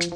[0.00, 0.06] Vous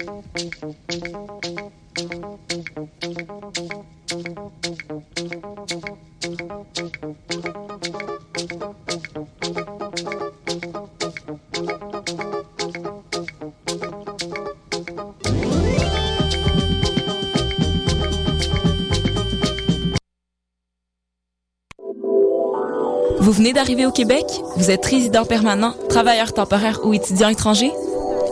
[23.32, 24.24] venez d'arriver au Québec?
[24.56, 27.70] Vous êtes résident permanent, travailleur temporaire ou étudiant étranger?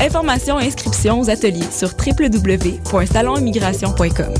[0.00, 4.34] Informations et inscriptions aux ateliers sur www.salonimmigration.com.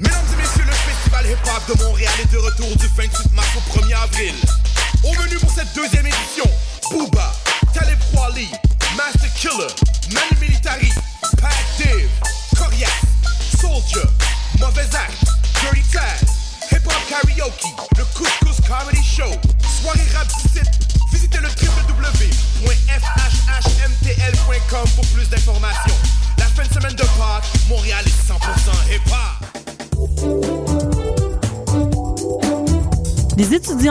[0.00, 3.60] Mesdames et messieurs, le festival hip-hop de Montréal est de retour du 28 mars au
[3.78, 4.34] 1er avril.
[5.04, 6.44] Au menu pour cette deuxième édition,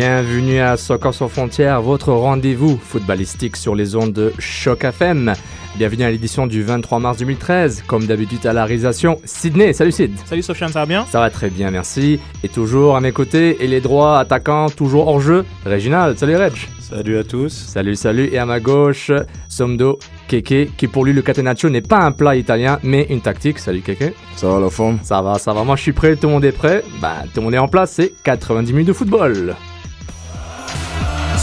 [0.00, 5.32] Bienvenue à Soccer sans frontières, votre rendez-vous footballistique sur les ondes de Choc FM.
[5.74, 7.82] Bienvenue à l'édition du 23 mars 2013.
[7.84, 9.72] Comme d'habitude à la réalisation, Sydney.
[9.72, 10.12] Salut Sid.
[10.24, 11.04] Salut Sofiane, ça va bien?
[11.10, 12.20] Ça va très bien, merci.
[12.44, 16.16] Et toujours à mes côtés, et les droits attaquants toujours hors jeu, Réginald.
[16.16, 16.52] Salut Reg.
[16.78, 17.48] Salut à tous.
[17.48, 18.28] Salut, salut.
[18.30, 19.10] Et à ma gauche,
[19.48, 19.98] Somdo
[20.28, 23.58] Keke, qui pour lui le catenaccio n'est pas un plat italien, mais une tactique.
[23.58, 24.14] Salut Keke.
[24.36, 25.00] Ça va la forme?
[25.02, 25.64] Ça va, ça va.
[25.64, 26.84] Moi je suis prêt, tout le monde est prêt.
[27.02, 29.56] Bah, tout le monde est en place, c'est 90 minutes de football.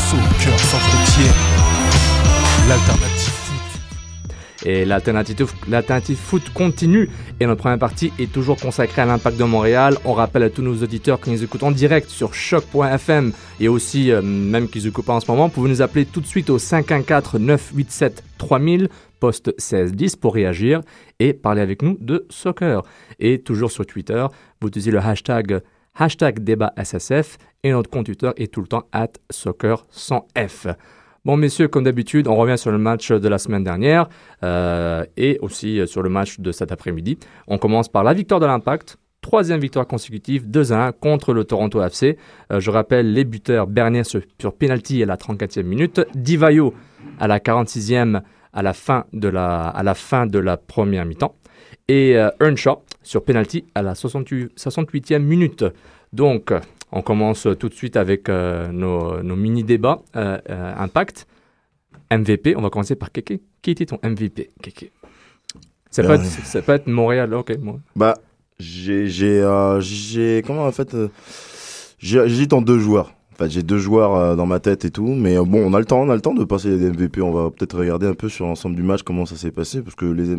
[0.06, 1.34] Soccer sans frontières,
[2.70, 3.82] l'alternative foot.
[4.64, 7.10] Et l'alternative, foot continue.
[7.40, 9.98] Et notre première partie est toujours consacrée à l'impact de Montréal.
[10.06, 14.12] On rappelle à tous nos auditeurs qui nous écoutent en direct sur choc.fm et aussi,
[14.12, 16.52] euh, même qu'ils écoutent pas en ce moment, vous pouvez nous appeler tout de suite
[16.52, 18.90] au 514-987-3000,
[19.20, 20.82] poste 1610 pour réagir
[21.20, 22.84] et parler avec nous de soccer.
[23.20, 24.24] Et toujours sur Twitter,
[24.62, 25.62] vous utilisez le hashtag
[25.96, 30.68] hashtag débat SSF et notre compte Twitter est tout le temps at soccer sans F.
[31.26, 34.08] Bon, messieurs, comme d'habitude, on revient sur le match de la semaine dernière
[34.44, 37.18] euh, et aussi euh, sur le match de cet après-midi.
[37.48, 38.98] On commence par la victoire de l'Impact.
[39.22, 42.20] Troisième victoire consécutive, 2 à 1 contre le Toronto FC.
[42.54, 46.76] Euh, je rappelle les buteurs Bernier sur, sur penalty à la 34e minute, Divayo
[47.20, 48.22] à la 46e
[48.54, 51.36] à la fin de la, à la, fin de la première mi-temps
[51.88, 55.64] et Earnshaw sur penalty à la 68, 68e minute.
[56.12, 56.54] Donc,
[56.92, 61.28] on commence tout de suite avec euh, nos, nos mini-débats euh, euh, Impact.
[62.12, 63.40] MVP, on va commencer par Keke.
[63.62, 64.92] Qui était ton MVP, Keke
[65.90, 67.58] ça peut, être, ça peut être Montréal, ok.
[67.62, 67.80] moi.
[67.96, 68.16] Bah,
[68.60, 69.08] j'ai.
[69.08, 69.48] J'ai.
[69.80, 70.96] j'ai- comment en fait
[72.00, 73.14] j'ai- J'hésite en deux joueurs.
[73.36, 75.08] En fait, j'ai deux joueurs euh, dans ma tête et tout.
[75.08, 77.22] Mais euh, bon, on a le temps, on a le temps de passer les MVP.
[77.22, 79.82] On va peut-être regarder un peu sur l'ensemble du match comment ça s'est passé.
[79.82, 80.38] Parce que les,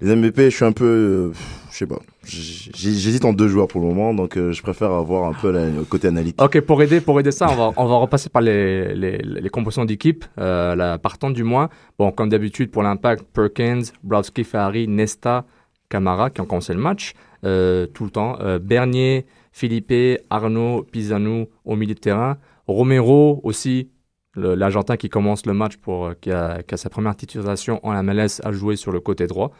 [0.00, 0.84] les MVP, je suis un peu.
[0.86, 1.32] euh,
[1.70, 1.98] je sais pas.
[2.24, 4.14] J'hésite en deux joueurs pour le moment.
[4.14, 6.40] Donc, je préfère avoir un peu le côté analytique.
[6.40, 9.84] Ok, pour aider, pour aider ça, on va, on va repasser par les, les, compositions
[9.84, 11.68] d'équipe, la partante du moins.
[11.98, 15.44] Bon, comme d'habitude, pour l'impact, Perkins, Browski, Ferrari, Nesta,
[15.88, 18.36] Camara qui ont commencé le match tout le temps.
[18.60, 19.24] Bernier,
[19.60, 22.38] Philippe, Arnaud, Pisano au milieu de terrain.
[22.66, 23.90] Romero aussi,
[24.34, 28.40] l'Argentin qui commence le match, pour, euh, qui, a, a sa première titularisation en MLS,
[28.42, 29.50] a joué sur le côté droit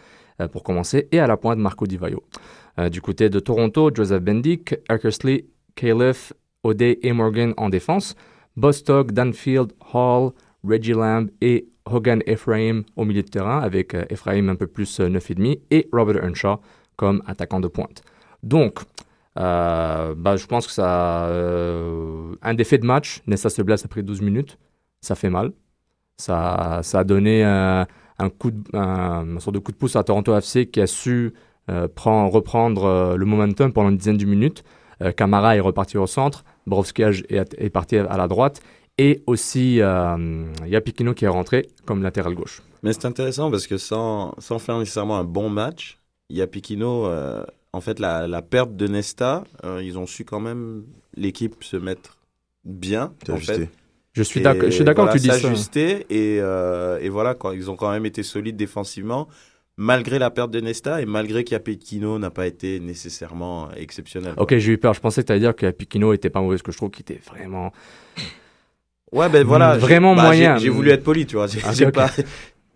[0.40, 2.22] euh, pour commencer, et à la pointe Marco Di Vaio.
[2.78, 6.32] Euh, du côté de Toronto, Joseph Bendick, Eckersley, Califf,
[6.62, 8.14] O'Day et Morgan en défense,
[8.56, 10.32] Bostock, Danfield, Hall,
[10.64, 15.00] Reggie Lamb et Hogan Ephraim au milieu de terrain, avec euh, Ephraim un peu plus
[15.00, 16.60] euh, 9,5 et Robert Earnshaw
[16.96, 18.02] comme attaquant de pointe.
[18.42, 18.80] Donc,
[19.38, 21.26] euh, bah, je pense que ça.
[21.28, 24.58] euh, un défait de match, Nesta se blesse après 12 minutes,
[25.00, 25.52] ça fait mal.
[26.18, 27.86] Ça, ça a donné un,
[28.38, 31.32] coup de, un, un sorte de coup de pouce à Toronto FC qui a su
[31.70, 34.62] euh, prendre, reprendre euh, le momentum pendant une dizaine de minutes.
[35.02, 38.60] Euh, Camara est reparti au centre, Brovskij est, est parti à la droite,
[38.98, 42.60] et aussi euh, Yapikino qui est rentré comme latéral gauche.
[42.82, 45.98] Mais c'est intéressant parce que sans, sans faire nécessairement un bon match,
[46.28, 50.84] Yapikino, euh, en fait, la, la perte de Nesta, euh, ils ont su quand même
[51.16, 52.18] l'équipe se mettre
[52.64, 53.12] bien.
[53.24, 53.54] T'as en ajusté.
[53.54, 53.68] fait.
[54.12, 55.40] Je suis d'accord je suis d'accord voilà, que tu dis ça.
[55.40, 59.28] s'ajuster et, euh, et voilà, quoi, ils ont quand même été solides défensivement,
[59.76, 64.34] malgré la perte de Nesta et malgré qu'Yapikino n'a pas été nécessairement exceptionnel.
[64.36, 64.94] Ok, j'ai eu peur.
[64.94, 66.90] Je pensais que tu allais dire que Yapikino était pas mauvais, parce que je trouve
[66.90, 67.72] qu'il était vraiment.
[69.12, 69.76] Ouais, ben voilà.
[69.76, 70.56] Vraiment bah, moyen.
[70.56, 71.46] J'ai j'ai voulu être poli, tu vois.
[71.48, 72.10] J'ai- Ah, j'ai pas-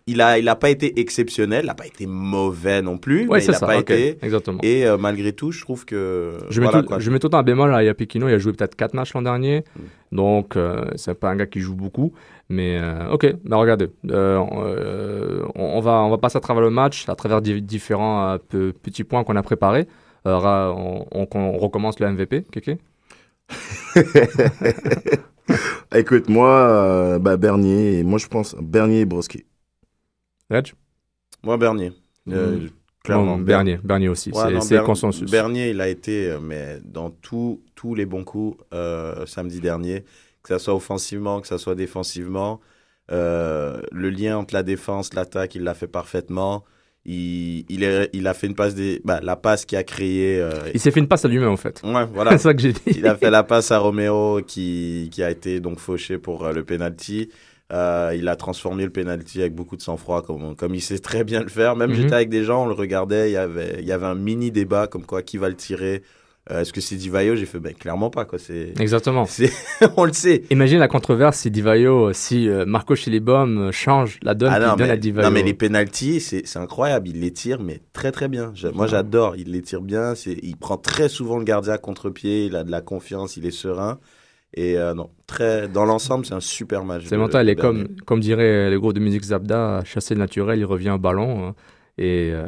[0.07, 3.39] il a, il a pas été exceptionnel, il a pas été mauvais non plus, Ouais,
[3.39, 3.65] mais il a ça.
[3.65, 4.17] pas été.
[4.21, 4.59] Exactement.
[4.61, 6.37] Et euh, malgré tout, je trouve que.
[6.49, 6.99] Je mets, voilà, tout, quoi.
[6.99, 8.27] je mets tout un bémol à Yapikino.
[8.29, 9.63] Il a joué peut-être 4 matchs l'an dernier.
[9.75, 10.15] Mm.
[10.15, 12.13] Donc, euh, c'est pas un gars qui joue beaucoup.
[12.49, 13.87] Mais euh, ok, bah, regardez.
[14.11, 18.37] euh, on, on va, on va passer à travers le match, à travers di- différents
[18.49, 19.87] pe- petits points qu'on a préparés.
[20.25, 22.77] On, on- on recommence le MVP, Kéké?
[25.95, 29.45] Écoute, moi, bah, Bernier, moi je pense Bernier et Broski.
[30.49, 30.73] Reg?
[31.43, 31.91] Moi, Bernier.
[32.29, 32.69] Euh, Mm.
[33.03, 33.37] Clairement.
[33.37, 33.79] Bernier.
[33.83, 34.31] Bernier aussi.
[34.31, 35.29] Ouais, c'est consensus.
[35.29, 40.01] Bernier, il a été, euh, mais dans tous tous les bons coups euh, samedi dernier,
[40.41, 42.61] que ça soit offensivement, que ça soit défensivement,
[43.11, 46.63] euh, le lien entre la défense, l'attaque, il l'a fait parfaitement.
[47.05, 50.39] Il, il, est- il a fait une passe des, bah, la passe qui a créé.
[50.41, 51.81] euh, Il s'est fait une passe à lui-même, en fait.
[51.83, 52.31] ouais, voilà.
[52.39, 52.81] c'est ça que j'ai dit.
[52.87, 56.53] Il a fait la passe à Roméo qui, qui a été donc fauché pour euh,
[56.53, 57.29] le penalty.
[57.73, 61.23] Euh, il a transformé le penalty avec beaucoup de sang-froid, comme, comme il sait très
[61.23, 61.75] bien le faire.
[61.75, 61.95] Même Mhm.
[61.95, 64.51] j'étais avec des gens, on le regardait, il y avait, il y avait un mini
[64.51, 66.03] débat comme quoi qui va le tirer.
[66.51, 67.35] Euh, Est-ce que c'est Divayo?
[67.35, 68.37] J'ai fait ben clairement pas quoi.
[68.37, 69.25] C'est, Exactement.
[69.97, 70.43] on le sait.
[70.51, 74.85] Imagine la controverse si Divayo, si euh, Marco Chilibom change la donne Ah non, donne
[74.85, 75.27] mais, à Divayo.
[75.27, 77.07] non mais les penalties, c'est, incroyable.
[77.07, 78.53] Il les tire mais très très bien.
[78.75, 79.35] Moi j'adore.
[79.37, 80.13] Il les tire bien.
[80.27, 82.45] Il prend très souvent le gardien à contre-pied.
[82.45, 83.37] Il a de la confiance.
[83.37, 83.97] Il est serein.
[84.57, 87.03] Et euh, non, très dans l'ensemble, c'est un super match.
[87.07, 90.65] C'est mental, et comme, comme dirait le groupe de musique Zabda, chasser le naturel, il
[90.65, 91.47] revient au ballon.
[91.47, 91.55] hein.
[91.97, 92.45] et euh,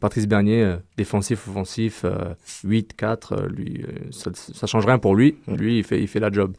[0.00, 5.16] Patrice Bernier, euh, défensif, offensif, euh, 8, 4, euh, lui, ça, ça change rien pour
[5.16, 5.38] lui.
[5.48, 6.52] Lui, il fait, il fait la job.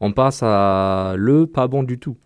[0.00, 2.16] On passe à le pas bon du tout.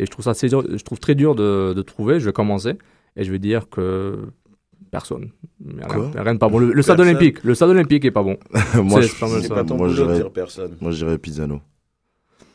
[0.00, 2.18] Et je trouve ça assez dur- je trouve très dur de, de trouver.
[2.18, 2.76] Je vais commencer
[3.14, 4.18] et je vais dire que
[4.94, 5.30] personne.
[5.88, 6.58] Quoi rien, rien de pas bon.
[6.58, 8.36] Le, le stade olympique, le stade olympique est pas bon.
[8.82, 9.54] moi, C'est je, pas ça.
[9.54, 10.72] pas ton moi, je boulot de dirais- dire personne.
[10.80, 11.60] moi, je dirais Pizzano.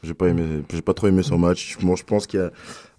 [0.03, 0.43] J'ai pas aimé,
[0.73, 1.77] j'ai pas trop aimé son match.
[1.81, 2.51] Moi, je pense qu'il a,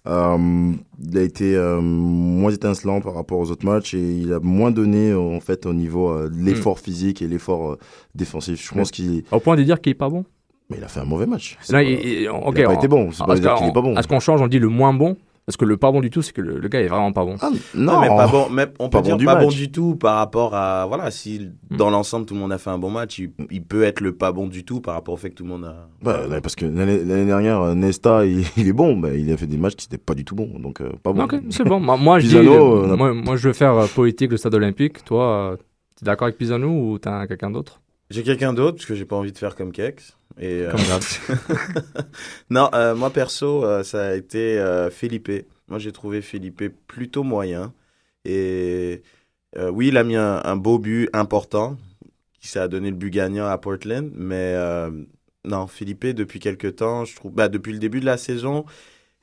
[0.07, 0.71] euh,
[1.03, 4.69] il a été euh, moins étincelant par rapport aux autres matchs et il a moins
[4.69, 7.77] donné euh, en fait au niveau euh, de l'effort physique et l'effort euh,
[8.13, 8.63] défensif.
[8.63, 10.25] Je pense qu'il, Au point de dire qu'il est pas bon.
[10.69, 11.57] mais il a fait un mauvais match.
[11.71, 13.11] Pas- il- il- a pas on- été bon.
[13.11, 13.95] C'est pas dire qu'il est pas bon.
[13.95, 15.17] À ce qu'on change, on dit le moins bon.
[15.45, 17.25] Parce que le pas bon du tout, c'est que le, le gars est vraiment pas
[17.25, 17.35] bon.
[17.41, 18.47] Ah, Non, non, mais pas bon.
[18.51, 21.09] Mais on peut Pas dire bon pas bon du tout par rapport à voilà.
[21.11, 21.77] Si Hmm.
[21.77, 24.13] dans l'ensemble tout le monde a fait un bon match, il, il peut être le
[24.13, 25.87] pas bon du tout par rapport au fait que tout le monde a.
[26.03, 29.31] Bah, là, parce que l'année l'année dernière, euh, Nesta, il, il est bon, mais il
[29.31, 31.23] a fait des matchs qui n'étaient pas du tout bons, donc euh, pas bon.
[31.23, 31.79] Ok, c'est bon.
[31.79, 34.53] Moi, moi, je dis, Pisano, euh, moi, moi, je veux faire euh, politique le stade
[34.55, 35.03] olympique.
[35.05, 35.55] Toi, euh,
[35.97, 37.80] t'es d'accord avec Pisano ou t'as quelqu'un d'autre?
[38.11, 40.17] J'ai quelqu'un d'autre parce que j'ai pas envie de faire comme Kex.
[40.37, 40.81] Et euh, Comme
[42.49, 45.31] non, euh, moi perso, euh, ça a été euh, Felipe.
[45.67, 47.73] Moi, j'ai trouvé Felipe plutôt moyen.
[48.25, 49.01] Et
[49.57, 51.77] oui, il a mis un, un beau but important
[52.39, 54.11] qui ça a donné le but gagnant à Portland.
[54.13, 54.55] Mais
[55.45, 58.65] non, Felipe, depuis quelques temps, je trouve, bah, depuis le début de la saison,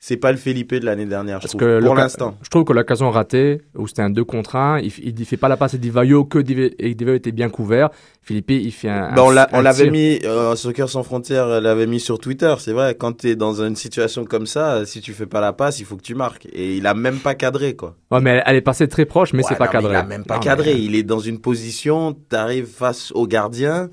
[0.01, 2.37] c'est pas le Felipe de l'année dernière, je Parce trouve, que pour l'instant.
[2.41, 5.49] Je trouve que l'occasion ratée, où c'était un 2 contre 1, il, il fait pas
[5.49, 7.89] la passe à Divayo, que Divayo était bien couvert.
[8.21, 9.13] Philippe, il fait un.
[9.13, 12.53] Bah, on un- l'avait mis, euh, Soccer Sans Frontières euh, l'avait mis sur Twitter.
[12.59, 15.41] C'est vrai, quand tu es dans une situation comme ça, euh, si tu fais pas
[15.41, 16.47] la passe, il faut que tu marques.
[16.53, 17.95] Et il a même pas cadré, quoi.
[18.11, 19.93] Ouais, mais elle, elle est passée très proche, mais Ouais, c'est pas cadré.
[19.93, 20.75] Il a même pas Non, cadré.
[20.75, 23.89] mais- Il est dans une position, tu arrives face au gardien.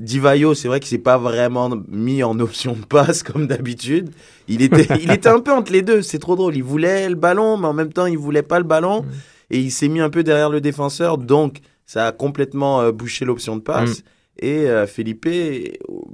[0.00, 4.10] Divayo, c'est vrai qu'il s'est pas vraiment mis en option de passe comme d'habitude.
[4.46, 6.02] Il était, il était un peu entre les deux.
[6.02, 6.56] C'est trop drôle.
[6.56, 9.02] Il voulait le ballon, mais en même temps, il voulait pas le ballon.
[9.02, 9.06] Mm.
[9.50, 11.18] Et il s'est mis un peu derrière le défenseur.
[11.18, 14.00] Donc, ça a complètement euh, bouché l'option de passe.
[14.00, 14.02] Mm.
[14.40, 15.28] Et euh, Felipe,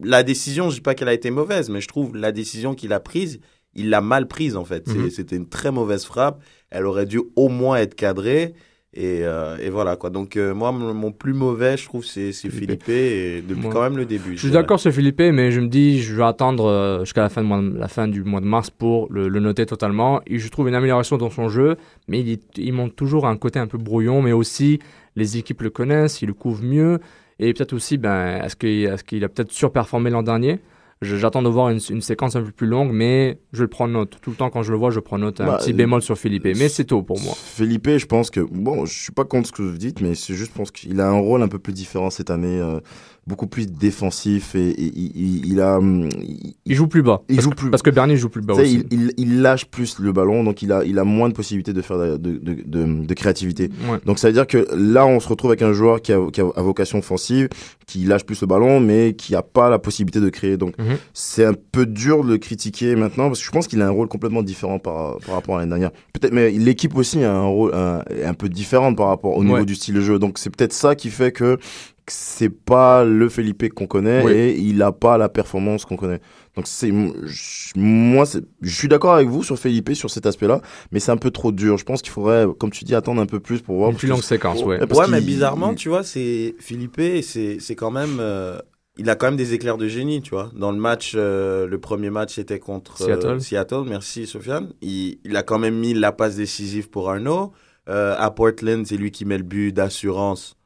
[0.02, 2.92] la décision, je dis pas qu'elle a été mauvaise, mais je trouve la décision qu'il
[2.92, 3.40] a prise,
[3.74, 4.86] il l'a mal prise en fait.
[4.86, 5.10] Mhm.
[5.10, 6.42] C'était une très mauvaise frappe.
[6.70, 8.54] Elle aurait dû au moins être cadrée.
[8.96, 10.10] Et, euh, et voilà quoi.
[10.10, 12.88] Donc euh, moi, mon, plus mauvais, je trouve, c'est Philippe.
[12.88, 14.34] Et depuis quand même le début.
[14.36, 17.28] Je suis d'accord sur Philippe, mais je me dis, je vais attendre euh, jusqu'à la
[17.28, 20.20] fin, de mois- la fin du mois de mars pour le, le noter totalement.
[20.28, 23.36] Et je trouve une amélioration dans son jeu, mais il, est- il montre toujours un
[23.36, 24.78] côté un peu brouillon, mais aussi
[25.16, 27.00] les équipes le connaissent, il le couvre mieux.
[27.40, 30.60] Et peut-être aussi, ben, est-ce qu'il est qu'il a peut-être surperformé l'an dernier?
[31.04, 34.18] J'attends de voir une, une séquence un peu plus longue, mais je le prends note.
[34.20, 35.40] Tout le temps, quand je le vois, je prends note.
[35.40, 37.34] Un Bah, petit bémol sur Philippe, mais c'est tôt pour moi.
[37.36, 40.34] Felipe, je pense que, bon, je suis pas contre ce que vous dites, mais c'est
[40.34, 42.80] juste, je pense qu'il a un rôle un peu plus différent cette année, euh,
[43.26, 47.22] beaucoup plus défensif et, et- il, il- il a, hum, il, Il joue plus bas.
[47.28, 48.84] Il parce joue que, plus- Parce que Bernier joue plus bas aussi.
[49.16, 51.98] il, lâche plus le ballon, donc il a, il a moins de possibilités de faire
[51.98, 53.70] de, de, de, de- de créativité.
[53.90, 53.98] Ouais.
[54.04, 56.40] Donc ça veut dire que là, on se retrouve avec un joueur qui a, qui
[56.40, 57.48] a, vocation offensive,
[57.86, 60.56] qui lâche plus le ballon, mais qui a pas la possibilité de créer.
[60.56, 60.96] Donc Mhm.
[61.12, 63.90] c'est un peu dur de le critiquer maintenant, parce que je pense qu'il a un
[63.90, 65.90] rôle complètement différent par, par rapport à l'année dernière.
[66.12, 69.56] Peut-être, mais l'équipe aussi a un rôle un, un peu différent par rapport au niveau
[69.56, 69.64] Ouais.
[69.64, 70.18] du style de jeu.
[70.18, 71.58] Donc c'est peut-être ça qui fait que
[72.08, 74.32] c'est pas le Felipe qu'on connaît Oui.
[74.32, 76.20] et il a pas la performance qu'on connaît.
[76.56, 76.90] Donc c'est
[77.24, 78.24] je- moi
[78.60, 80.60] je suis d'accord avec vous sur Felipe sur cet aspect-là,
[80.92, 81.78] mais c'est un peu trop dur.
[81.78, 84.08] Je pense qu'il faudrait comme tu dis attendre un peu plus pour voir Une plus
[84.08, 84.78] longue séquence, ouais.
[84.78, 88.18] Ouais, parce ouais, mais bizarrement, il- tu vois, c'est Philippe, c'est c'est quand même.
[88.20, 88.58] euh,
[88.96, 90.52] il a quand même des éclairs de génie, tu vois.
[90.54, 93.40] Dans le match, euh, le premier match c'était contre euh, Seattle.
[93.40, 94.68] Seattle, merci Sofiane.
[94.82, 97.50] Il, il a quand même mis la passe décisive pour Arnaud.
[97.88, 100.56] Euh, à Portland, c'est lui qui met le but d'assurance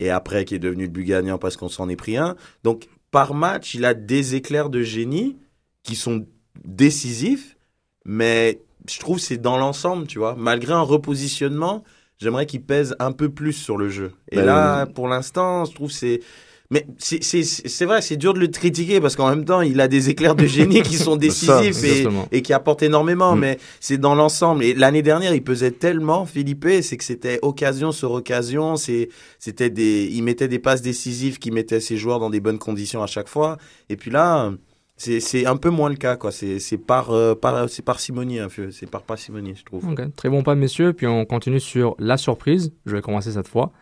[0.00, 2.36] et après qui est devenu le but gagnant parce qu'on s'en est pris un.
[2.64, 5.36] Donc par match, il a des éclairs de génie
[5.82, 6.26] qui sont
[6.64, 7.56] décisifs,
[8.04, 10.34] mais je trouve que c'est dans l'ensemble, tu vois.
[10.36, 11.84] Malgré un repositionnement,
[12.18, 14.12] j'aimerais qu'il pèse un peu plus sur le jeu.
[14.30, 16.20] Et Ben, là, pour l'instant, je trouve que c'est.
[16.70, 20.10] Mais c'est- vrai, c'est dur de le critiquer parce qu'en même temps, il a des
[20.10, 23.34] éclairs de génie qui sont ça, décisifs et, qui apportent énormément.
[23.34, 23.40] Mm.
[23.40, 24.62] Mais c'est dans l'ensemble.
[24.64, 28.76] Et l'année dernière, il pesait tellement, Philippe, c'est que c'était occasion sur occasion.
[28.76, 33.02] C'était des, il mettait des passes décisives qui mettaient ses joueurs dans des bonnes conditions
[33.02, 33.56] à chaque fois.
[33.88, 34.52] Et puis là,
[34.98, 36.32] c'est un peu moins le cas, quoi.
[36.32, 38.70] C'est par, euh, par, un peu.
[38.70, 39.94] C'est par parcimonie, je trouve.
[40.16, 40.92] Très bon pas, messieurs.
[40.92, 42.72] Puis on continue sur la surprise.
[42.84, 43.72] Je vais commencer cette fois.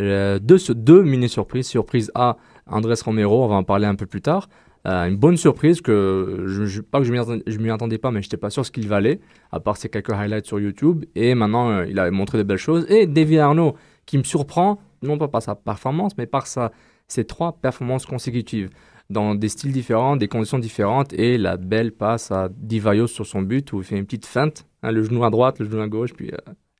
[0.00, 1.66] Euh, deux, mini-surprises.
[1.66, 2.36] Surprise A,
[2.66, 3.44] Andrés Romero.
[3.44, 4.48] On va en parler un peu plus tard.
[4.86, 8.36] Euh, une bonne surprise que, je, pas que je m'y attendais, pas, mais je n'étais
[8.36, 9.20] pas sûr ce qu'il valait,
[9.50, 11.04] à part ces quelques highlights sur YouTube.
[11.14, 12.84] Et maintenant, euh, il a montré de belles choses.
[12.90, 16.70] Et David Arnaud, qui me surprend, non pas par sa performance, mais par sa,
[17.08, 18.68] ses trois performances consécutives
[19.08, 23.42] dans des styles différents, des conditions différentes, et la belle passe à Divayo sur son
[23.42, 25.88] but où il fait une petite feinte, hein, le genou à droite, le genou à
[25.88, 26.30] gauche, puis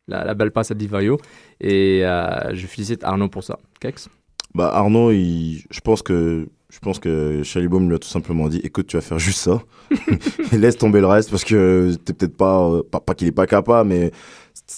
[0.09, 1.19] la, la belle passe à Divayo.
[1.61, 3.59] Et euh, je félicite Arnaud pour ça.
[3.81, 4.09] Kex?
[4.55, 8.61] Bah Arnaud, il, je pense que je pense que Chalibaume lui a tout simplement dit
[8.65, 9.63] écoute, tu vas faire juste ça
[10.53, 13.47] laisse tomber le reste parce que t'es peut-être pas euh, pas, pas qu'il est pas
[13.47, 14.13] capable mais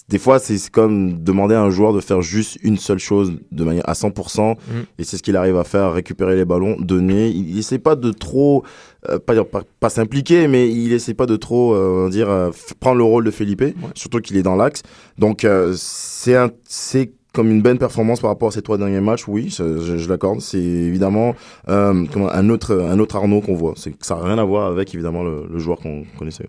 [0.09, 3.65] des fois c'est comme demander à un joueur de faire juste une seule chose de
[3.65, 4.85] manière à 100% Mhm.
[4.99, 7.95] et c'est ce qu'il arrive à faire récupérer les ballons donner il, il essaie pas
[7.95, 8.65] de trop
[9.09, 12.51] euh, pas dire pas, pas s'impliquer mais il essaie pas de trop euh, dire euh,
[12.81, 13.65] prendre le rôle de Felipe
[13.95, 14.83] surtout qu'il est dans l'axe
[15.19, 19.03] donc euh, c'est un c'est comme une bonne performance par rapport à ces trois derniers
[19.03, 20.41] matchs, oui, je, je- je l'accorde.
[20.41, 21.35] C'est évidemment
[21.69, 23.75] euh, un autre un autre Arnaud qu'on voit.
[23.77, 26.47] Ça n'a rien à voir avec évidemment le, le joueur qu'on connaissait.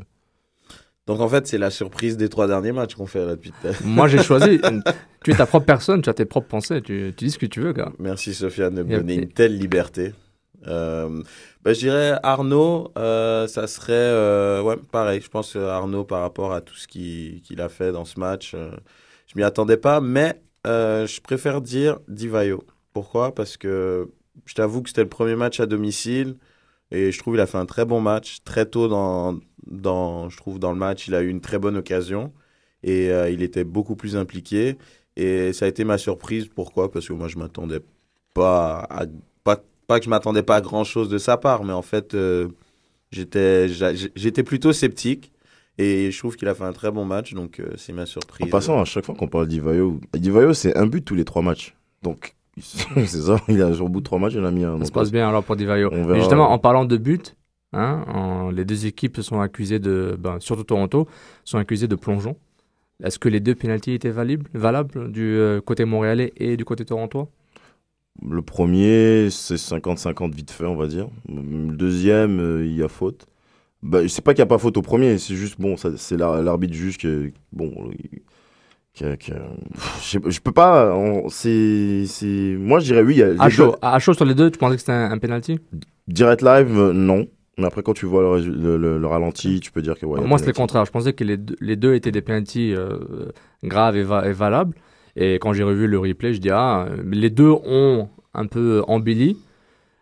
[1.08, 3.54] Donc en fait, c'est la surprise des trois derniers matchs qu'on fait là depuis.
[3.84, 4.60] Moi, j'ai choisi.
[5.24, 7.46] tu es ta propre personne, tu as tes propres pensées, tu, tu dis ce que
[7.46, 7.92] tu veux, gars.
[7.98, 10.14] Merci Sofiane de me donner une telle liberté.
[10.68, 11.24] Euh,
[11.64, 15.22] bah, je dirais Arnaud, euh, ça serait euh, ouais, pareil.
[15.22, 18.54] Je pense que Arnaud par rapport à tout ce qu'il a fait dans ce match,
[18.54, 18.72] euh,
[19.28, 22.64] je m'y attendais pas, mais euh, je préfère dire Divayo.
[22.94, 23.34] Pourquoi?
[23.34, 24.10] Parce que
[24.46, 26.36] je t'avoue que c'était le premier match à domicile
[26.92, 30.38] et je trouve qu'il a fait un très bon match très tôt dans dans je
[30.38, 32.32] trouve dans le match, il a eu une très bonne occasion
[32.84, 34.78] et euh, il était beaucoup plus impliqué
[35.16, 36.48] et ça a été ma surprise.
[36.54, 36.92] Pourquoi?
[36.92, 37.80] Parce que moi je m'attendais
[38.34, 39.06] pas à,
[39.44, 42.14] pas pas que je m'attendais pas à grand chose de sa part, mais en fait
[42.14, 42.50] euh,
[43.12, 45.32] j'étais plutôt sceptique
[45.78, 48.06] et je trouve qu'il a fait un très bon match, donc euh, c'est ma En
[48.06, 48.50] surprise.
[48.50, 51.76] passant, à chaque fois qu'on parle d'Ivayo, Divayo c'est un but tous les trois matchs.
[52.04, 54.80] Donc c'est ça, il a au bout de trois matchs, il en a mis un.
[54.80, 55.90] Ça se passe bien alors pour Divayo.
[55.92, 56.16] verra.
[56.16, 57.36] justement, en parlant de but,
[57.78, 61.08] hein, en- les deux équipes sont accusées de, ben, surtout Toronto,
[61.46, 62.36] sont accusées de plongeon.
[63.04, 66.84] Est-ce que les deux pénalties étaient valables, valables du euh, côté montréalais et du côté
[66.86, 67.30] torontois?
[68.28, 71.08] Le premier, c'est 50-50 vite fait, on va dire.
[71.30, 73.28] Le deuxième, euh, il y a faute.
[73.84, 76.42] Bah, c'est pas qu'il n'y a pas faute au premier, c'est juste, bon, c'est l'ar-
[76.42, 76.98] l'arbitre juge
[77.54, 77.92] bon,
[78.96, 79.32] que, que-
[79.74, 80.96] pff, je, je peux pas.
[80.96, 82.56] on- C'est.
[82.60, 83.16] Moi, je dirais oui.
[83.16, 84.80] il y a- les À chaud, deux- à chaud sur les deux, tu pensais que
[84.80, 85.60] c'était un, un penalty?
[86.08, 87.28] Direct live, euh, non.
[87.60, 90.06] Mais après, quand tu vois le, résu- le, le- le ralenti, tu peux dire que
[90.06, 90.22] ouais.
[90.22, 90.86] Moi, c'était le contraire.
[90.86, 92.98] Je pensais que les deux, les deux étaient des penalties euh,
[93.64, 94.76] graves et, va- et valables.
[95.16, 99.38] Et quand j'ai revu le replay, je dis ah, les deux ont un peu embelli,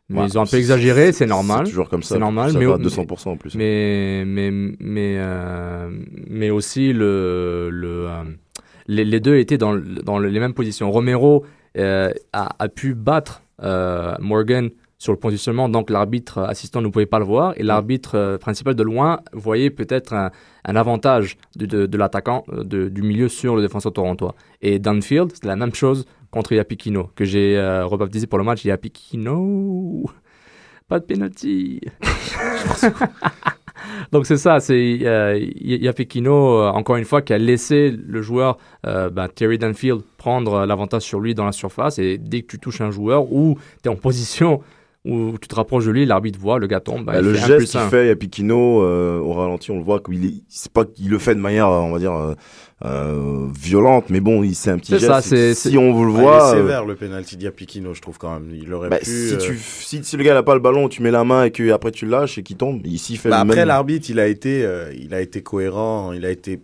[0.09, 1.61] mais Ouais, ils ont un peu c'est- exagéré, c'est normal.
[1.65, 2.15] C'est toujours comme ça.
[2.15, 3.55] C'est normal, ça mais- va à 200% en plus.
[3.55, 5.89] Mais mais mais euh,
[6.27, 8.23] mais aussi le le euh,
[8.87, 10.91] les, les deux étaient dans dans le- les mêmes positions.
[10.91, 11.45] Romero
[11.77, 13.41] a, a pu battre
[14.19, 18.37] Morgan sur le positionnement, donc l'arbitre assistant ne pouvait pas le voir et l'arbitre euh,
[18.37, 20.31] principal de loin voyait peut-être un,
[20.63, 24.35] un avantage de, de, de l'attaquant euh, du milieu sur le défenseur torontois.
[24.61, 28.63] Et Danfield, c'est la même chose contre Yapikino que j'ai euh, rebaptisé pour le match
[28.63, 30.05] Yapikino.
[30.87, 31.81] Pas de penalty.
[34.11, 38.57] Donc c'est ça, c'est euh, Yapikino, euh, encore une fois, qui a laissé le joueur
[38.85, 41.99] euh, ben, Terry Danfield prendre l'avantage sur lui dans la surface.
[41.99, 44.61] Et dès que tu touches un joueur ou tu es en position
[45.05, 47.05] où tu te rapproches de lui, l'arbitre voit, le gars tombe.
[47.05, 50.25] Bah, il le geste qu'il fait à Piquino euh, au ralenti, on le voit qu'il
[50.25, 52.33] est, c'est pas qu'il le fait de manière, on va dire, euh,
[52.83, 55.11] euh, violente, mais bon, il c'est un petit C'est geste.
[55.11, 57.37] ça, c'est- si c'est- on vous le Ah, voit, il est euh, sévère le penalty
[57.37, 58.51] d'Iapikino, je trouve quand même.
[58.53, 59.05] Il aurait bah, pu.
[59.05, 61.45] si euh, tu, si, si le gars n'a pas le ballon, tu mets la main
[61.45, 63.61] et que après tu le lâches et qu'il tombe, ici il fait bah, le après
[63.61, 63.67] même.
[63.69, 66.59] l'arbitre, il a été, euh, il a été cohérent, il a été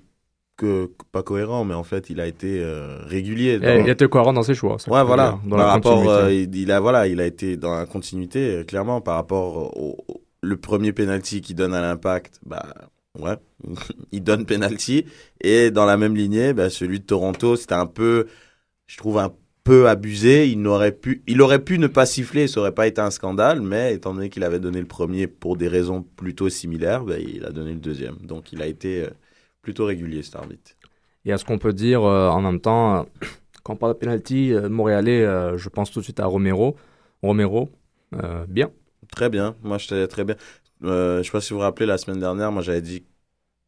[0.61, 3.59] que pas cohérent, mais en fait, il a été euh, régulier.
[3.59, 4.77] dans- Il était cohérent dans ses choix.
[4.87, 5.39] Ouais, voilà.
[5.45, 8.57] Dans par la rapport, euh, il, il a, voilà, il a été dans la continuité,
[8.57, 12.65] euh, clairement, par rapport au, au- le premier penalty qu'il donne à l'impact, bah,
[13.19, 13.35] ouais,
[14.11, 15.05] il donne penalty.
[15.41, 18.27] Et dans la même lignée, bah, celui de Toronto, c'était un peu,
[18.87, 19.31] je trouve un
[19.63, 20.47] peu abusé.
[20.49, 23.61] Il n'aurait pu, il aurait pu ne pas siffler, ça aurait pas été un scandale,
[23.61, 27.45] mais étant donné qu'il avait donné le premier pour des raisons plutôt similaires, bah, il
[27.45, 28.17] a donné le deuxième.
[28.23, 29.07] Donc, il a été
[29.61, 30.71] plutôt régulier, cet arbitre.
[31.25, 33.03] Et à ce qu'on peut dire euh, en même temps, euh,
[33.63, 35.23] quand on parle de penalty, euh, Montréalais,
[35.57, 36.75] je pense tout de suite à Romero.
[37.21, 37.69] Romero,
[38.47, 38.71] bien.
[39.11, 39.55] Très bien.
[39.61, 40.35] Moi, j'étais très bien.
[40.83, 43.03] Euh, je sais pas si vous vous rappelez, la semaine dernière, moi, j'avais dit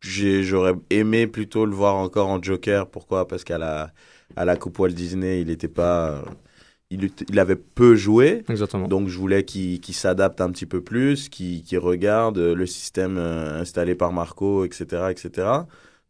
[0.01, 2.89] que j'aurais aimé plutôt le voir encore en Joker.
[2.89, 3.27] Pourquoi?
[3.27, 3.91] Parce qu'à la,
[4.35, 6.23] à la Coupe Walt Disney, il était pas.
[7.29, 8.43] Il, avait peu joué.
[8.49, 8.87] Exactement.
[8.87, 13.61] Donc, je voulais qu'il s'adapte un petit peu plus, qu'il regarde euh, le système euh,
[13.61, 15.07] installé par Marco, etc.
[15.09, 15.47] etc.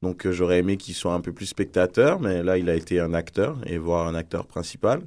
[0.04, 3.00] Donc, euh, j'aurais aimé qu'il soit un peu plus spectateur, mais là, il a été
[3.00, 5.02] un acteur, et voir un acteur principal.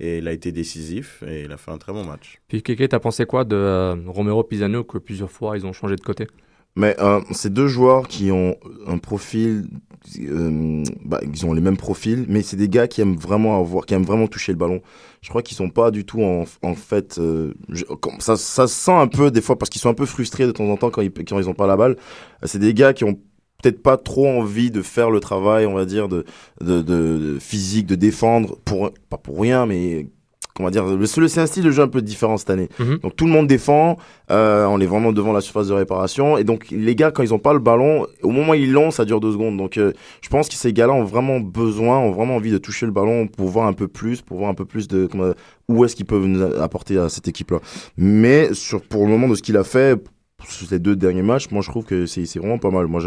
[0.00, 2.40] Et il a été décisif, et il a fait un très bon match.
[2.48, 5.96] Puis Kéké, t'as pensé quoi de euh, Romero Pisano que plusieurs fois ils ont changé
[5.96, 6.28] de côté?
[6.76, 9.66] Mais euh, c'est deux joueurs qui ont un profil,
[10.20, 13.84] euh, bah, ils ont les mêmes profils, mais c'est des gars qui aiment vraiment avoir,
[13.84, 14.80] qui aiment vraiment toucher le ballon.
[15.20, 17.84] Je crois qu'ils sont pas du tout en, en fait, euh, je-
[18.20, 20.52] ça, ça se sent un peu des fois parce qu'ils sont un peu frustrés de
[20.52, 21.96] temps en temps quand ils, quand ils ont pas la balle.
[22.44, 23.14] C'est des gars qui ont
[23.62, 26.24] peut-être pas trop envie de faire le travail, on va dire, de,
[26.60, 30.06] de, de, de physique, de défendre pour, pas pour rien, mais
[30.58, 32.68] comment dire, le, c'est un style de jeu un peu différent cette année.
[32.80, 32.98] Mhm.
[32.98, 33.96] Donc tout le monde défend,
[34.32, 36.36] euh, on est vraiment devant la surface de réparation.
[36.36, 38.90] Et donc les gars, quand ils ont pas le ballon, au moment où ils l'ont,
[38.90, 39.56] ça dure deux secondes.
[39.56, 42.86] Donc euh, je pense que ces gars-là ont vraiment besoin, ont vraiment envie de toucher
[42.86, 45.32] le ballon pour voir un peu plus, pour voir un peu plus de comment,
[45.68, 47.60] où est-ce qu'ils peuvent nous apporter à cette équipe-là.
[47.96, 49.96] Mais sur, pour le moment de ce qu'il a fait,
[50.46, 52.86] sur les deux derniers matchs, moi je trouve que c'est vraiment pas mal.
[52.86, 53.00] Moi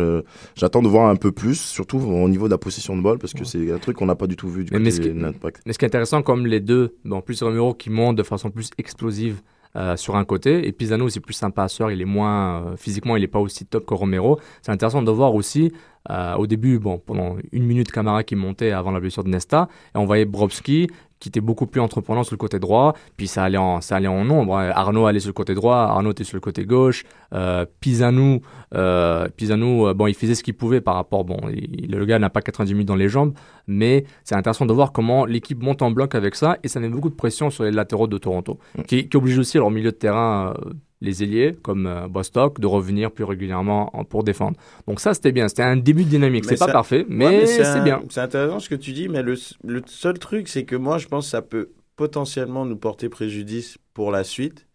[0.55, 3.33] j'attends de voir un peu plus, surtout au niveau de la possession de balle, parce
[3.33, 5.01] que c'est un truc qu'on n'a pas du tout vu du Mais- côté mais ce
[5.01, 5.61] qui- de l'Impact.
[5.65, 8.49] Mais ce qui est intéressant, comme les deux, bon, plus Romero qui monte de façon
[8.49, 9.41] plus explosive
[9.77, 13.15] euh, sur un côté, et Pisano c'est plus un passeur, il est moins euh, physiquement,
[13.15, 14.37] il est pas aussi top que Romero.
[14.61, 15.71] C'est intéressant de voir aussi
[16.09, 19.69] euh, au début, bon, pendant une minute, Camara qui montait avant la blessure de Nesta,
[19.95, 20.87] et on voyait Brobski
[21.21, 24.07] qui était beaucoup plus entreprenant sur le côté droit, puis ça allait en, ça allait
[24.09, 24.57] en nombre.
[24.57, 24.71] hein.
[24.75, 27.03] Arnaud allait sur le côté droit, Arnaud était sur le côté gauche,
[27.33, 28.41] euh, Pisano,
[28.73, 32.19] euh, Pisano, euh, bon, il faisait ce qu'il pouvait par rapport, bon, il- le gars
[32.19, 33.33] n'a pas 90 minutes dans les jambes,
[33.67, 36.89] mais c'est intéressant de voir comment l'équipe monte en bloc avec ça, et ça met
[36.89, 38.57] beaucoup de pression sur les latéraux de Toronto,
[38.87, 42.67] qui, qui oblige aussi leur milieu de terrain, euh, les ailiers, comme euh, Bostock, de
[42.67, 44.57] revenir plus régulièrement en- pour défendre.
[44.87, 46.45] Donc ça, c'était bien, c'était un début de dynamique.
[46.45, 48.01] C'est pas parfait, Ouais, mais, c'est bien.
[48.09, 51.07] C'est intéressant ce que tu dis, mais le, le seul truc, c'est que moi, je
[51.07, 54.67] pense que ça peut potentiellement nous porter préjudice pour la suite.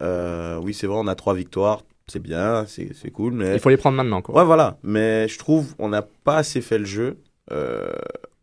[0.00, 3.54] Euh, oui, c'est vrai, on a trois victoires, c'est bien, c'est cool, mais...
[3.54, 4.34] Il faut les prendre maintenant, quoi.
[4.36, 4.78] Ouais, voilà.
[4.82, 7.18] Mais je trouve on n'a pas assez fait le jeu
[7.50, 7.90] euh,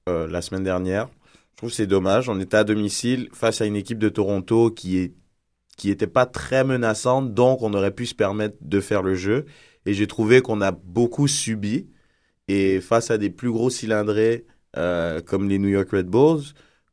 [0.08, 1.08] euh, la semaine dernière.
[1.52, 2.30] Je trouve que c'est dommage.
[2.30, 5.14] On était à domicile face à une équipe de Toronto qui est
[5.80, 9.46] qui était pas très menaçante, donc on aurait pu se permettre de faire le jeu.
[9.86, 11.88] Et j'ai trouvé qu'on a beaucoup subi.
[12.50, 16.44] Et face à des plus gros cylindrés euh, comme les New York Red Bulls,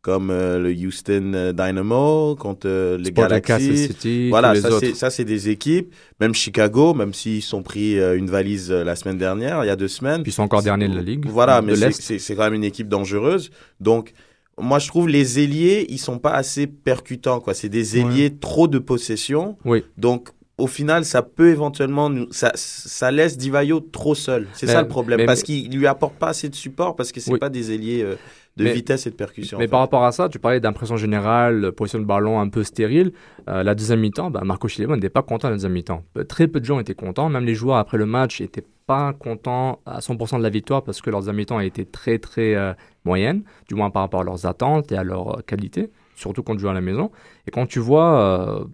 [0.03, 3.89] comme euh, le Houston euh, Dynamo, contre euh, les Galaxy.
[3.89, 4.55] City, Voilà,
[4.95, 5.93] ça c'est, des équipes.
[6.21, 9.75] Même Chicago, même s'ils sont pris euh, une valise la semaine dernière, il y a
[9.75, 10.23] deux semaines.
[10.23, 11.27] Puis ils sont encore derniers de la ligue.
[11.27, 13.51] Voilà, mais c'est quand même une équipe dangereuse.
[13.81, 14.13] Donc,
[14.61, 17.41] moi je trouve les ailiers, ils sont pas assez percutants.
[17.41, 17.55] quoi.
[17.55, 19.57] C'est des ailiers trop de possession.
[19.65, 19.85] Oui.
[19.99, 24.47] Donc, au final, ça peut éventuellement, nous- ça, ça laisse Divayo trop seul.
[24.55, 27.21] C'est ça le problème, mais- parce qu'il lui apporte pas assez de support, parce que
[27.21, 27.39] c'est Oui.
[27.39, 28.15] pas des ailiers euh,
[28.57, 29.59] de Mais- vitesse et de percussion.
[29.59, 29.71] Mais en fait.
[29.71, 33.13] par rapport à ça, tu parlais d'impression générale, position de ballon un peu stérile.
[33.51, 36.03] Euh, la deuxième mi-temps, bah, Marco Chilevo n'était pas content de la deuxième mi-temps.
[36.27, 37.29] Très peu de gens étaient contents.
[37.29, 41.01] Même les joueurs après le match n'étaient pas contents à 100% de la victoire parce
[41.03, 42.73] que leur deuxième mi-temps a été très très euh,
[43.05, 46.55] moyenne, du moins par rapport à leurs attentes et à leur euh, qualité, surtout quand
[46.55, 47.11] tu joues à la maison.
[47.47, 48.21] Et quand tu vois,
[48.61, 48.65] euh,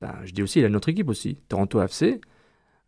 [0.00, 2.20] bah, je dis aussi, il y a notre équipe aussi, Toronto FC.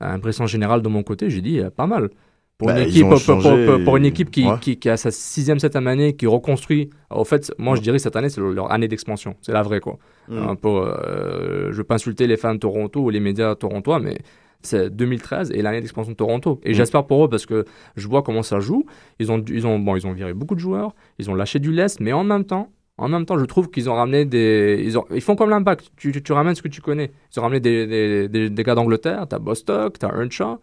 [0.02, 2.10] euh, Impression générale de mon côté, j'ai dit pas mal.
[2.58, 4.58] Pour, Bah, une ils équipe, pour, une équipe qui, Ouais.
[4.60, 6.88] qui, qui a sa sixième, septième année, qui reconstruit.
[7.10, 9.36] Au fait, moi je dirais cette année, c'est leur- année d'expansion.
[9.42, 9.98] C'est la vraie, quoi.
[10.28, 10.38] Mm.
[10.38, 14.00] Un peu, euh, je veux pas insulter les fans de Toronto ou les médias torontois,
[14.00, 14.16] mais
[14.62, 16.60] c'est 2013 et l'année d'expansion de Toronto.
[16.64, 16.74] Et Mm.
[16.74, 17.64] j'espère pour eux parce que
[17.96, 18.84] je vois comment ça joue.
[19.18, 21.72] Ils ont, ils ont, bon, ils ont viré beaucoup de joueurs, ils ont lâché du
[21.72, 24.96] lest, mais en même temps, en même temps, je trouve qu'ils ont ramené des, ils,
[24.98, 25.90] ont, ils font comme l'impact.
[25.96, 27.10] Tu, tu, tu ramènes ce que tu connais.
[27.34, 29.26] Ils ont ramené des, des, des, des gars d'Angleterre.
[29.28, 30.58] T'as Bostock, t'as Earnshaw.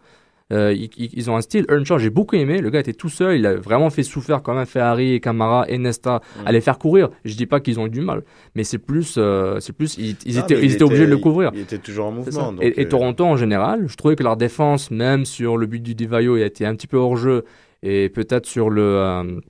[0.54, 1.64] Euh, ils, ils- ils ont un style.
[1.68, 2.60] Earnshaw, j'ai beaucoup aimé.
[2.60, 3.36] Le gars était tout seul.
[3.38, 7.10] Il a vraiment fait souffrir quand même Ferrari, Camara et Nesta à les faire courir.
[7.24, 8.22] Je dis pas qu'ils ont eu du mal,
[8.54, 11.10] mais c'est plus, euh, c'est plus, ils, ils Ah, étaient, ils il étaient obligés de
[11.10, 11.50] le couvrir.
[11.54, 12.52] Il, était toujours en mouvement.
[12.52, 15.66] donc, et, et euh, Toronto en général, je trouvais que leur défense, même sur le
[15.66, 17.44] but du Divayo, il a été un petit peu hors jeu
[17.82, 19.40] et peut-être sur le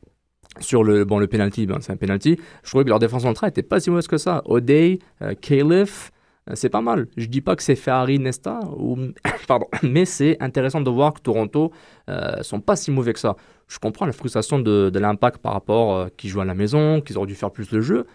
[0.61, 2.39] sur le bon le penalty, ben, c'est un penalty.
[2.63, 4.41] Je trouvais que leur défense centrale était pas si mauvaise que ça.
[4.45, 6.14] O'Day, euh, Califf, euh,
[6.53, 7.07] c'est pas mal.
[7.17, 8.99] Je dis pas que c'est Ferrari, Nesta ou
[9.49, 11.73] pardon, mais c'est intéressant de voir que Toronto
[12.11, 13.37] euh, sont pas si mauvais que ça.
[13.69, 17.01] Je comprends la frustration de, de l'impact par rapport euh, qu'ils jouent à la maison,
[17.01, 18.07] qu'ils auraient dû faire plus de jeu.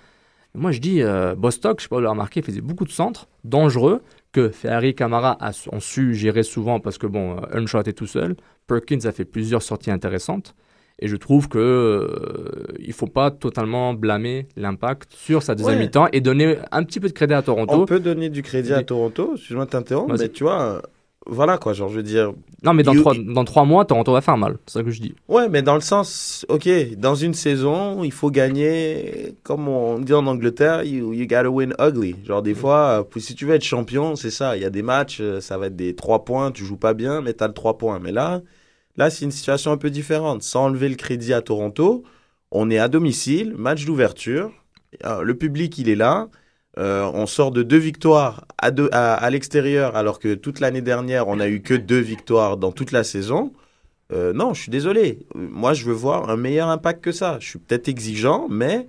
[0.56, 3.28] Moi, je dis, euh, Bostock, je sais pas, vous l'avez remarqué, faisait beaucoup de centres
[3.44, 7.94] dangereux que Ferrari Camara a, ont su gérer souvent parce que, bon, euh, Unshot est
[7.94, 8.36] tout seul.
[8.68, 10.56] Perkins a fait plusieurs sorties intéressantes.
[11.01, 15.83] Et je trouve que euh, il faut pas totalement blâmer l'impact sur sa deuxième Ouais.
[15.85, 17.85] mi-temps et donner un petit peu de crédit à On Toronto.
[17.85, 20.81] peut donner du crédit à Toronto, excuse-moi de t'interrompre, mais tu vois, euh,
[21.25, 22.33] voilà quoi, genre je veux dire,
[22.63, 24.57] Non, mais dans, You- trois, dans trois mois, Toronto va faire mal.
[24.65, 25.15] C'est ça que je dis.
[25.29, 30.13] Ouais, mais dans le sens, ok, dans une saison, il faut gagner, comme on dit
[30.13, 32.15] en Angleterre, you, you gotta win ugly.
[32.25, 34.57] Genre, des fois, euh, si tu veux être champion, c'est ça.
[34.57, 36.93] Il y a des matchs, euh, ça va être des 3 points, tu joues pas
[36.93, 37.99] bien, mais t'as le 3 points.
[37.99, 38.41] Mais là,
[38.97, 40.43] là, c'est une situation un peu différente.
[40.43, 42.04] Sans enlever le crédit à Toronto,
[42.52, 44.52] on est à domicile, match d'ouverture,
[45.06, 46.30] euh, le public, il est là.
[46.78, 51.47] Euh, on sort de deux victoires à, l'extérieur, alors que toute l'année dernière, on a
[51.47, 53.54] eu que deux victoires dans toute la saison.
[54.12, 55.28] Euh, non, je suis désolé.
[55.36, 57.38] Moi, je veux voir un meilleur impact que ça.
[57.39, 58.88] Je suis peut-être exigeant, mais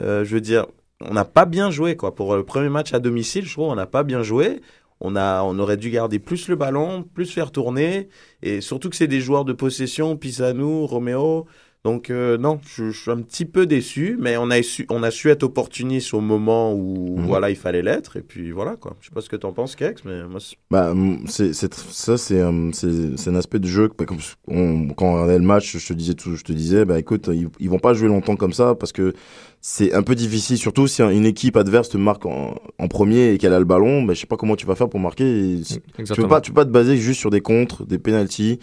[0.00, 0.66] je veux dire,
[1.00, 2.14] on n'a pas bien joué quoi.
[2.14, 4.60] Pour le premier match à domicile, je trouve on n'a pas bien joué.
[5.00, 8.08] On a, on aurait dû garder plus le ballon, plus faire tourner,
[8.42, 11.46] et surtout que c'est des joueurs de possession, Pisano, Roméo.
[11.84, 15.02] Donc euh, non, je, je suis un petit peu déçu, mais on a su, on
[15.04, 17.24] a su être opportuniste au moment où Mhm.
[17.26, 18.96] voilà il fallait l'être, et puis voilà quoi.
[19.00, 20.92] Je sais pas ce que t'en penses, Kex, mais moi c'est- Bah,
[21.26, 23.88] c'est, ça, c'est, hum, c'est, un aspect du jeu.
[23.88, 26.52] que, bah, comme on- quand on regardait le match, je te disais tout, je te
[26.52, 29.14] disais, bah, écoute, ils, ils vont pas jouer longtemps comme ça parce que
[29.60, 33.38] c'est un peu difficile, surtout si une équipe adverse te marque en, en premier et
[33.38, 35.24] qu'elle a le ballon, bah, je sais pas comment tu vas faire pour marquer.
[35.54, 36.26] Et tu Exactement.
[36.26, 38.58] peux pas, tu peux pas te baser juste sur des contres, des penalties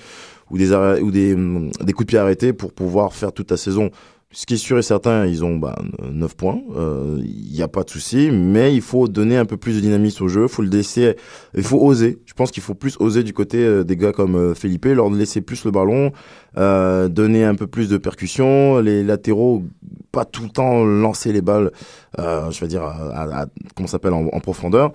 [0.49, 3.57] ou des ou des, hum, des coups de pied arrêtés pour pouvoir faire toute ta
[3.57, 3.89] saison.
[4.31, 5.77] Ce qui est sûr et certain, ils ont bah,
[6.11, 9.55] 9 points, euh, il n'y a pas de souci, mais il faut donner un peu
[9.55, 11.15] plus de dynamisme au jeu, faut le laisser,
[11.55, 12.19] il faut oser.
[12.25, 15.09] Je pense qu'il faut plus oser du côté euh, des gars comme euh, Felipe, leur
[15.09, 16.11] laisser plus le ballon,
[16.57, 19.63] euh, donner un peu plus de percussion, les latéraux,
[20.11, 21.71] pas tout le temps lancer les balles,
[22.19, 24.91] euh, je vais dire, à, à- à- comment s'appelle, en profondeur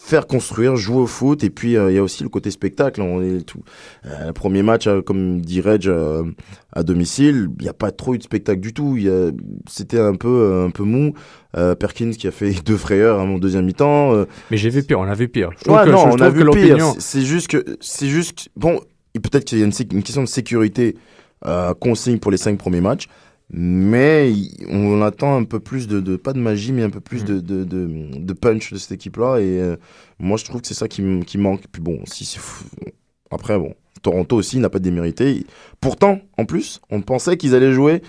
[0.00, 3.00] faire construire, jouer au foot, et puis euh, il y a aussi le côté spectacle.
[3.02, 3.60] On est tout.
[4.06, 5.90] Euh, le premier match, euh, comme dit Reg,
[6.72, 8.96] à domicile, il n'y a pas trop eu de spectacle du tout.
[9.06, 9.30] A-
[9.68, 11.14] C'était un peu un peu mou.
[11.78, 14.24] Perkins qui a fait deux frayeurs à mon deuxième mi-temps.
[14.50, 15.50] Mais j'ai vu pire, on a vu pire.
[15.64, 16.94] Je ouais, que, non, je on a vu pire.
[16.98, 18.80] C'est- juste que c'est juste bon.
[19.14, 20.96] Peut-être qu'il y a une, une question de sécurité
[21.44, 23.08] euh, qu'on signe pour les cinq premiers matchs,
[23.52, 24.32] mais
[24.70, 27.26] on attend un peu plus de, de- pas de magie, mais un peu plus Mm.
[27.26, 27.88] de, de, de,
[28.18, 29.38] de punch de cette équipe-là.
[29.38, 29.76] Et euh,
[30.18, 31.62] moi, je trouve que c'est ça qui, qui manque.
[31.70, 32.64] Puis bon, si c'est fou-
[33.30, 35.46] après bon, Toronto aussi n'a pas démérité.
[35.80, 38.02] Pourtant, en plus, on pensait qu'ils allaient jouer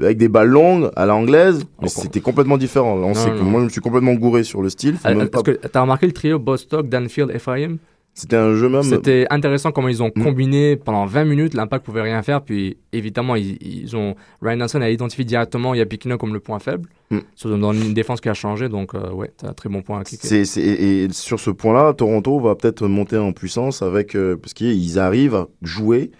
[0.00, 2.96] avec des balles longues à l'anglaise, mais Oh, c'était complètement différent.
[2.96, 3.44] Là, on Non, sait que non.
[3.44, 4.96] moi, je me suis complètement gouré sur le style.
[5.04, 7.76] Ah, Est-ce pas- que t'as remarqué le trio Bostock, Danfield, Ephraim?
[8.16, 8.84] C'était un jeu même.
[8.84, 10.22] C'était intéressant comment ils ont Mm.
[10.22, 11.54] combiné pendant 20 minutes.
[11.54, 12.42] L'impact pouvait rien faire.
[12.42, 16.88] Puis évidemment, ils, ils ont Ryan Nelson a identifié directement Yapikino comme le point faible.
[17.10, 17.18] Mm.
[17.34, 18.68] Sur- Dans une défense qui a changé.
[18.68, 20.44] Donc, euh, ouais, c'est un très bon point à cliquer.
[20.44, 24.54] C'est, et et sur ce point-là, Toronto va peut-être monter en puissance avec euh, parce
[24.54, 26.12] qu'ils arrivent à jouer.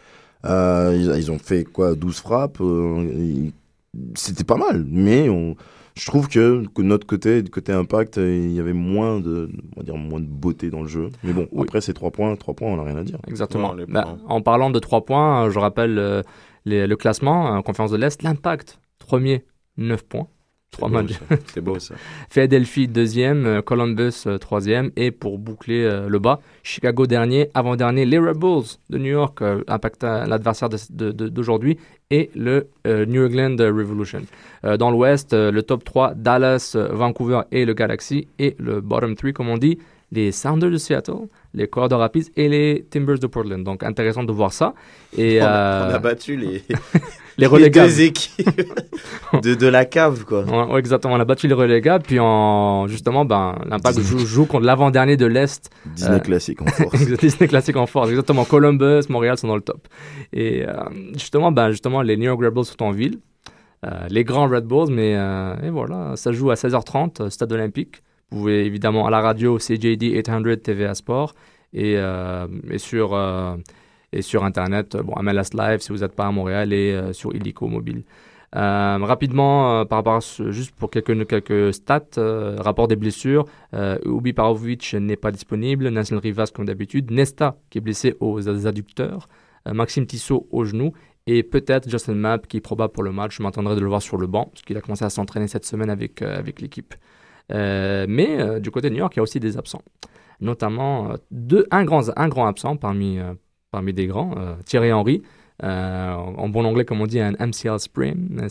[0.45, 2.59] Euh, ils, ils ont fait quoi, 12 frappes.
[2.61, 3.49] euh,
[4.17, 5.55] c'était pas mal, mais on,
[5.97, 9.21] je trouve que que de notre côté, du côté impact, euh, il y avait moins
[9.21, 11.11] de, on va dire moins de beauté dans le jeu.
[11.23, 11.63] Mais bon, Oui.
[11.63, 13.19] après ces trois points, trois points, on n'a rien à dire.
[13.29, 13.75] Exactement.
[13.75, 16.23] Ouais, Bah, en parlant de 3 points, euh, je rappelle euh,
[16.65, 18.23] les- le classement en conférence de l'Est.
[18.23, 19.45] L'impact, premier,
[19.77, 20.27] 9 points.
[20.73, 21.21] Trois matchs.
[21.55, 21.95] C'est beau ça.
[22.31, 28.37] Philadelphie deuxième, Columbus troisième et pour boucler euh, le bas, Chicago dernier, avant-dernier, les Red
[28.39, 29.63] Bulls de New York, euh,
[30.27, 31.79] l'adversaire d'aujourd'hui
[32.11, 34.23] et le euh, New England Revolution.
[34.65, 39.15] Euh, dans l'Ouest, euh, le top 3, Dallas, Vancouver et le Galaxy et le bottom
[39.15, 39.79] 3 comme on dit,
[40.13, 43.65] les Sounders de Seattle, les Colorado Rapids et les Timbers de Portland.
[43.65, 44.75] Donc intéressant de voir ça.
[45.17, 46.63] Et on, a, on a battu les,
[47.39, 47.89] les les relégables.
[47.89, 48.63] deux équipes
[49.43, 50.45] de, de la cave, quoi.
[50.45, 54.47] Ouais, ouais, exactement, on a battu les relégables, puis en, justement, ben, l'Impact joue, joue
[54.47, 57.05] contre l'avant-dernier de l'Est, Disney Euh, classique en force.
[57.21, 59.89] Disney classique en force, exactement, Columbus, Montréal sont dans le top.
[60.33, 60.73] Et euh,
[61.15, 63.19] justement, ben, justement, les New York Red Bulls sont en ville,
[63.85, 67.53] Euh, les grands Red Bulls, mais euh, et voilà, ça joue à 16h30, euh, stade
[67.53, 68.03] olympique.
[68.31, 71.35] Vous pouvez évidemment à la radio, CJD 800 TVA Sport,
[71.75, 71.97] et,
[72.71, 73.15] et sur...
[74.15, 77.13] et sur Internet, euh, bon, MLS Live si vous n'êtes pas à Montréal et euh,
[77.13, 78.05] sur Illico Mobile.
[78.57, 82.05] Euh, rapidement, par rapport juste pour quelques, quelques stats,
[82.61, 83.47] rapport des blessures,
[84.05, 89.29] Ubi Parovic n'est pas disponible, Nelson Rivas comme d'habitude, Nesta qui est blessé aux adducteurs,
[89.67, 90.93] Maxime Tissot au genou
[91.27, 93.39] et peut-être Justin Mapp qui est probable pour le match.
[93.39, 95.65] Je m'attendrai de le voir sur le banc parce qu'il a commencé à s'entraîner cette
[95.65, 96.95] semaine avec, avec l'équipe.
[97.51, 99.83] Mais du côté de New York, il y a aussi des absents,
[100.41, 103.19] notamment deux, un, grand, un grand absent parmi,
[103.75, 105.23] parmi des grands, euh, Thierry Henry.
[105.65, 108.13] euh, en bon anglais, comme on dit, un MCL sprain.
[108.39, 108.45] un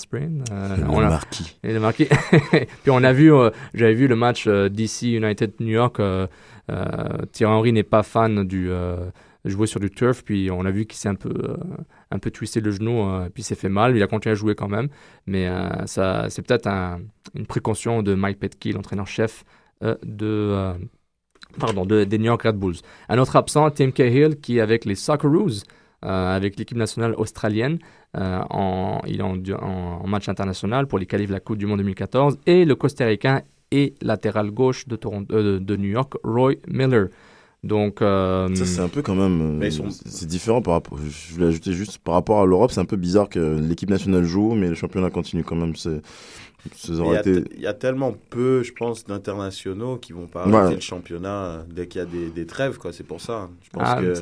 [0.52, 1.58] euh, Le on a- marquis.
[1.80, 2.08] marqué.
[2.84, 6.02] Puis on a vu, euh, j'avais vu le match DC United New York.
[7.32, 8.70] Thierry Henry n'est pas fan du
[9.46, 10.24] jouer sur du turf.
[10.24, 11.58] Puis on a vu qu'il s'est un peu, euh,
[12.12, 13.02] un peu twisté le genou.
[13.10, 13.96] euh, puis s'est fait mal.
[13.96, 14.88] Il a continué à jouer quand même.
[15.26, 17.00] Mais euh, ça, c'est peut-être un-
[17.36, 19.44] une précaution de Mike Petke, l'entraîneur-chef
[19.82, 20.74] de.
[21.60, 22.76] Pardon, de, des New York Red Bulls.
[23.10, 25.64] Un autre absent, Tim Cahill, qui est avec les Socceroos,
[26.06, 27.80] euh, avec l'équipe nationale australienne,
[28.18, 31.58] euh, en, il est en, en- en match international pour les qualifs de la Coupe
[31.58, 36.14] du Monde 2014, et le Costa-Ricain et latéral gauche de, Toronto, euh, de, New York,
[36.24, 37.08] Roy Miller.
[37.64, 39.62] Donc, euh, Ça, c'est un peu quand même.
[39.64, 40.98] euh, sont- C'est différent par rapport.
[40.98, 44.26] Je voulais ajouter juste par rapport à l'Europe, c'est un peu bizarre que l'équipe nationale
[44.26, 45.74] joue, mais le championnat continue quand même.
[45.78, 46.02] C'est.
[46.88, 47.44] Il y, a, été.
[47.44, 50.56] te- il y a tellement peu, je pense, d'internationaux qui vont pas Ouais.
[50.56, 52.94] arrêter le championnat euh, dès qu'il y a des, des trêves, quoi.
[52.94, 53.50] C'est pour ça.
[53.64, 54.14] Je pense ah, que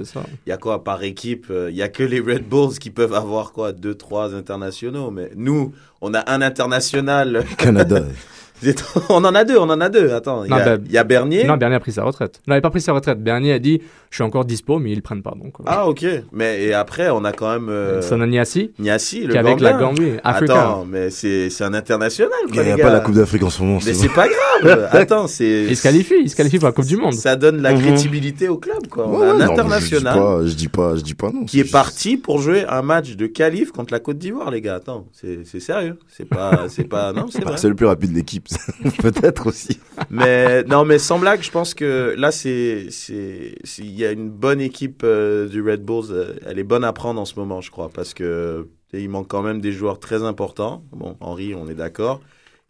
[0.45, 2.89] il y a quoi par équipe euh, Il y a que les Red Bulls qui
[2.89, 5.12] peuvent avoir quoi deux, trois internationaux.
[5.12, 7.45] Mais nous, on a un international.
[7.58, 8.04] Canada.
[9.10, 10.12] on en a deux, on en a deux.
[10.13, 11.43] Attends, il y, Non, a- ben- il y a Bernier.
[11.45, 12.39] Non, Bernier a pris sa retraite.
[12.47, 13.21] Non, il n'a pas pris sa retraite.
[13.24, 15.32] Bernier a dit Je suis encore dispo, mais ils ne prennent pas.
[15.32, 16.06] Donc, euh, Ah ok.
[16.32, 19.60] Mais et après, on a quand même euh, Sana Niassi, Niassi, le qui est avec
[19.62, 19.88] la Gambien.
[20.08, 20.54] Gambie, africain.
[20.54, 22.32] Attends, mais c'est c'est un international.
[22.54, 23.80] Il n'y a pas la Coupe d'Afrique en ce moment.
[23.86, 24.89] Mais c'est pas grave.
[24.91, 25.65] Attends, c'est.
[25.69, 27.13] Il se qualifie, il se qualifie pour la Coupe du Monde.
[27.13, 27.82] Ça donne la Mhm.
[27.82, 29.08] crédibilité au club, quoi.
[29.08, 31.32] On Ouais, a un non, international Je dis pas, je dis pas, je dis pas
[31.32, 31.45] non.
[31.45, 34.76] qui est parti pour jouer un match de qualif contre la Côte d'Ivoire, les gars.
[34.76, 35.97] Attends, c'est c'est sérieux.
[36.10, 37.52] C'est pas, c'est pas, non, c'est vrai.
[37.54, 38.47] Bah, C'est le plus rapide de l'équipe,
[39.00, 39.80] peut-être aussi.
[40.10, 44.30] Mais non, mais sans blague, je pense que là, c'est, c'est, il y a une
[44.30, 46.12] bonne équipe euh, du Red Bulls.
[46.12, 49.28] euh, elle est bonne à prendre en ce moment, je crois, parce que il manque
[49.30, 50.84] quand même des joueurs très importants.
[50.92, 52.22] Bon, Henry, on est d'accord.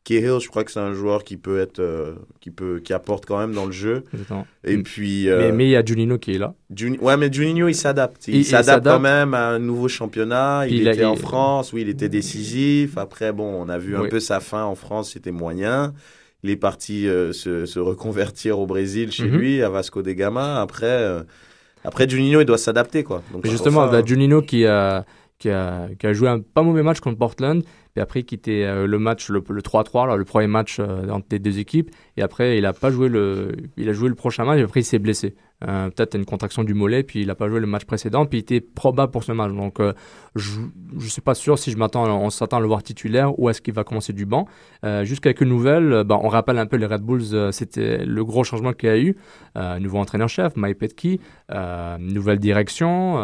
[0.04, 3.26] Cahill, je crois que c'est un joueur qui peut être, euh, qui peut, qui apporte
[3.28, 4.04] quand même dans le jeu.
[4.14, 4.48] Exactement.
[4.64, 4.84] Et Mm.
[4.84, 6.56] puis, euh, Mais mais il y a Juninho qui est là.
[6.76, 8.28] Juni- ouais, mais Juninho, il s'adapte.
[8.28, 10.64] Il, s'adapte quand même à un nouveau championnat.
[10.66, 12.98] Il Puis il a- était en France, oui, il était décisif.
[12.98, 15.94] Après, bon, on a vu un peu sa fin en France, c'était moyen.
[16.44, 19.38] Il est parti euh, se, se reconvertir au Brésil chez Mhm.
[19.38, 20.60] lui, à Vasco da Gama.
[20.62, 21.24] Après,
[21.84, 23.22] après Juninho, il doit s'adapter, quoi.
[23.32, 25.06] Donc, justement, ça, bah, Juninho qui a,
[25.38, 28.88] qui, a, qui a joué un pas mauvais match contre Portland, puis après quitté euh,
[28.88, 32.22] le match, le, le 3-3, là, le premier match euh, entre les deux équipes, et
[32.22, 34.86] après il a pas joué le, il a joué le prochain match, et après il
[34.86, 35.36] s'est blessé.
[35.68, 38.40] Euh, Peut-être une contraction du mollet, puis il a pas joué le match précédent, puis
[38.40, 39.52] il était probable pour ce match.
[39.52, 39.94] Donc euh,
[40.36, 40.60] je
[40.98, 43.62] je suis pas sûr si je m'attends, on s'attend à le voir titulaire ou est-ce
[43.62, 44.48] qu'il va commencer du banc.
[45.04, 48.74] Juste quelques nouvelles, bah, on rappelle un peu les Red Bulls, c'était le gros changement
[48.74, 49.16] qu'il y a eu.
[49.80, 51.20] Nouveau entraîneur-chef, Mike Petke,
[51.52, 53.18] euh, nouvelle direction.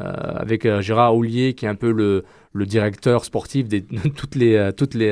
[0.00, 0.02] Euh,
[0.36, 3.78] avec euh, Gérard Houllier qui est un peu le, le directeur sportif de
[4.16, 5.10] toutes les, euh, toutes les,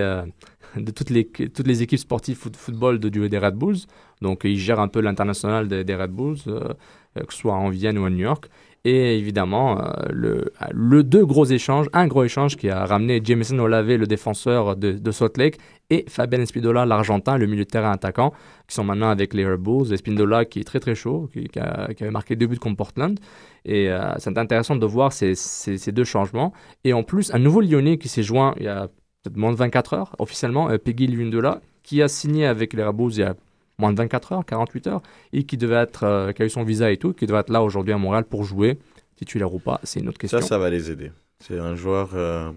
[0.76, 3.78] de toutes les, toutes les équipes sportives foot, football de, du- des Red Bulls.
[4.22, 7.98] Donc, il gère un peu l'international des, des Red Bulls, que ce soit en Vienne
[7.98, 8.48] ou à New York.
[8.86, 13.58] Et évidemment, euh, le, le deux gros échanges, un gros échange qui a ramené Jameson
[13.58, 15.56] Olave, le défenseur de, Salt Lake,
[15.88, 18.32] et Fabien Espindola, l'Argentin, le milieu de terrain attaquant,
[18.68, 19.92] qui sont maintenant avec les Red Bulls.
[19.92, 23.18] Espindola qui est très très chaud, qui, qui a- qui marqué deux buts contre Portland.
[23.64, 26.52] Et euh, c'est intéressant de voir ces, ces, deux changements.
[26.84, 28.88] Et en plus, un nouveau Lyonnais qui s'est joint il y a
[29.22, 32.94] peut-être moins de 24 heures, officiellement, euh, Peggy Lundula, qui a signé avec les Red
[32.96, 33.34] Bulls il y a
[33.78, 36.64] moins de 24 heures, 48 heures, et qui devait être, euh, qui a eu son
[36.64, 38.78] visa et tout, qui devait être là aujourd'hui à Montréal pour jouer,
[39.16, 40.40] titulaire ou pas, c'est une autre question.
[40.40, 41.10] Ça, ça va les aider.
[41.40, 42.50] C'est un joueur euh,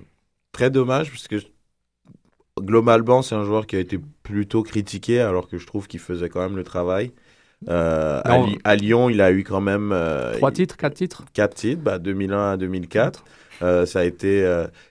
[0.51, 1.37] très dommage parce que
[2.59, 6.29] globalement, c'est un joueur qui a été plutôt critiqué alors que je trouve qu'il faisait
[6.29, 7.11] quand même le travail.
[7.69, 8.45] Euh, à, Non.
[8.47, 9.91] Li- à Lyon, il a eu quand même
[10.37, 11.23] Trois titres, quatre titres?
[11.33, 13.25] Quatre titres, bah, 2001 à 2004.
[13.63, 14.43] Euh, ça a été,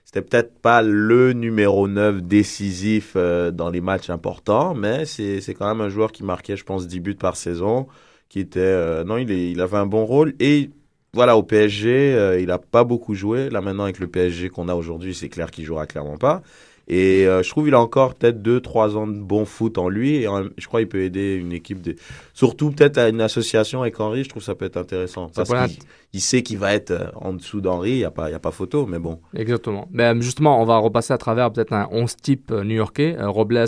[0.07, 5.67] c'était peut-être pas le numéro 9 décisif euh, dans les matchs importants, mais c'est, quand
[5.67, 7.87] même un joueur qui marquait, je pense, 10 buts par saison,
[8.29, 10.69] qui était, euh, non, il, est, il avait un bon rôle et
[11.13, 13.49] voilà, au PSG, euh, il a pas beaucoup joué.
[13.49, 16.41] Là, maintenant, avec le PSG qu'on a aujourd'hui, c'est clair qu'il jouera clairement pas.
[16.87, 20.23] Et euh, je trouve qu'il a encore peut-être 2-3 ans de bon foot en lui.
[20.23, 21.95] Et je crois qu'il peut aider une équipe, de...
[22.33, 24.23] surtout peut-être à une association avec Henry.
[24.23, 25.27] Je trouve que ça peut être intéressant.
[25.33, 25.79] Ça Parce qu'il
[26.13, 27.91] il sait qu'il va être euh, en dessous d'Henry.
[27.91, 29.19] Il n'y a, pas- il y a pas photo, mais bon.
[29.35, 29.87] Exactement.
[29.91, 33.17] Ben, justement, on va repasser à travers peut-être un 11 type euh, new-yorkais.
[33.19, 33.65] Robles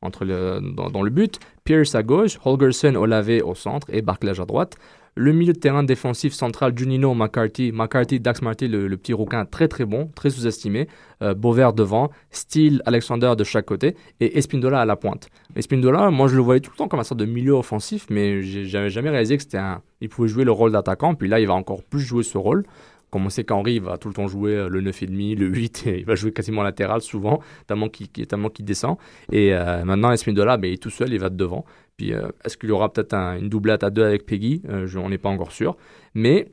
[0.00, 4.38] entre le, dans, dans le but, Pierce à gauche, Holgerson Olave au centre et Barclay
[4.38, 4.76] à droite.
[5.18, 7.72] Le milieu de terrain défensif central, Junino McCarthy.
[7.72, 10.86] McCarthy, Dax Marty, le, petit rouquin, très très bon, très sous-estimé.
[11.22, 15.28] Euh, Beauvert devant, Steele, Alexander de chaque côté et Espindola à la pointe.
[15.56, 18.42] Espindola, moi je le voyais tout le temps comme un sorte de milieu offensif, mais
[18.42, 21.82] j'ai jamais, jamais réalisé que pouvait jouer le rôle d'attaquant, puis là il va encore
[21.82, 22.64] plus jouer ce rôle.
[23.10, 25.84] Comme on sait qu'Henry il va tout le temps jouer euh, le 9,5, le 8,
[25.86, 28.96] et il va jouer quasiment latéral souvent, tellement qu'il tellement qu'il descend.
[29.32, 31.64] Et euh, maintenant, Espindola, ben, il est tout seul, il va de devant.
[31.96, 34.62] Puis euh, est-ce qu'il y aura peut-être un- une doublette à deux avec Peggy?
[34.68, 35.76] Euh, je- On n'est pas encore sûr.
[36.14, 36.50] Mais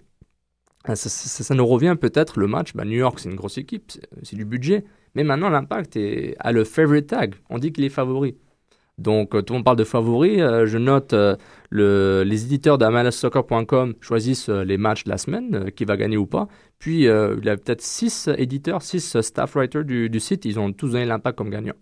[0.93, 2.73] ça, nous revient peut-être le match.
[2.73, 3.91] Ben, New York, c'est une grosse équipe,
[4.23, 4.85] c'est du budget.
[5.15, 5.97] Mais maintenant, l'impact
[6.39, 7.35] a le favorite tag.
[7.49, 8.35] On dit qu'il est favori.
[8.97, 10.41] Donc, euh, tout le monde parle de favori.
[10.41, 11.36] Euh, je note euh,
[11.69, 16.15] le, les éditeurs d'AMLSsoccer.com choisissent euh, les matchs de la semaine, euh, qui va gagner
[16.17, 16.47] ou pas.
[16.79, 20.45] Puis, euh, il y a peut-être six éditeurs, six staff writers du, du site.
[20.45, 21.73] Ils ont tous donné l'impact comme gagnant.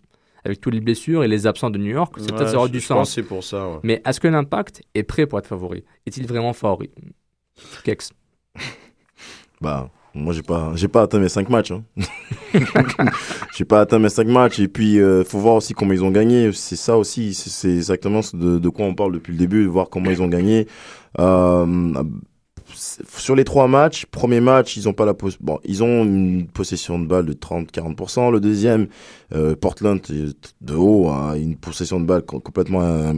[0.45, 2.67] Avec toutes les blessures et les absents de New York, c'est Ouais, peut-être ça aura
[2.67, 3.13] du je pense sens.
[3.15, 3.69] c'est pour ça.
[3.69, 3.78] ouais.
[3.84, 5.84] Mais est-ce que l'impact est prêt pour être favori?
[6.06, 6.89] Est-il vraiment favori?
[7.84, 8.12] Kex.
[9.62, 11.71] Bah, moi, j'ai pas, j'ai pas atteint mes 5 matchs.
[11.71, 11.84] Hein.
[13.56, 14.60] j'ai pas atteint mes 5 matchs.
[14.60, 16.52] Et puis, euh, faut voir aussi comment ils ont gagné.
[16.54, 17.34] C'est ça aussi.
[17.34, 20.67] C'est exactement de, quoi on parle depuis le début, voir comment ils ont gagné.
[21.19, 22.04] Euh,
[23.17, 26.48] sur les trois matchs, premier match, ils ont pas la pos- bon, ils ont une
[26.48, 28.32] possession de balle de 30-40%.
[28.32, 28.88] Le deuxième,
[29.34, 33.13] euh, Portland est de haut a une possession de balle co- complètement euh,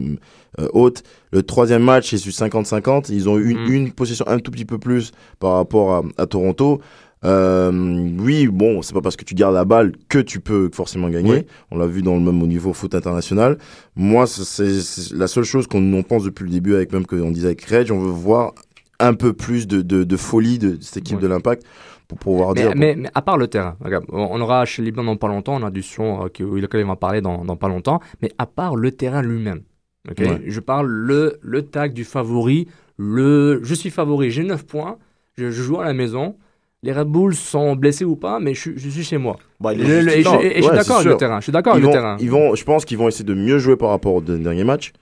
[0.60, 1.04] euh, haute.
[1.32, 3.12] Le troisième match, c'est sur 50-50.
[3.12, 6.26] Ils ont eu une, une possession un tout petit peu plus par rapport à, à
[6.28, 6.80] Toronto.
[7.24, 7.72] Euh,
[8.20, 11.32] oui, bon, c'est pas parce que tu gardes la balle que tu peux forcément gagner.
[11.32, 11.46] Oui.
[11.72, 13.58] On l'a vu dans le même au niveau foot international.
[13.96, 17.48] Moi, c'est- la seule chose qu'on on pense depuis le début, avec même qu'on disait
[17.48, 18.54] avec Reg, on veut voir
[19.00, 21.24] un peu plus de, de, de folie de cette équipe Ouais.
[21.24, 21.64] de l'Impact
[22.08, 22.72] pour pouvoir Mais, dire.
[22.76, 25.66] mais, mais à part le terrain, regarde, on aura chez Liban dans pas longtemps, on
[25.66, 28.46] a du son euh, qui- lequel il va parler dans, dans pas longtemps, mais à
[28.46, 29.62] part le terrain lui-même,
[30.10, 30.42] ok Ouais.
[30.46, 34.98] je parle le, le tag du favori, le je suis favori, j'ai 9 points,
[35.38, 36.36] je, je joue à la maison,
[36.84, 39.38] les Red Bulls sont blessés ou pas, mais je, suis- je suis chez moi.
[39.60, 41.74] Bah, Et, est le- le- et je, suis d'accord avec le terrain, je suis d'accord
[41.74, 42.18] ils avec vont, le terrain.
[42.20, 44.64] ils vont, je pense qu'ils vont essayer de mieux jouer par rapport au de- dernier
[44.64, 44.94] match.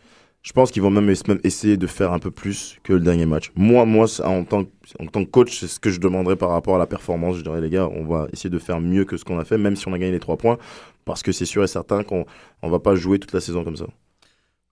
[0.43, 2.99] Je pense qu'ils vont même, ess- même essayer de faire un peu plus que le
[2.99, 3.51] dernier match.
[3.55, 6.49] Moi, moi, en tant, que- en tant que coach, c'est ce que je demanderais par
[6.49, 7.37] rapport à la performance.
[7.37, 9.57] Je dirais, les gars, on va essayer de faire mieux que ce qu'on a fait,
[9.57, 10.57] même si on a gagné les trois points,
[11.05, 12.25] parce que c'est sûr et certain qu'on
[12.61, 13.85] on va pas jouer toute la saison comme ça.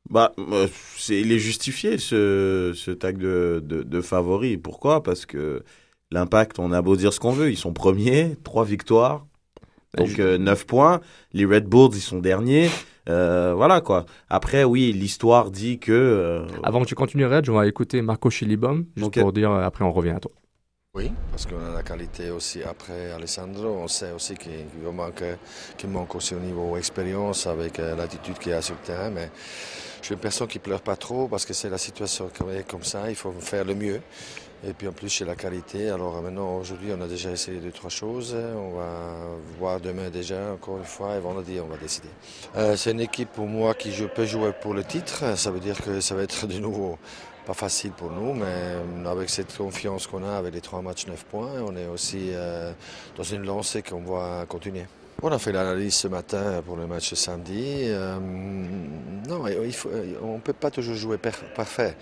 [0.09, 4.57] Bah, euh, c'est, il est justifié ce, ce tag de, de, de favori.
[4.57, 5.03] Pourquoi?
[5.03, 5.63] Parce que
[6.11, 9.25] l'impact, on a beau dire ce qu'on veut, ils sont premiers, trois victoires,
[9.93, 11.01] Bah, donc euh, 9 points.
[11.33, 12.69] Les Red Bulls, ils sont derniers.
[13.09, 14.05] Euh, voilà quoi.
[14.29, 15.91] Après, oui, l'histoire dit que.
[15.91, 19.63] euh, Avant que tu continues, Red, on va écouter Marco Chilibom, juste pour dire, euh,
[19.63, 20.31] après on revient à toi.
[20.93, 23.65] Oui, parce qu'on a la qualité aussi après Alessandro.
[23.81, 25.23] On sait aussi qu'il manque,
[25.77, 29.09] qu'il manque aussi au niveau expérience avec l'attitude qu'il a sur le terrain.
[29.09, 29.29] Mais
[30.01, 32.67] je suis une personne qui pleure pas trop parce que c'est la situation qui est
[32.69, 33.09] comme ça.
[33.09, 34.01] Il faut faire le mieux.
[34.63, 35.89] Et puis en plus, c'est la qualité.
[35.89, 38.35] Alors euh, maintenant, aujourd'hui, on a déjà essayé deux, trois choses.
[38.35, 38.87] On va
[39.57, 42.09] voir demain déjà, encore une fois, et vendredi, on va décider.
[42.55, 45.35] Euh, c'est une équipe pour moi qui je peux jouer pour le titre.
[45.35, 46.99] Ça veut dire que ça va être de nouveau
[47.47, 51.07] pas facile pour nous, mais euh, avec cette confiance qu'on a, avec les trois matchs,
[51.07, 52.29] 9 points, on est aussi
[53.17, 54.85] dans une lancée qu'on va continuer.
[55.23, 57.89] On a fait l'analyse ce matin pour le match samedi.
[59.27, 59.43] Non,
[60.21, 61.95] on ne peut pas toujours jouer parfait.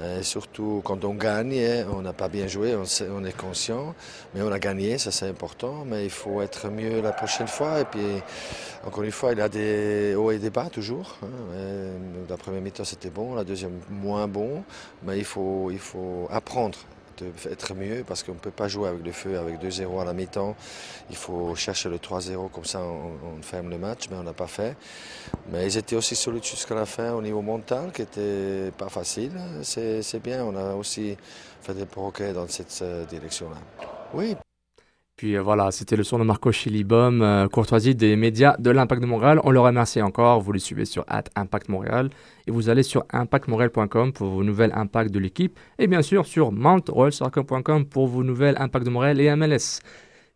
[0.00, 3.94] Et surtout quand on gagne, on n'a pas bien joué, on, est conscient,
[4.34, 7.80] mais on a gagné, ça c'est important, mais il faut être mieux la prochaine fois.
[7.80, 8.00] Et puis,
[8.86, 11.18] encore une fois, il y a des hauts et des bas toujours.
[11.22, 11.26] Hein.
[12.28, 14.64] La première mi-temps c'était bon, la deuxième moins bon,
[15.02, 16.78] mais il faut, il faut apprendre
[17.50, 20.12] être mieux parce qu'on ne peut pas jouer avec le feu, avec 2-0 à la
[20.12, 20.54] mi-temps.
[21.10, 24.46] Il faut chercher le 3-0, comme ça on, ferme le match, mais on n'a pas
[24.46, 24.76] fait.
[25.50, 29.32] Mais ils étaient aussi solides jusqu'à la fin au niveau mental, qui n'était pas facile.
[29.62, 31.16] C'est bien, on a aussi
[31.60, 33.56] fait des progrès dans cette euh, direction-là.
[34.14, 34.36] Oui,
[35.16, 39.02] puis euh, voilà, c'était le son de Marco Chilibom, euh, courtoisie des médias de l'Impact
[39.02, 39.40] de Montréal.
[39.44, 40.40] On le remercie encore.
[40.40, 41.04] Vous le suivez sur
[41.36, 42.10] Impact Montréal
[42.46, 46.50] et vous allez sur impactmontréal.com pour vos nouvelles impacts de l'équipe et bien sûr sur
[46.50, 49.80] mountroyalsoccer.com pour vos nouvelles impacts de Montréal et MLS.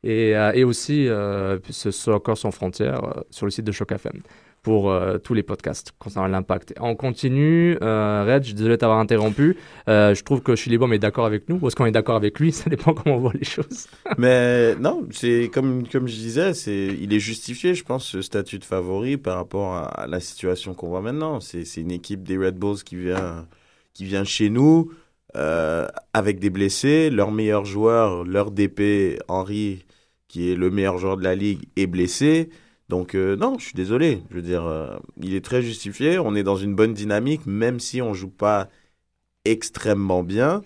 [0.04, 4.22] Et, euh, et aussi ce Soccer sans frontières sur le site de Choc FM
[4.66, 6.74] pour euh, tous les podcasts concernant l'impact.
[6.80, 7.78] On continue.
[7.82, 9.56] Euh, Reg, désolé de t'avoir interrompu.
[9.88, 11.60] Euh, je trouve que Chilibom est d'accord avec nous.
[11.62, 12.50] Ou est-ce qu'on est d'accord avec lui?
[12.60, 13.86] Ça dépend comment on voit les choses.
[14.18, 18.58] Mais non, c'est comme, comme je disais, c'est, il est justifié, je pense, ce statut
[18.58, 21.38] de favori par rapport à, la situation qu'on voit maintenant.
[21.38, 23.46] C'est, une équipe des Red Bulls qui vient,
[23.94, 24.90] qui vient chez nous
[26.12, 27.08] avec des blessés.
[27.10, 29.84] Leur meilleur joueur, leur DP, Henry,
[30.26, 32.50] qui est le meilleur joueur de la ligue, est blessé.
[32.88, 34.22] Donc euh, non, je suis désolé.
[34.30, 36.18] Je veux dire, euh, il est très justifié.
[36.18, 38.68] On est dans une bonne dynamique, même si on joue pas
[39.44, 40.62] extrêmement bien.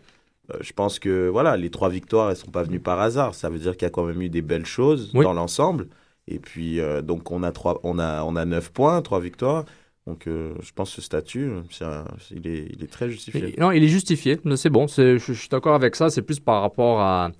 [0.52, 3.34] Euh, je pense que voilà, les trois victoires, elles sont pas venues par hasard.
[3.34, 5.88] Ça veut dire qu'il y a quand même eu des belles choses dans l'ensemble.
[6.28, 9.64] Et puis donc on a trois, on a on a neuf points, trois victoires.
[10.06, 11.50] Donc je pense que ce statut,
[12.30, 13.54] il, est, il, est, très justifié.
[13.58, 14.38] non, il est justifié.
[14.54, 14.86] C'est bon.
[14.86, 16.08] Je, je suis d'accord avec ça.
[16.08, 17.32] C'est plus par rapport à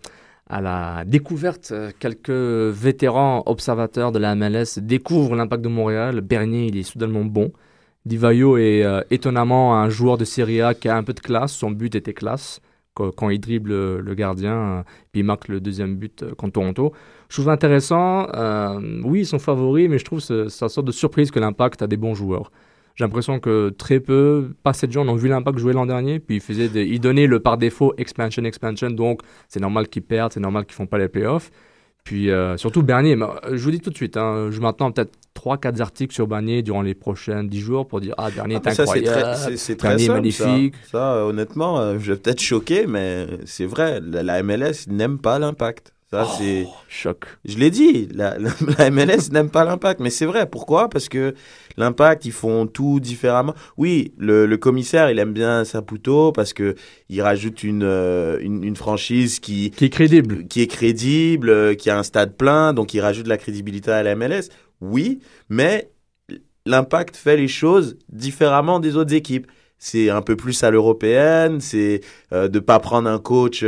[0.50, 1.70] à la découverte.
[1.72, 6.20] Euh, quelques vétérans observateurs de la MLS découvrent l'impact de Montréal.
[6.20, 7.52] Bernier, il est soudainement bon.
[8.04, 11.52] Divayo est euh, étonnamment un joueur de Serie A qui a un peu de classe.
[11.52, 12.60] Son but était classe
[12.94, 16.92] quand, il dribble le, gardien, euh, puis il marque le deuxième but contre Toronto.
[17.30, 18.26] Je trouve intéressant.
[19.04, 21.96] oui, ils sont favoris, mais je trouve une sorte de surprise que l'impact a des
[21.96, 22.50] bons joueurs.
[23.00, 26.18] J'ai l'impression que très peu, pas assez de gens ont vu l'impact jouer l'an dernier,
[26.18, 30.34] puis ils, faisaient ils donnaient le par défaut expansion, expansion, donc c'est normal qu'ils perdent,
[30.34, 31.50] c'est normal qu'ils font pas les playoffs.
[32.04, 33.16] Puis euh, surtout Bernier,
[33.52, 36.82] je vous dis tout de suite, hein, je m'attends peut-être 3-4 articles sur Bernier durant
[36.82, 40.74] les prochains 10 jours pour dire Ah, Bernier ah, est incroyable, c'est très, Bernier magnifique.
[40.92, 45.94] Ça, honnêtement, euh, je vais peut-être choquer, mais c'est vrai, la MLS n'aime pas l'impact.
[46.12, 46.66] Ça, oh, c'est.
[46.88, 47.24] Choc.
[47.44, 48.36] Je l'ai dit, la,
[48.78, 50.50] la, MLS n'aime pas l'impact, mais c'est vrai.
[50.50, 50.88] Pourquoi?
[50.88, 51.34] Parce que
[51.76, 53.54] l'impact, ils font tout différemment.
[53.76, 56.74] Oui, le, le, commissaire, il aime bien Saputo parce que
[57.08, 59.70] il rajoute une, euh, une, une, franchise qui.
[59.70, 60.48] Qui est crédible.
[60.48, 63.92] Qui, est crédible, euh, qui a un stade plein, donc il rajoute de la crédibilité
[63.92, 64.48] à la MLS.
[64.80, 65.92] Oui, mais
[66.66, 69.46] l'impact fait les choses différemment des autres équipes.
[69.78, 72.00] C'est un peu plus à l'européenne, c'est
[72.32, 73.64] euh, de pas prendre un coach.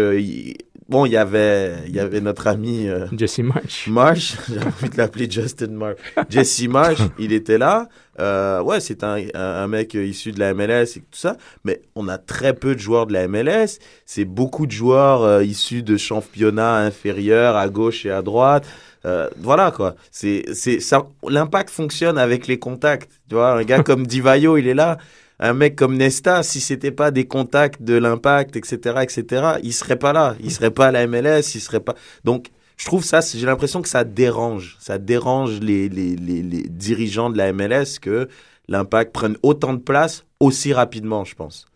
[0.88, 3.88] Bon, il y avait, il y avait notre ami euh, Jesse Marsh.
[3.88, 5.98] Marsh, j'ai envie de l'appeler Justin Marsh.
[6.28, 7.88] Jesse Marsh, il était là.
[8.20, 11.36] Euh, ouais, c'est un, un, mec issu de la MLS et tout ça.
[11.64, 13.78] Mais on a très peu de joueurs de la MLS.
[14.04, 18.66] C'est beaucoup de joueurs euh, issus de championnats inférieurs à gauche et à droite.
[19.04, 19.94] Euh, voilà quoi.
[20.10, 21.06] C'est, c'est ça.
[21.28, 23.10] L'impact fonctionne avec les contacts.
[23.28, 24.98] Tu vois, un gars comme Divayo, il est là
[25.42, 29.98] un mec comme Nesta, si c'était pas des contacts de l'impact, etc., etc., il serait
[29.98, 30.36] pas là.
[30.40, 31.96] Il serait pas à la MLS, il serait pas.
[32.22, 34.76] Donc, je trouve ça, j'ai l'impression que ça dérange.
[34.78, 38.28] Ça dérange les, les, les, les dirigeants de la MLS que
[38.68, 41.66] l'impact prenne autant de place aussi rapidement, je pense.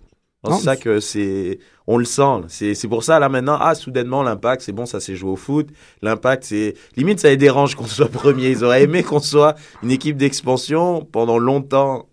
[0.49, 1.59] C'est ça que c'est,
[1.89, 2.43] on le sent.
[2.47, 5.69] C'est pour ça là maintenant, ah soudainement l'impact, c'est bon, ça s'est joué au foot.
[6.03, 8.51] L'impact, c'est limite ça les dérange qu'on soit premier.
[8.51, 12.07] Ils auraient aimé qu'on soit une équipe d'expansion pendant longtemps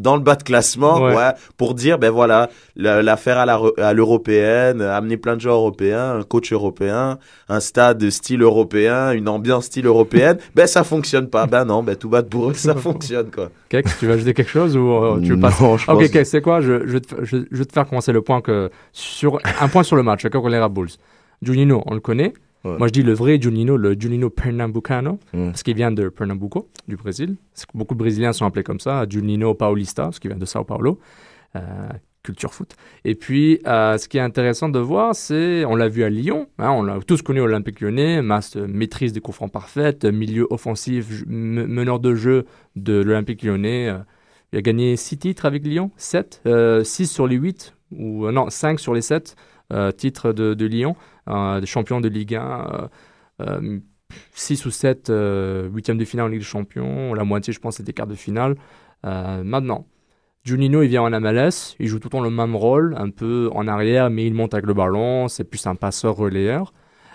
[0.00, 1.32] dans le bas de classement ouais.
[1.56, 7.18] pour dire ben voilà l'affaire à l'européenne amener plein de joueurs européens un coach européen
[7.48, 11.46] un stade style européen une ambiance style européenne ben ça fonctionne pas.
[11.46, 13.50] Ben non ben tout bas pour eux ça fonctionne quoi.
[13.68, 16.60] Tu veux ajouter quelque chose ou euh, tu veux pas non, je ok c'est quoi?
[16.60, 20.02] Je, je, je, vais te faire commencer le point que sur un point sur le
[20.02, 20.90] match d'accord les Bulls.
[21.42, 22.32] Juninho on le connaît
[22.64, 25.46] moi, je dis le vrai Junino, le Pernambucano, mm.
[25.46, 27.36] parce qu'il vient de Pernambuco, du Brésil.
[27.74, 31.00] Beaucoup de Brésiliens sont appelés comme ça, Junino Paulista, parce qu'il vient de Sao Paulo.
[31.56, 31.88] Euh,
[32.22, 32.76] culture foot.
[33.06, 36.48] Et puis, euh, ce qui est intéressant de voir, c'est, on l'a vu à Lyon,
[36.58, 41.24] hein, on l'a tous connu Olympique lyonnais, masse, maîtrise des coups francs parfaite, milieu offensif,
[41.26, 42.44] meneur de jeu
[42.76, 43.88] de l'Olympique lyonnais.
[43.88, 43.98] Euh,
[44.52, 46.42] il a gagné 6 titres avec Lyon, 7,
[46.82, 49.36] 6 sur les 8, ou non, 5 sur les 7
[49.96, 50.96] titres de, de Lyon.
[51.30, 52.40] Euh, des champions de Ligue 1.
[52.42, 52.88] Euh,
[53.42, 53.78] euh,
[54.34, 55.12] 6 ou 7
[55.72, 57.14] huitièmes de finale en Ligue des Champions.
[57.14, 58.56] La moitié, je pense, c'est des quarts de finale.
[59.04, 59.86] maintenant,
[60.42, 63.50] Juninho, il vient en MLS, il joue tout le temps le même rôle, un peu
[63.52, 66.72] en arrière, mais il monte avec le ballon, c'est plus un passeur relayeur.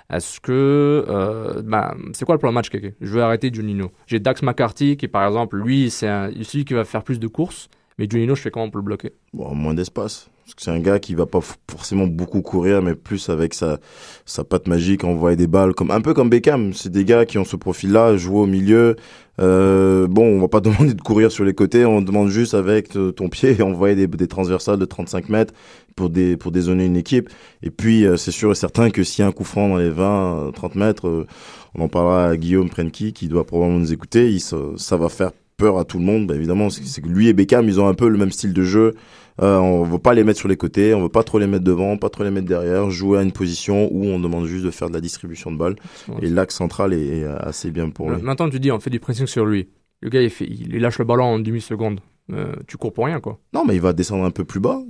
[0.09, 1.05] Est-ce que.
[1.09, 3.91] Euh, bah, c'est quoi le plan match, Keke Je veux arrêter Juninho.
[4.05, 6.07] J'ai Dax McCarthy qui, par exemple, lui, c'est
[6.43, 9.13] celui qui va faire plus de courses, mais Juninho, je fais comment pour le bloquer?
[9.33, 10.29] Bon, Moins d'espace.
[10.57, 13.79] C'est un gars qui va pas forcément beaucoup courir, mais plus avec sa,
[14.25, 16.71] sa patte magique, envoyer des balles, comme, un peu comme Beckham.
[16.73, 18.95] C'est des gars qui ont ce profil-là, jouer au milieu.
[19.41, 22.95] Euh, bon, on va pas demander de courir sur les côtés, on demande juste avec
[22.95, 25.53] euh, ton pied envoyer des, des transversales de 35 mètres
[25.95, 27.29] pour, des, pour une équipe.
[27.63, 29.77] Et puis, euh, c'est sûr et certain que s'il y a un coup franc dans
[29.77, 31.27] les 20, 30 mètres, euh,
[31.73, 35.31] on en parlera à Guillaume Prenki, qui doit probablement nous écouter, il, ça va faire
[35.57, 36.27] peur à tout le monde.
[36.27, 38.63] Bah, évidemment, c'est que lui et Beckham, ils ont un peu le même style de
[38.63, 38.93] jeu.
[39.41, 41.65] Euh, on veut pas les mettre sur les côtés, on veut pas trop les mettre
[41.65, 44.71] devant, pas trop les mettre derrière, jouer à une position où on demande juste de
[44.71, 45.75] faire de la distribution de balles.
[46.21, 48.21] Et l'axe central est, assez bien pour lui.
[48.21, 49.67] Maintenant, tu dis, on fait du pressing sur lui.
[50.01, 51.99] Le gars, il, fait, il lâche le ballon en demi-seconde.
[52.33, 53.37] Euh, tu cours pour rien, quoi.
[53.53, 54.81] Non, mais il va descendre un peu plus bas.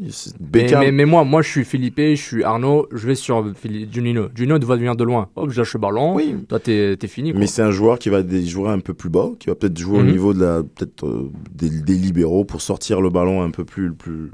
[0.54, 3.54] Mais, mais, moi, moi, je suis Philippe, je suis Arnaud, je vais sur
[3.92, 4.30] Junino.
[4.34, 5.28] Junino doit venir de loin.
[5.36, 6.16] Hop, je lâche le ballon.
[6.16, 6.36] Oui.
[6.48, 7.34] Toi, t'es es fini.
[7.34, 10.00] Mais c'est un joueur qui va jouer un peu plus bas, qui va peut-être jouer
[10.00, 10.12] au mhm.
[10.12, 13.94] niveau de la, peut-être euh, des, libéraux pour sortir le ballon un peu plus.
[13.94, 14.32] plus,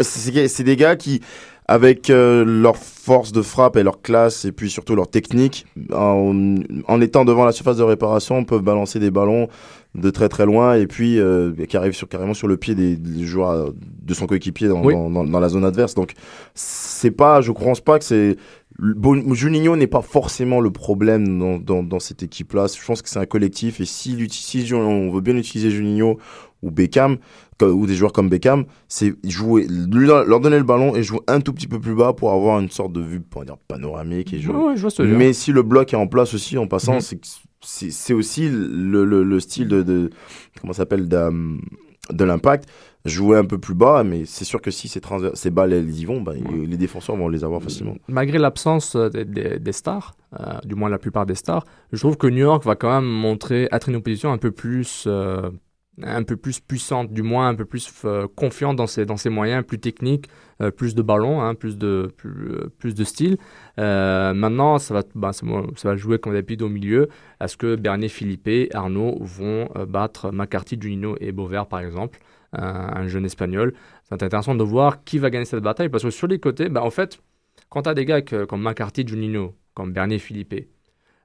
[0.00, 1.20] C'est des gars qui,
[1.68, 6.56] avec euh, leur force de frappe et leur classe et puis surtout leur technique, en,
[6.88, 9.48] en étant devant la surface de réparation, peuvent balancer des ballons
[9.94, 12.96] de très très loin et puis euh, qui arrive sur, carrément sur le pied des,
[13.24, 13.70] joueurs euh,
[14.02, 15.94] de son coéquipier dans, dans, dans, la zone adverse.
[15.94, 16.12] Donc
[16.54, 18.36] c'est pas, je pense pas que c'est
[19.32, 22.66] Juninho n'est pas forcément le problème dans, dans, dans cette équipe-là.
[22.68, 26.18] Je pense que c'est un collectif et si, si on veut bien utiliser Juninho
[26.62, 27.18] ou Beckham
[27.62, 31.52] ou des joueurs comme Beckham, c'est jouer, leur donner le ballon et jouer un tout
[31.52, 34.32] petit peu plus bas pour avoir une sorte de vue, pour dire panoramique.
[34.32, 34.54] Et jouer.
[35.04, 37.00] Mais si le bloc est en place aussi en passant, mhm.
[37.00, 37.20] c'est
[37.62, 40.10] c'est aussi le, le, le, style de, de
[40.60, 41.58] comment s'appelle de,
[42.10, 42.68] de l'impact.
[43.06, 45.00] Jouer un peu plus bas mais c'est sûr que si ces,
[45.32, 47.96] ces balles elles y vont bah, les défenseurs vont les avoir facilement.
[48.08, 49.24] Malgré l'absence euh, des,
[49.58, 52.76] des, stars euh, du moins la plupart des stars je trouve que New York va
[52.76, 55.48] quand même montrer être une opposition un peu plus euh,
[56.02, 57.90] un peu plus puissante, du moins un peu plus
[58.34, 60.28] confiante dans ses, dans ses moyens, plus technique,
[60.60, 63.36] euh, plus de ballons, hein, plus, de, plus, euh, de style.
[63.76, 65.44] maintenant, ça va, bah, ça
[65.84, 67.08] va jouer comme d'habitude au milieu.
[67.40, 72.20] Est-ce que Bernier, Philippe, Arnaud vont battre McCarthy, Junino et Beauvert, par exemple,
[72.52, 76.26] un jeune espagnol C'est intéressant de voir qui va gagner cette bataille, parce que sur
[76.26, 77.20] les côtés, bah, en fait,
[77.68, 80.54] quand tu as des gars comme McCarthy, Junino, comme Bernier, Philippe,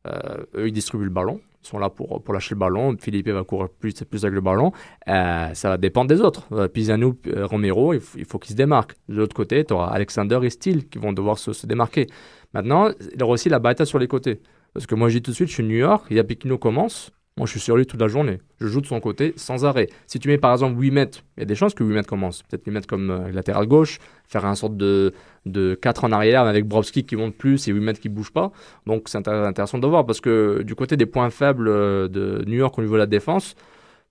[0.07, 2.95] eux, ils distribuent le ballon sont là pour, pour lâcher le ballon.
[2.99, 4.71] Philippe va courir plus, plus avec le ballon.
[5.07, 6.47] Euh, ça va dépendre des autres.
[6.53, 8.95] Euh, Pisano, euh, Romero, il, faut qu'ils se démarquent.
[9.09, 12.07] De l'autre côté, tu auras Alexander et Steele qui vont devoir se, se, démarquer.
[12.53, 14.41] Maintenant, il y aura aussi la bataille sur les côtés.
[14.73, 16.23] Parce que moi, je dis tout de suite, je suis New York, il y a
[16.23, 17.11] Pekino commence.
[17.37, 18.39] Moi, je suis sur lui toute la journée.
[18.61, 19.89] Je joue de son côté sans arrêt.
[20.07, 22.07] Si tu mets par exemple 8 mètres, il y a des chances que 8 mètres
[22.07, 22.43] commence.
[22.43, 25.13] Peut-être 8 mètres comme euh, latéral gauche, faire un sorte de,
[25.45, 28.31] de 4 en arrière avec Brovski qui monte plus et 8 mètres qui ne bouge
[28.31, 28.53] pas.
[28.87, 32.55] Donc c'est intéressant de voir parce que du côté des points faibles euh, de New
[32.55, 33.55] York au niveau de la défense,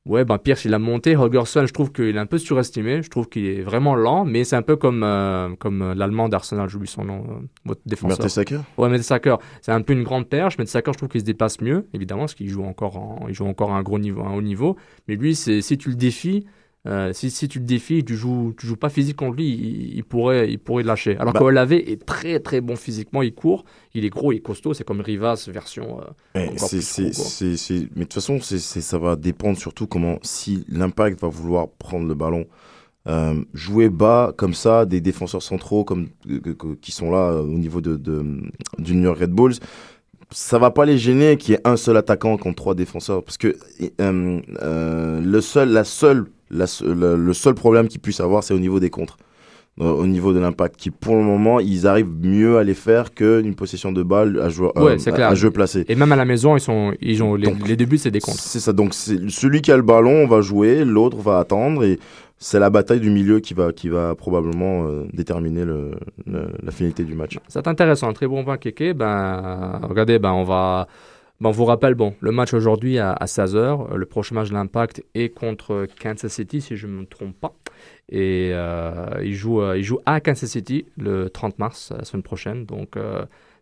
[0.07, 1.17] Ouais, ben Pierce, il a monté.
[1.17, 3.03] Holgerson, je trouve qu'il est un peu surestimé.
[3.03, 6.29] Je trouve qu'il est vraiment lent, mais c'est un peu comme, euh, comme euh, l'allemand
[6.29, 8.19] d'Arsenal, j'oublie son nom, euh, votre défenseur.
[8.19, 8.61] Mertesacker?
[8.77, 9.37] Ouais, Mertesacker.
[9.63, 10.59] C'est un peu une grande perche.
[10.59, 13.73] Mertesacker, je trouve qu'il se dépasse mieux, évidemment, parce qu'il joue encore, il joue encore
[13.73, 14.77] à un gros niveau, à un haut niveau.
[15.09, 16.45] Mais lui, c'est si tu le défies,
[16.87, 20.05] euh, si, si, tu le défies, tu joues, tu joues pas physique contre lui, il,
[20.05, 21.17] pourrait, il pourrait lâcher.
[21.17, 21.41] Alors bah.
[21.41, 23.65] qu'Olave est très très bon physiquement, il court,
[23.95, 26.01] il est gros, il est costaud, c'est comme Rivas version.
[26.01, 26.05] Euh,
[26.35, 32.15] mais de toute façon, ça va dépendre surtout comment, si l'impact va vouloir prendre le
[32.15, 32.45] ballon,
[33.09, 36.09] euh, jouer bas comme ça, des défenseurs centraux comme,
[36.83, 38.43] qui sont là au niveau de, de,
[38.79, 39.55] Junior Red Bulls
[40.31, 43.37] ça va pas les gêner qu'il y ait un seul attaquant contre trois défenseurs parce
[43.37, 43.57] que
[43.99, 49.17] le seul la seule le, seul problème qu'ils puissent avoir, c'est au niveau des contres,
[49.79, 53.55] au niveau de l'impact, qui pour le moment, ils arrivent mieux à les faire qu'une
[53.55, 55.85] possession de balle à, jouer, euh, à, jeu placé.
[55.89, 58.41] Et même à la maison, ils sont, ils ont les, débuts, c'est des contres.
[58.41, 58.73] C'est ça.
[58.73, 61.99] Donc celui qui a le ballon va jouer, l'autre va attendre et
[62.39, 65.93] c'est la bataille du milieu qui va, qui va probablement euh, déterminer le,
[66.27, 67.39] la finalité du match.
[67.49, 68.93] C'est intéressant, un très bon point, Kéké.
[68.93, 70.87] Ben, regardez, ben, on va
[71.41, 74.55] Bon, on vous rappelle, bon, le match aujourd'hui à, 16h, euh, le prochain match de
[74.55, 77.55] l'Impact est contre Kansas City, si je ne me trompe pas.
[78.09, 82.23] Et euh, il, joue, euh, il joue à Kansas City le 30 mars, la semaine
[82.23, 82.67] prochaine.
[82.67, 82.97] Donc,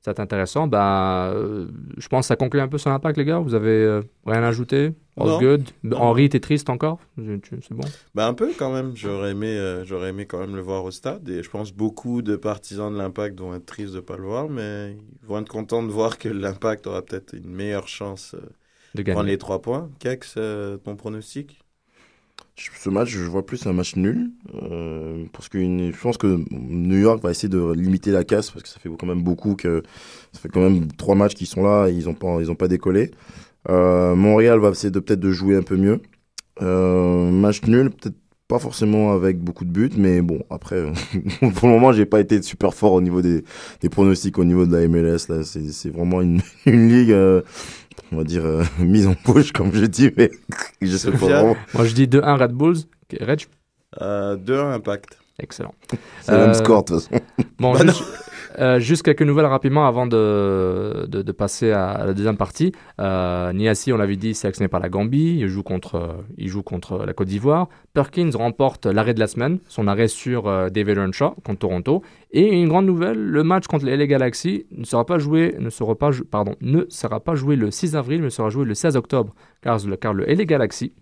[0.05, 0.67] c'est intéressant.
[0.67, 3.39] Ben, euh, je pense que ça conclut un peu sur l'impact, les gars.
[3.39, 5.69] Vous avez euh, rien ajouté All good?
[5.85, 5.99] Non.
[5.99, 6.99] Henri, t'es triste encore?
[7.17, 7.85] C'est bon?
[8.15, 8.97] Ben un peu quand même.
[8.97, 11.29] J'aurais aimé, euh, j'aurais aimé quand même le voir au stade.
[11.29, 14.49] Et je pense beaucoup de partisans de l'Impact vont être tristes de pas le voir,
[14.49, 18.35] mais ils vont être contents de voir que l'Impact aura peut-être une meilleure chance
[18.95, 19.33] de de prendre gagner.
[19.33, 19.91] les trois points.
[20.01, 20.35] Kex,
[20.83, 21.62] ton pronostic?
[22.57, 24.31] Ce match, je vois plus un match nul.
[24.55, 28.63] euh, parce que je pense que New York va essayer de limiter la casse parce
[28.63, 29.83] que ça fait quand même beaucoup que
[30.33, 32.55] ça fait quand même trois matchs qui sont là et ils ont pas ils ont
[32.55, 33.11] pas décollé.
[33.71, 36.01] Euh, Montréal va essayer de peut-être de jouer un peu mieux.
[36.61, 38.17] Euh, match nul, peut-être
[38.49, 40.85] pas forcément avec beaucoup de buts, mais bon après
[41.55, 43.45] pour le moment j'ai pas été super fort au niveau des,
[43.91, 45.43] pronostics au niveau de la MLS là.
[45.43, 47.17] C'est c'est vraiment une, une ligue.
[48.13, 50.31] On va dire euh, mise en poche comme je dis mais
[50.81, 52.77] je sais pas vraiment Moi, je dis 2-1 Red Bulls.
[52.79, 53.47] Ok, Reg,
[54.01, 55.19] euh, 2-1 Impact.
[55.39, 55.75] excellent.
[56.23, 57.23] c'est le même Euh, score de toute façon
[57.59, 58.03] Bon, Bah juste,
[58.59, 62.73] euh, juste quelques nouvelles rapidement avant de, de, passer à la deuxième partie.
[63.01, 65.39] Euh, Niassi, on l'avait dit, sélectionné par la Gambie.
[65.41, 67.69] Il joue contre, euh, il joue contre la Côte d'Ivoire.
[67.95, 72.03] Perkins remporte l'arrêt de la semaine, son arrêt sur euh, David Earnshaw contre Toronto.
[72.31, 75.71] Et une grande nouvelle, le match contre les LA Galaxy ne sera pas joué, ne
[75.71, 80.15] sera pas, joué le 6 avril, mais sera joué le 16 octobre, car le, car
[80.15, 80.93] le LA Galaxy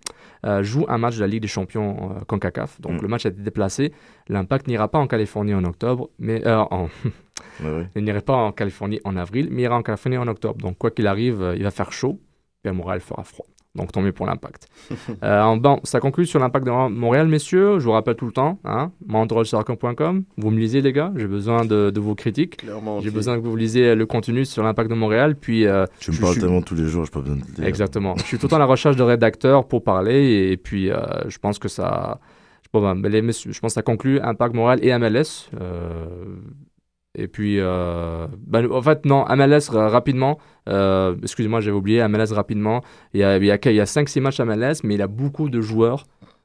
[0.47, 2.81] euh, joue un match de la Ligue des Champions euh, CONCACAF.
[2.81, 3.03] Donc Mm.
[3.03, 3.93] le match a été déplacé.
[4.29, 6.89] L'Impact n'ira pas en Californie en octobre, mais euh, en,
[7.97, 10.59] il n'irait pas en Californie en avril, mais il ira en Californie en octobre.
[10.59, 12.21] Donc, quoi qu'il arrive, il va faire chaud,
[12.65, 13.47] et à Montréal, il fera froid.
[13.77, 14.67] Donc, tant mieux pour l'impact.
[15.23, 17.79] Euh, bon, ça conclut sur l'impact de Montréal, messieurs.
[17.79, 20.25] Je vous rappelle tout le temps, hein, montrealsoccer.com.
[20.39, 21.13] Vous me lisez, les gars.
[21.17, 22.65] J'ai besoin de, de vos critiques.
[23.03, 25.37] J'ai besoin que vous lisiez le contenu sur l'impact de Montréal.
[25.37, 27.43] Puis, euh, Tu me Je parles suis- tellement tous les jours, j'ai pas besoin de
[27.45, 27.67] te dire.
[27.67, 28.17] Exactement.
[28.17, 30.99] Je suis tout le temps à la recherche de rédacteurs pour parler et, puis euh,
[31.29, 32.19] je pense que ça.
[32.65, 35.51] Je, pas, ben, les messieurs, je pense que ça conclut Impact Montréal et MLS.
[37.19, 40.39] Euh, et puis, euh, ben, en fait, non, MLS ra- rapidement.
[40.69, 42.83] euh, Excusez-moi, j'avais oublié MLS rapidement.
[43.15, 45.07] Il y a, il y a, il y a 5-6 matchs MLS, mais il a
[45.09, 46.05] beaucoup de joueurs,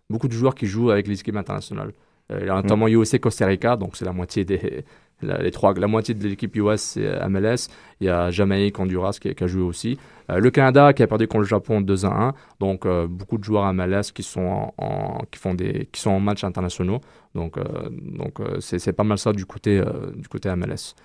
[0.10, 1.94] beaucoup de joueurs qui jouent avec les équipes internationales.
[2.32, 4.84] Euh, il y a notamment USA Costa Rica, donc c'est la moitié des.
[5.22, 7.70] La, les trois, la moitié de l'équipe US, c'est euh, MLS.
[8.02, 9.98] Il y a Jamaïque, Honduras qui, a joué aussi.
[10.30, 12.34] Euh, le Canada qui a perdu contre le Japon 2 à 1.
[12.60, 16.20] Donc, euh, beaucoup de joueurs MLS qui sont en, qui font des, qui sont en
[16.20, 17.00] matchs internationaux.
[17.34, 17.58] Donc,
[17.92, 19.82] donc c'est pas mal ça du côté,
[20.16, 20.96] du côté MLS.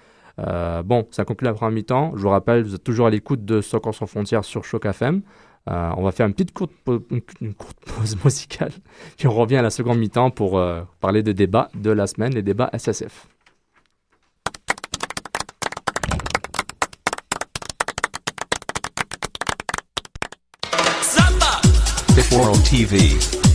[0.85, 2.13] Bon, ça conclut la première mi-temps.
[2.15, 5.23] Je vous rappelle, vous êtes toujours à l'écoute de Soccer sans frontières sur Choc FM.
[5.67, 8.71] On va faire une petite courte, pause musicale.
[9.19, 10.63] Puis on revient à la seconde mi-temps pour
[11.01, 13.27] parler des débats de la semaine, les débats SSF.
[22.33, 23.49] World TV.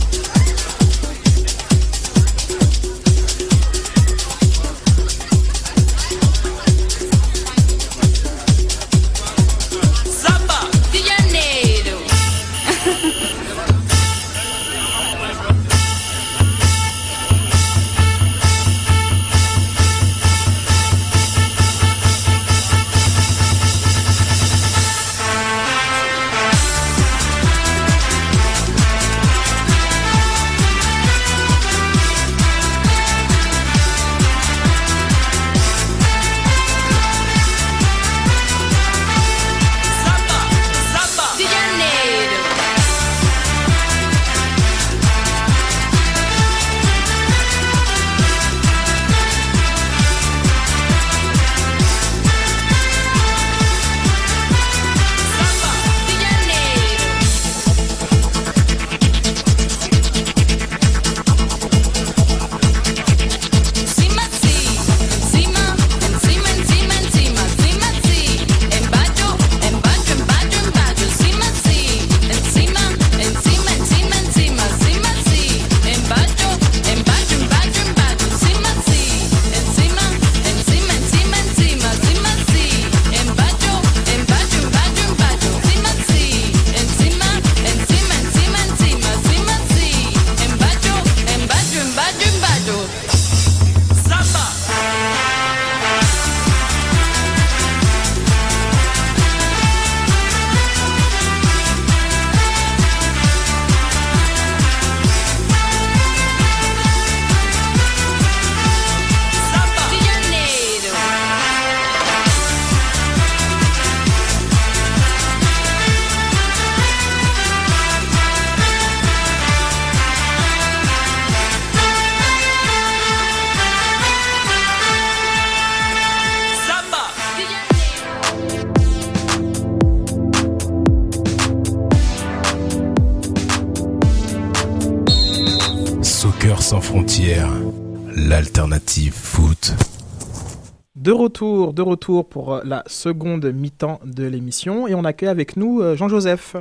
[141.30, 145.80] Retour, de retour pour euh, la seconde mi-temps de l'émission et on accueille avec nous
[145.82, 146.56] euh, Jean-Joseph.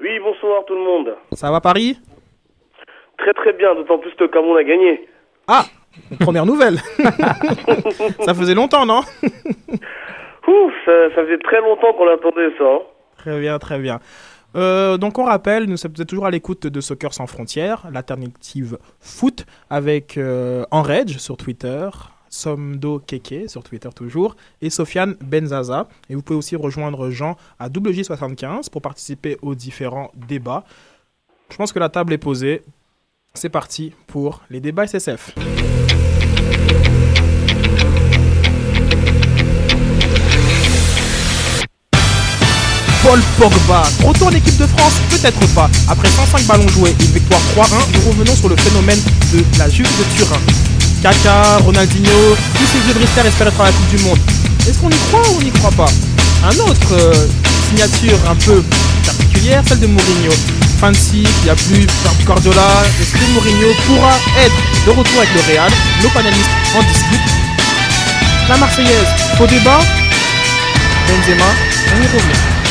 [0.00, 1.14] Oui, bonsoir tout le monde.
[1.32, 1.98] Ça va Paris?
[3.18, 5.06] Très très bien, d'autant plus que Cameroun a gagné.
[5.46, 5.64] Ah
[6.20, 6.78] Première nouvelle
[8.24, 9.00] Ça faisait longtemps, non?
[10.48, 12.64] Ouf, ça, ça faisait très longtemps qu'on attendait ça.
[12.64, 12.80] hein.
[13.18, 14.00] Très bien, très bien.
[14.56, 19.46] Euh, donc on rappelle, nous sommes toujours à l'écoute de Soccer sans frontières, l'alternative foot,
[19.70, 21.88] avec euh, Enrage sur Twitter,
[22.32, 25.86] Somdo Keke sur Twitter toujours, et Sofiane Benzaza.
[26.08, 30.64] Et vous pouvez aussi rejoindre Jean à WJ75 pour participer aux différents débats.
[31.50, 32.62] Je pense que la table est posée.
[33.34, 35.34] C'est parti pour les débats SSF.
[43.02, 45.68] Paul Pogba, trop tôt en équipe de France Peut-être pas.
[45.88, 48.98] Après 105 ballons joués et une victoire 3-1, nous revenons sur le phénomène
[49.32, 50.71] de la Juve de Turin.
[51.02, 54.18] Kaka, Ronaldinho, tous ces vieux dristers espèrent être à la Coupe du Monde.
[54.68, 55.90] Est-ce qu'on y croit ou on n'y croit pas?
[56.44, 57.26] Un autre euh,
[57.68, 58.62] signature un peu
[59.04, 60.30] particulière, celle de Mourinho.
[60.78, 61.86] Fancy, il n'y a plus
[62.24, 62.84] Guardiola.
[63.00, 64.12] Est-ce que Mourinho pourra
[64.44, 65.70] être de retour avec le Real?
[66.04, 67.32] Nos panélistes en discutent.
[68.48, 69.80] La Marseillaise, faux débat.
[71.08, 71.46] Benzema,
[71.96, 72.61] on y revient.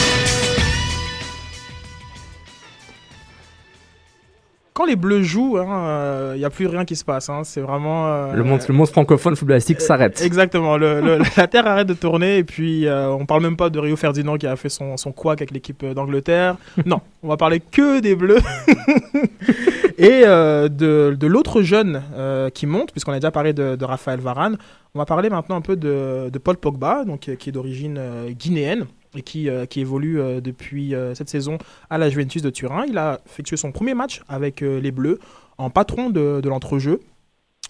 [4.73, 7.29] Quand les Bleus jouent, il n'y a plus rien qui se passe.
[7.29, 7.41] hein.
[7.43, 8.07] C'est vraiment.
[8.07, 10.21] euh, Le monde, le monde francophone footballistique s'arrête.
[10.21, 13.69] Exactement, le- le- la Terre arrête de tourner et puis euh, on parle même pas
[13.69, 16.55] de Rio Ferdinand qui a fait son, son couac avec l'équipe euh, d'Angleterre.
[16.85, 18.39] Non, on va parler que des Bleus
[19.97, 23.85] et euh, de, de l'autre jeune euh, qui monte, puisqu'on a déjà parlé de, de
[23.85, 24.57] Raphaël Varane.
[24.95, 27.97] On va parler maintenant un peu de, de Paul Pogba, donc, euh, qui est d'origine
[27.99, 31.57] euh, guinéenne et qui, euh, qui évolue euh, depuis euh, cette saison
[31.89, 32.85] à la Juventus de Turin.
[32.87, 35.19] Il a effectué son premier match avec euh, les Bleus
[35.57, 36.99] en patron de, de l'entrejeu.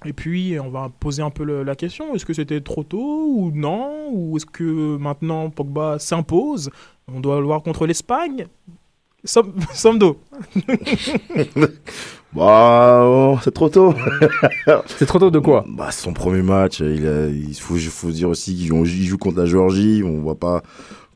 [0.05, 3.25] Et puis, on va poser un peu le- la question est-ce que c'était trop tôt
[3.35, 4.09] ou non?
[4.11, 6.69] Ou est-ce que maintenant Pogba s'impose?
[7.13, 8.47] On doit le voir contre l'Espagne
[9.23, 10.17] Som- Somdo.
[12.33, 13.93] Bah, oh, c'est trop tôt.
[14.87, 15.65] c'est trop tôt de quoi?
[15.67, 16.79] Bah, c'est son premier match.
[16.79, 20.01] Il, a- il faut, faut dire aussi qu'il joue, contre la Géorgie.
[20.05, 20.63] On va pas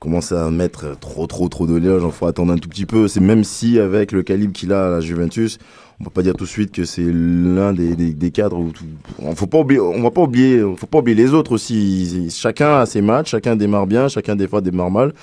[0.05, 2.03] commencer à mettre trop, trop, trop de l'éloge.
[2.05, 3.07] Il faut attendre un tout petit peu.
[3.07, 5.57] C'est même si avec le calibre qu'il a à la Juventus,
[5.99, 8.83] on va pas dire tout de suite que c'est l'un des, des, cadres où tout,
[9.19, 12.29] on faut pas oublier, on va pas oublier, faut pas oublier les autres aussi.
[12.29, 15.13] Chacun a ses matchs, chacun démarre bien, chacun des fois démarre mal.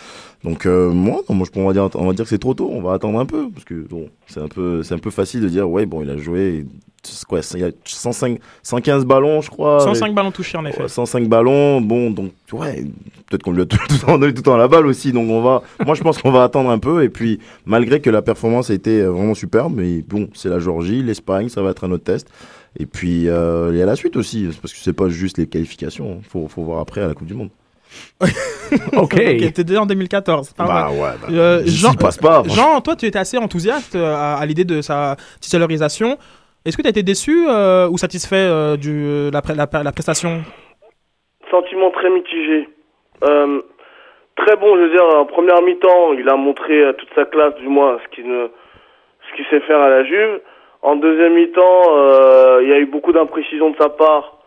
[0.42, 2.70] Donc euh, moi, moi je on va dire, on va dire que c'est trop tôt.
[2.72, 5.42] On va attendre un peu parce que bon, c'est un peu, c'est un peu facile
[5.42, 6.66] de dire ouais bon, il a joué,
[7.28, 9.80] quoi, il y a 105, 115 ballons, je crois.
[9.80, 10.82] 105 ballons touchés en effet.
[10.82, 12.84] Ouais, 105 ballons, bon, donc, ouais,
[13.28, 15.12] peut-être qu'on lui a tout, tout, le temps donné tout le temps la balle aussi,
[15.12, 18.10] donc on va, moi je pense qu'on va attendre un peu, et puis, malgré que
[18.10, 21.70] la performance a été euh, vraiment superbe, mais bon, c'est la Georgie, l'Espagne, ça va
[21.70, 22.28] être un autre test,
[22.78, 25.46] et puis, euh, il y a la suite aussi, parce que c'est pas juste les
[25.46, 26.22] qualifications, hein.
[26.28, 27.50] faut, faut voir après à la Coupe du Monde.
[28.96, 29.14] ok.
[29.54, 30.52] T'es déjà en 2014.
[30.52, 30.92] Pas Bah mal.
[30.92, 34.46] ouais, bah, Euh, Jean, passe pas, Jean, toi, tu étais assez enthousiaste euh, à, à
[34.46, 36.18] l'idée de sa titularisation.
[36.64, 40.42] Est-ce que tu as été déçu euh, ou satisfait euh, de la, la, la prestation?
[41.50, 42.68] Sentiment très mitigé.
[43.24, 43.60] Euh,
[44.36, 47.56] très bon, je veux dire, en première mi-temps, il a montré euh, toute sa classe,
[47.56, 50.40] du moins, ce qu'il sait faire à la Juve.
[50.82, 54.38] En deuxième mi-temps, il y a eu beaucoup d'imprécisions de sa part,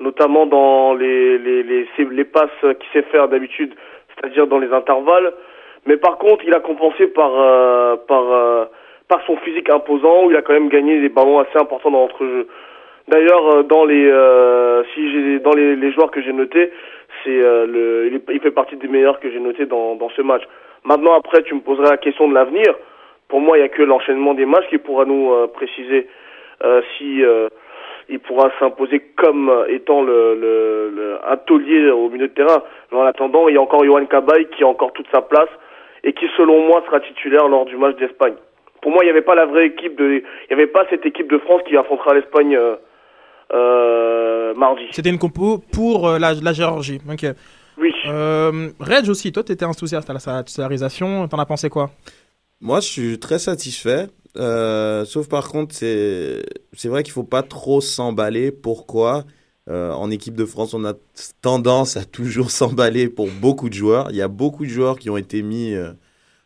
[0.00, 3.74] notamment dans les, les, les, les passes qu'il sait faire d'habitude,
[4.14, 5.32] c'est-à-dire dans les intervalles.
[5.86, 7.32] Mais par contre, il a compensé par,
[8.08, 8.68] par,
[9.12, 12.00] par son physique imposant, où il a quand même gagné des ballons assez importants dans
[12.00, 12.46] l'entrejeu.
[13.08, 16.70] D'ailleurs, euh, dans les euh, si j'ai dans les, les joueurs que j'ai notés,
[17.22, 20.44] c'est euh, le il, fait partie des meilleurs que j'ai notés dans dans ce match.
[20.84, 22.74] Maintenant, après, tu me poserais la question de l'avenir.
[23.28, 26.08] Pour moi, il y a que l'enchaînement des matchs qui pourra nous euh, préciser
[26.64, 27.48] euh, si euh,
[28.08, 32.62] il pourra s'imposer comme étant le, le, le un taulier au milieu de terrain.
[32.90, 35.50] Mais en attendant, il y a encore Johan Cabaye qui a encore toute sa place
[36.02, 38.36] et qui, selon moi, sera titulaire lors du match d'Espagne.
[38.82, 41.06] Pour moi, il n'y avait pas la vraie équipe de, il n'y avait pas cette
[41.06, 42.76] équipe de France qui affrontera l'Espagne euh,
[43.54, 44.82] euh, mardi.
[44.90, 47.00] C'était une compo pour euh, la, la Géorgie.
[47.10, 47.26] Ok.
[47.78, 47.92] Oui.
[48.06, 51.26] Euh, Reg aussi, toi, tu étais enthousiaste à la sa titularisation.
[51.28, 51.90] T'en as pensé quoi?
[52.60, 54.06] Moi, je suis très satisfait.
[54.38, 58.50] Euh, sauf par contre, c'est c'est vrai qu'il faut pas trop s'emballer.
[58.50, 59.24] Pourquoi?
[59.70, 60.94] Euh, En équipe de France, on a
[61.40, 64.08] tendance à toujours s'emballer pour beaucoup de joueurs.
[64.10, 65.74] Il y a beaucoup de joueurs qui ont été mis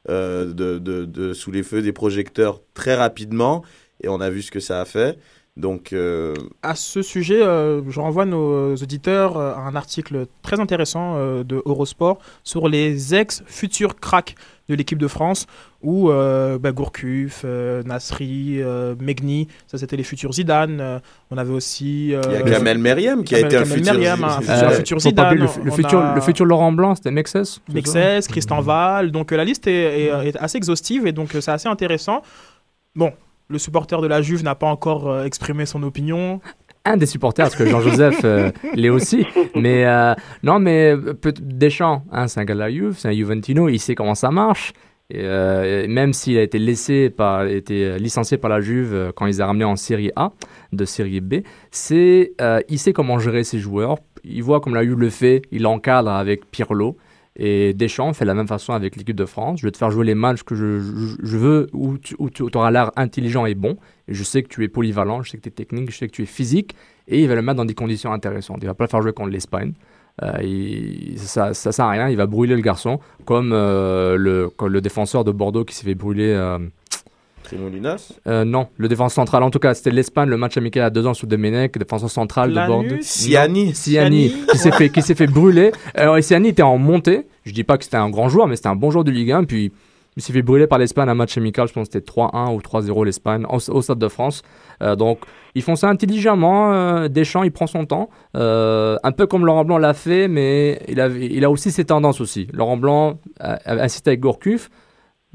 [0.08, 3.64] de, de, de- sous les feux des projecteurs très rapidement,
[4.02, 5.18] et on a vu ce que ça a fait.
[5.56, 10.60] Donc, euh, À ce sujet, euh, je renvoie nos auditeurs euh, à un article très
[10.60, 14.34] intéressant euh, de Eurosport sur les ex-futurs cracks
[14.68, 15.46] de l'équipe de France,
[15.80, 20.78] où euh, bah, Gourcuff, euh, Nasri, euh, Megni, ça c'était les futurs Zidane.
[20.80, 20.98] euh,
[21.30, 22.12] on avait aussi.
[22.14, 23.94] euh, il y a Kamel Meriem qui a Kamel- été un futur.
[23.94, 25.38] Meriem, un futur, Euh, un futur Zidane.
[25.38, 27.42] le, futur, a- le futur Laurent Blanc, c'était ça?
[27.72, 29.10] Mexès, Christian Val.
[29.12, 32.20] Donc euh, la liste est, est- est assez exhaustive et donc euh, c'est assez intéressant.
[32.96, 33.12] Bon,
[33.48, 36.40] le supporter de la Juve n'a pas encore euh, exprimé son opinion.
[36.84, 39.26] un des supporters, parce que Jean-Joseph euh, l'est aussi.
[39.54, 43.12] Mais euh, non, mais peut- Deschamps, hein, c'est un gars de la Juve, c'est un
[43.12, 44.72] Juventino, il sait comment ça marche.
[45.08, 49.26] Et, euh, même s'il a été laissé par, été licencié par la Juve euh, quand
[49.26, 50.32] ils ont ramené en Série A
[50.72, 51.36] de Série B,
[51.70, 53.98] c'est, euh, il sait comment gérer ses joueurs.
[54.24, 56.96] Il voit comme la Juve le fait, il encadre avec Pirlo.
[57.38, 59.60] Et Deschamps fait la même façon avec l'équipe de France.
[59.60, 62.16] Je vais te faire jouer les matchs que je, veux, où tu,
[62.54, 63.76] auras l'air intelligent et bon.
[64.08, 66.12] Je sais que tu es polyvalent, je sais que tu es technique, je sais que
[66.12, 66.74] tu es physique.
[67.08, 68.58] Et il va le mettre dans des conditions intéressantes.
[68.62, 69.74] Il va pas le faire jouer contre l'Espagne.
[70.22, 75.24] Euh, ça, ça sert à rien, il va brûler le garçon, comme, euh, le défenseur
[75.24, 76.32] de Bordeaux qui s'est fait brûler.
[76.32, 76.58] euh,
[78.26, 81.06] Euh, non, le défenseur central, en tout cas, c'était l'Espagne, le match amical à deux
[81.06, 82.96] ans sous Domenech, défenseur central de Bordeaux.
[83.02, 83.74] Siani.
[83.74, 85.72] Siani, qui s'est fait, qui fait brûler.
[85.94, 87.26] Alors, Siani était en montée.
[87.44, 89.32] Je dis pas que c'était un grand joueur, mais c'était un bon joueur de Ligue
[89.32, 89.44] 1.
[89.44, 89.72] Puis
[90.16, 91.68] il s'est fait brûler par l'Espagne un match amical.
[91.68, 94.42] Je pense que c'était 3-1 ou 3-0 l'Espagne au, au Stade de France.
[94.82, 95.18] Euh, donc
[95.54, 96.72] ils font ça intelligemment.
[96.72, 100.80] euh, Deschamps, il prend son temps, Euh, un peu comme Laurent Blanc l'a fait, mais
[100.88, 102.46] il a, il a aussi ses tendances aussi.
[102.52, 104.70] Laurent Blanc a, a insisté avec Gourcuff.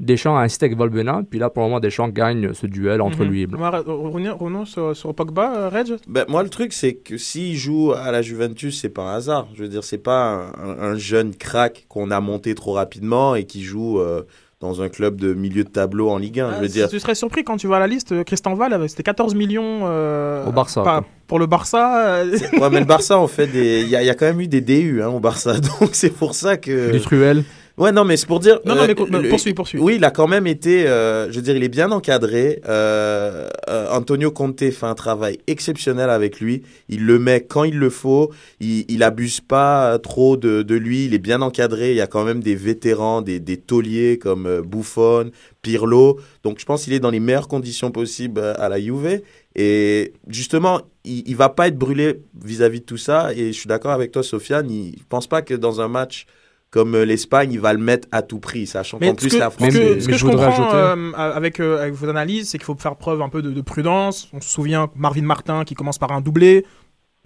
[0.02, 3.20] Deschamps a insisté avec Valbuena, puis là pour le moment Deschamps gagne ce duel entre
[3.24, 3.30] Mhm.
[3.30, 3.70] lui et Blanc.
[3.86, 5.94] Revenons sur, sur Pogba, euh, Reg.
[6.08, 9.48] Ben, moi, le truc, c'est que s'il joue à la Juventus, c'est pas un hasard.
[9.54, 13.44] Je veux dire, c'est pas un, un jeune crack qu'on a monté trop rapidement et
[13.44, 14.22] qui joue euh,
[14.60, 16.48] dans un club de milieu de tableau en Ligue 1.
[16.48, 18.12] Ah, je veux dire, Tu serais surpris quand tu vois la liste.
[18.12, 19.80] euh, Christian Val, avait- c'était 14 millions.
[19.84, 22.22] euh, Au Barça, pas- pour le Barça.
[22.22, 23.82] euh, ouais, mais le Barça, on fait des.
[23.82, 25.90] Il y, a- il y a quand même eu des DU hein, au Barça, donc
[25.92, 26.90] c'est pour ça que.
[26.92, 27.44] Du Truel.
[27.82, 28.60] Ouais, non, mais c'est pour dire.
[28.64, 29.80] Non, non, euh, mais le- poursuis, poursuis.
[29.80, 30.86] Oui, il a quand même été.
[30.86, 32.60] euh, je veux dire, il est bien encadré.
[32.68, 36.62] Euh, euh, Antonio Conte fait un travail exceptionnel avec lui.
[36.88, 38.30] Il le met quand il le faut.
[38.60, 41.06] Il, il abuse pas trop de, de lui.
[41.06, 41.90] Il est bien encadré.
[41.90, 46.20] Il y a quand même des vétérans, des, des tauliers comme Buffon, Pirlo.
[46.44, 49.22] Donc, je pense qu'il est dans les meilleures conditions possibles à la Juve.
[49.56, 53.32] Et justement, il, il va pas être brûlé vis-à-vis de tout ça.
[53.34, 54.70] Et je suis d'accord avec toi, Sofiane.
[54.70, 56.26] Il, je pense pas que dans un match
[56.72, 59.50] comme euh, l'Espagne, il va le mettre à tout prix, sachant qu'en plus que, la
[59.50, 59.74] ce France.
[59.74, 62.74] Mais- ce que je comprends ajouter- euh, avec, euh, avec vos analyses, c'est qu'il faut
[62.74, 64.28] faire preuve un peu de, de prudence.
[64.32, 66.64] On se souvient Marvin Martin qui commence par un doublé.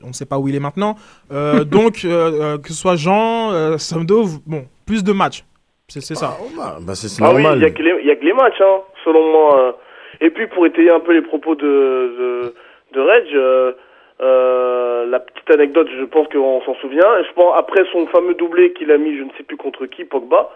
[0.02, 0.96] On ne sait pas où il est maintenant.
[1.32, 5.44] Euh, donc, que ce soit Jean, euh, Samdo, bon, plus de matchs.
[5.88, 6.36] C'est ça.
[6.56, 7.58] Bah, bah, c'est Ah oui, normal.
[7.58, 9.60] il n'y a, que les- il y a que les matchs, hein, selon moi.
[9.68, 9.72] euh.
[10.20, 12.54] Et puis, pour étayer un peu les propos de, de,
[12.94, 13.76] de Reg,
[14.20, 17.22] euh, la petite anecdote, je pense qu'on s'en souvient.
[17.22, 20.04] Je pense, après son fameux doublé qu'il a mis, je ne sais plus contre qui,
[20.04, 20.50] Pogba,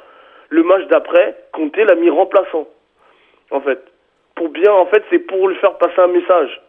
[0.49, 2.67] le match d'après, Conte l'a mis remplaçant.
[3.51, 3.81] En fait.
[4.35, 6.61] Pour bien, en fait, c'est pour lui faire passer un message.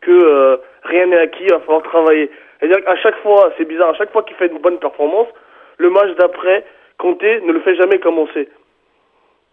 [0.00, 2.30] Que euh, rien n'est acquis, il va falloir travailler.
[2.58, 5.28] C'est-à-dire qu'à chaque fois, c'est bizarre, à chaque fois qu'il fait une bonne performance,
[5.76, 6.64] le match d'après,
[6.98, 8.48] Conte ne le fait jamais commencer.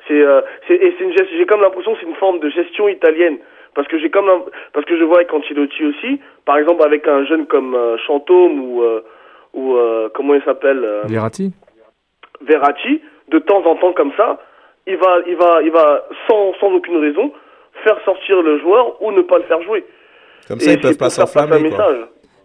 [0.07, 3.39] C'est euh, et c'est une j'ai comme l'impression c'est une forme de gestion italienne
[3.75, 4.25] parce que j'ai comme
[4.73, 8.59] parce que je vois avec Ancelotti aussi, par exemple avec un jeune comme euh, Chantôme
[8.59, 9.01] ou euh,
[9.53, 11.53] ou euh, comment il s'appelle euh, Verratti
[12.45, 13.01] Verratti,
[13.31, 14.39] de temps en temps comme ça,
[14.87, 17.31] il va il va il va sans sans aucune raison
[17.83, 19.85] faire sortir le joueur ou ne pas le faire jouer.
[20.47, 21.55] Comme ça, Et ils peuvent pas s'enflammer.
[21.55, 21.69] un quoi.
[21.69, 21.97] message.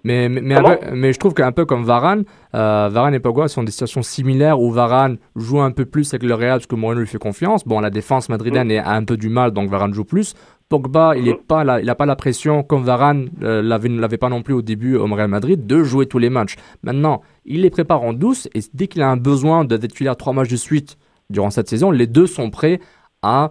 [0.03, 2.25] Mais, mais, mais, peu- mais je trouve qu'un peu comme Varane,
[2.55, 6.23] euh, Varane et Pogba sont des situations similaires où Varane joue un peu plus avec
[6.27, 7.67] le Real parce que Moreno lui fait confiance.
[7.69, 10.35] Bon, la défense madrilène a un peu du mal, donc Varane joue plus.
[10.71, 14.01] Pogba, il n'a pas, la- il a pas la pression, comme Varane euh, l'avait- ne
[14.01, 16.55] l'avait pas non plus au début au Real Madrid, de jouer tous les matchs.
[16.85, 20.17] Maintenant, il les prépare en douce et dès qu'il a un besoin de d'être titulaire
[20.17, 20.97] trois matchs de suite
[21.29, 22.81] durant cette saison, les deux sont prêts
[23.23, 23.51] à,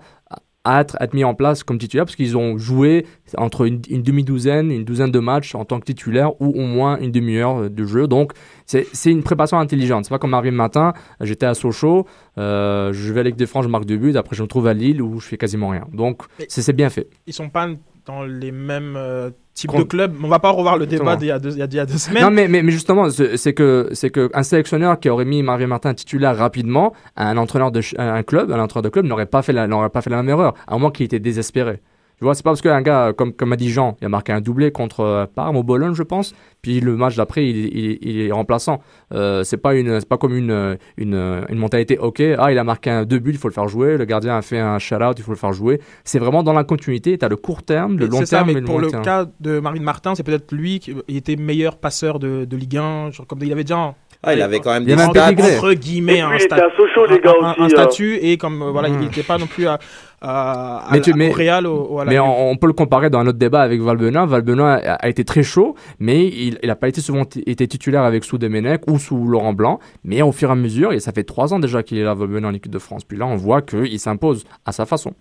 [0.63, 3.05] à être, être mis en place comme titulaire parce qu'ils ont joué
[3.37, 6.99] entre une, une demi-douzaine, une douzaine de matchs en tant que titulaire ou au moins
[6.99, 8.07] une demi-heure de jeu.
[8.07, 8.33] Donc,
[8.65, 10.05] c'est une préparation intelligente.
[10.05, 12.05] C'est pas comme arrive matin, j'étais à Sochaux,
[12.37, 14.73] euh, je vais avec des francs, je marque deux buts, après je me trouve à
[14.73, 15.85] Lille où je fais quasiment rien.
[15.93, 17.07] Donc, c'est bien fait.
[17.25, 17.67] Ils sont pas
[18.05, 19.29] dans les mêmes euh,
[19.59, 20.13] types Con- de clubs.
[20.23, 22.23] On va pas revoir le débat d'il y, a deux- il y a- deux semaines.
[22.23, 25.67] Non, mais, mais, mais justement, c'est que c'est que un sélectionneur qui aurait mis Marvin
[25.67, 29.53] Martin titulaire rapidement, un entraîneur de un club, un entraîneur de club n'aurait pas fait
[29.53, 31.79] la n'aurait pas fait la même erreur, à moins qu'il était désespéré.
[32.19, 34.33] Tu vois, c'est pas parce qu'un gars, comme, comme a dit Jean, il a marqué
[34.33, 37.97] un doublé contre euh, Parme au Bologne, je pense, puis le match d'après, il, il-
[38.01, 38.81] il est remplaçant.
[39.13, 41.15] Euh, c'est pas, une, c'est pas comme une, une,
[41.47, 43.97] une mentalité, ok, ah, il a marqué un deux buts, il faut le faire jouer,
[43.97, 45.79] le gardien a fait un shout-out, il faut le faire jouer.
[46.03, 48.53] C'est vraiment dans la continuité, tu as le court terme, le long ça, terme mais
[48.57, 49.03] et le pour long le terme.
[49.05, 52.75] cas de Marine Martin, c'est peut-être lui qui il était meilleur passeur de, de Ligue
[52.77, 53.11] 1.
[53.11, 55.29] Genre, comme il avait déjà Ah, il avait quand même Il des stats.
[55.29, 55.57] pédigré.
[55.57, 57.61] entre guillemets Et un, puis, il était sta- à Sochaux, les gars, un- un- aussi,
[57.61, 57.69] un hein.
[57.69, 59.79] statut et comme euh, voilà, il n'était pas non plus à,
[60.21, 62.57] à, à- Mais tu- à- mais- au Real ou, ou à la Mais on, on
[62.57, 64.25] peut le comparer dans un autre débat avec Valbuena.
[64.25, 68.25] Valbuena a, a été très chaud, mais il n'a pas été souvent été titulaire avec
[68.25, 69.79] sous Domenech ou sous Laurent Blanc.
[70.03, 72.13] Mais au fur et à mesure, et ça fait trois ans déjà qu'il est là,
[72.13, 73.05] Valbuena en équipe de France.
[73.05, 75.13] Puis là, on voit qu'il s'impose à sa façon.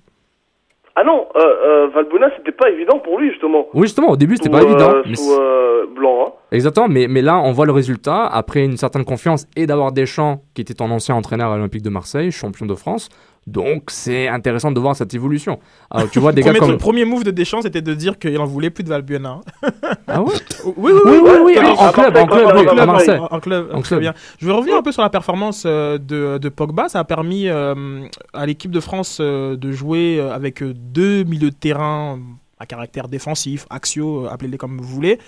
[0.97, 3.67] Ah non, euh, euh, Valbuena, c'était pas évident pour lui, justement.
[3.75, 4.93] Oui, justement, au début, c'était pas euh, évident.
[5.07, 6.33] mais Sous euh, Blanc, hein.
[6.51, 10.43] Exactement, mais, mais là, on voit le résultat après une certaine confiance et d'avoir Deschamps,
[10.55, 13.11] qui était ton ancien entraîneur à l'Olympique de Marseille, champion de France.
[13.47, 15.59] Donc, c'est intéressant de voir cette évolution.
[15.91, 16.71] Alors, tu vois des gars comme.
[16.71, 19.41] le premier move de Deschamps, c'était de dire qu'il en voulait plus de Valbuena.
[20.07, 20.35] Ah ouais?
[20.77, 23.19] Oui, oui, Oui, oui, oui, en, club, en club, à Marseille.
[23.31, 24.01] En, club, En très club.
[24.01, 24.15] bien.
[24.39, 26.89] Je vais revenir un peu sur la performance euh, de, de Pogba.
[26.91, 31.57] Ça a permis euh, à l'équipe de France euh, de jouer avec deux milieux de
[31.57, 32.19] terrain
[32.59, 35.19] à caractère défensif, axiaux, appelez-les comme vous voulez.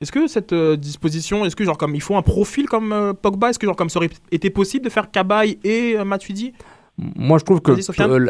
[0.00, 3.12] Est-ce que cette euh, disposition, est-ce que genre comme il faut un profil comme euh,
[3.12, 6.52] Pogba, est-ce que genre comme ça aurait été possible de faire Cabaye et euh, Matuidi?
[6.98, 7.72] Moi, je trouve que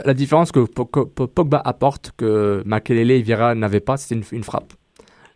[0.07, 4.23] la différence que Po- Po- Pogba apporte, que Makelele et Vieira n'avaient pas, c'est une,
[4.33, 4.73] une frappe.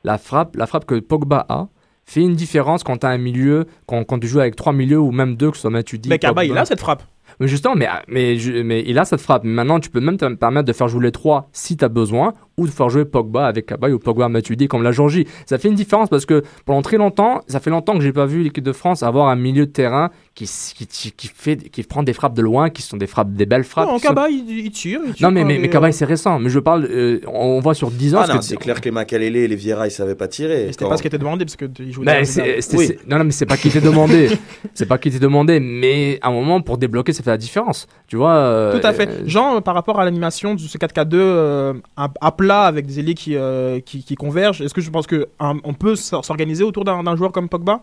[0.05, 1.69] La frappe, la frappe que Pogba a
[2.07, 4.99] fait une différence quand tu as un milieu, quand, quand tu joues avec trois milieux
[4.99, 6.09] ou même deux, que ce soit Matuidi.
[6.09, 7.03] Mais Cabaye, il a cette frappe.
[7.41, 9.45] Mais justement, mais, mais, mais il a cette frappe.
[9.45, 12.33] Maintenant, tu peux même te permettre de faire jouer les trois si tu as besoin,
[12.59, 15.27] ou de faire jouer Pogba avec Cabaye ou Pogba Matuidi comme la Georgie.
[15.47, 18.27] Ça fait une différence parce que pendant très longtemps, ça fait longtemps que j'ai pas
[18.27, 20.45] vu l'équipe de France avoir un milieu de terrain qui,
[20.89, 23.65] qui, qui, fait, qui prend des frappes de loin, qui sont des frappes, des belles
[23.65, 23.89] frappes.
[23.89, 25.01] Non, qui sont- Cabaye, il, il tire.
[25.07, 26.39] il tire Non, mais, mais, mais euh, Cabaye, c'est récent.
[26.39, 28.21] Mais je parle, euh, on voit sur 10 ans.
[28.29, 30.67] Ah c'est clair que les Makalele et les Vieira, ils savaient pas tirer.
[30.71, 32.43] C'était Quand- pas ce qui était demandé parce que il jouait Ben, dans la c'est-
[32.43, 32.63] finale.
[32.63, 32.97] c'est- Oui.
[33.09, 34.29] non, non, mais c'est pas qui t'est demandé.
[34.75, 37.87] c'est pas qui t'est demandé, mais à un moment, pour débloquer, ça fait la différence.
[38.07, 38.33] Tu vois.
[38.35, 39.09] euh, Tout à fait.
[39.09, 42.87] euh, Jean, euh, par rapport à l'animation de ce 4-4-2 euh, à, à plat avec
[42.87, 46.65] des ailiers qui, euh, qui, qui convergent, est-ce que je pense qu'on peut s'or- s'organiser
[46.65, 47.81] autour d'un joueur comme Pogba?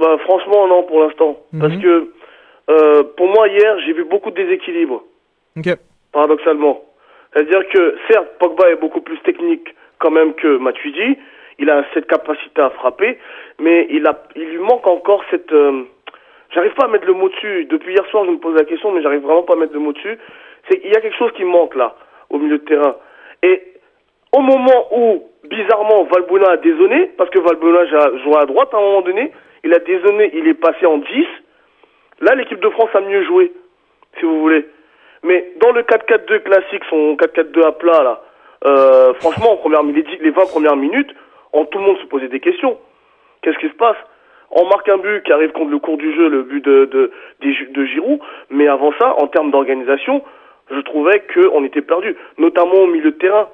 [0.00, 1.32] Bah, franchement, non, pour l'instant.
[1.52, 1.60] Mhm.
[1.60, 1.94] Parce que,
[2.70, 5.02] euh, pour moi, hier, j'ai vu beaucoup de déséquilibre.
[6.12, 6.76] Paradoxalement.
[7.32, 9.66] C'est-à-dire que, certes, Pogba est beaucoup plus technique
[9.98, 11.18] quand même que Matuidi.
[11.58, 13.18] Il a cette capacité à frapper,
[13.58, 15.52] mais il, a, il lui manque encore cette...
[15.52, 15.82] euh,
[16.52, 17.64] j'arrive pas à mettre le mot dessus.
[17.66, 19.84] Depuis hier soir, je me pose la question, mais j'arrive vraiment pas à mettre le
[19.86, 20.18] mot dessus.
[20.66, 21.94] C'est qu'il y a quelque chose qui manque là,
[22.30, 22.94] au milieu de terrain.
[23.44, 23.62] Et
[24.32, 28.78] au moment où, bizarrement, Valbuena a désonné, parce que Valbuena j'ai joué à droite à
[28.78, 29.32] un moment donné,
[29.64, 31.06] il a désonné, il est passé en 10.
[32.20, 33.52] Là, l'équipe de France a mieux joué,
[34.18, 34.66] si vous voulez.
[35.24, 38.22] Mais dans le 4-4-2 classique, son 4-4-2 à plat, là,
[38.64, 41.14] euh, franchement, en première, les, les 20 premières minutes,
[41.52, 42.78] en, tout le monde se posait des questions.
[43.42, 43.96] Qu'est-ce qui se passe?
[44.52, 47.10] On marque un but qui arrive contre le cours du jeu, le but de,
[47.42, 50.22] de Giroud, mais avant ça, en termes d'organisation,
[50.70, 53.48] je trouvais qu'on était perdu, notamment au milieu de terrain.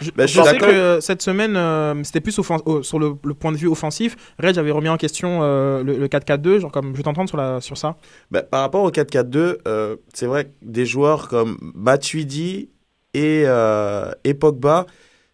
[0.00, 3.34] Je, Ben, je sais que euh, cette semaine, euh, c'était plus oh, sur le, le
[3.34, 4.14] point de vue offensif.
[4.40, 6.60] Red, j'avais remis en question euh, le, le 4-4-2.
[6.60, 7.96] Genre comme, je vais t'entendre sur, la- sur ça.
[8.30, 12.70] Bah, par rapport au 4-4-2, euh, c'est vrai que des joueurs comme Matuidi
[13.14, 14.86] et, euh, et Pogba,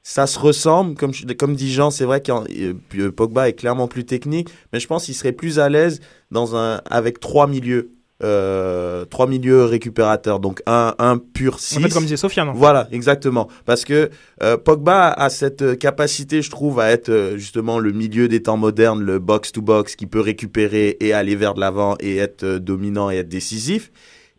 [0.03, 0.95] ça se ressemble.
[0.95, 5.05] Comme, comme dit Jean, c'est vrai que Pogba est clairement plus technique, mais je pense
[5.05, 6.01] qu'il serait plus à l'aise
[6.31, 7.91] dans un, avec trois milieux.
[8.23, 11.79] Euh, trois milieux récupérateurs, donc un, un pur 6.
[11.79, 12.51] En fait, comme disait Sofiane.
[12.51, 12.59] en fait.
[12.59, 13.49] Voilà, exactement.
[13.65, 14.11] Parce que
[14.43, 18.59] euh, Pogba a cette euh, capacité, je trouve, à être justement le milieu des temps
[18.59, 23.11] modernes, le box-to-box, qui peut récupérer et aller vers de l'avant et être euh, dominant
[23.11, 23.91] et être décisif.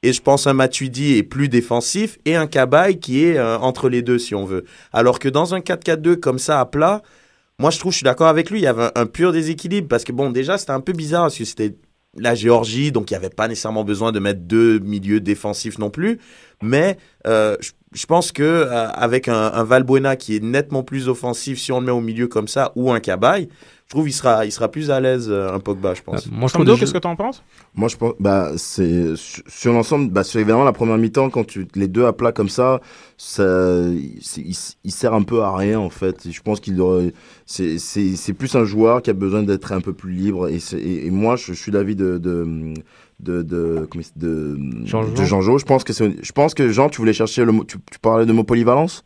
[0.03, 4.01] Et je pense un Matuidi est plus défensif et un Cabaye qui est entre les
[4.01, 4.65] deux, si on veut.
[4.93, 7.03] Alors que dans un 4-4-2 comme ça à plat,
[7.59, 9.87] moi je trouve, je suis d'accord avec lui, il y avait un, un pur déséquilibre.
[9.87, 11.75] Parce que bon, déjà, c'était un peu bizarre parce que c'était
[12.17, 15.89] la Géorgie, donc il n'y avait pas nécessairement besoin de mettre deux milieux défensifs non
[15.89, 16.19] plus.
[16.61, 21.09] Mais euh, je, je pense que euh, avec un, un Valbuena qui est nettement plus
[21.09, 23.49] offensif, si on le met au milieu comme ça, ou un Cabaye,
[23.87, 26.25] je trouve il sera, il sera plus à l'aise euh, un Pogba, je pense.
[26.31, 27.43] moi, je des qu'est-ce que t'en penses?
[27.75, 31.45] Moi, je pense, bah, c'est sur, sur l'ensemble, bah, c'est évidemment la première mi-temps quand
[31.45, 32.79] tu les deux à plat comme ça,
[33.17, 33.43] ça,
[33.89, 36.25] il, il sert un peu à rien en fait.
[36.25, 37.11] Et Je pense qu'il aurait,
[37.45, 40.47] c'est, c'est, c'est plus un joueur qui a besoin d'être un peu plus libre.
[40.47, 42.73] Et, c'est- et, et moi, je, je suis d'avis de, de,
[43.21, 45.11] de, de, il- de, Jean-Jo.
[45.13, 45.57] de Jean-Jo.
[45.57, 47.99] Je pense que c'est, je pense que Jean, tu voulais chercher le mot, tu, tu
[47.99, 49.05] parlais de mot polyvalence?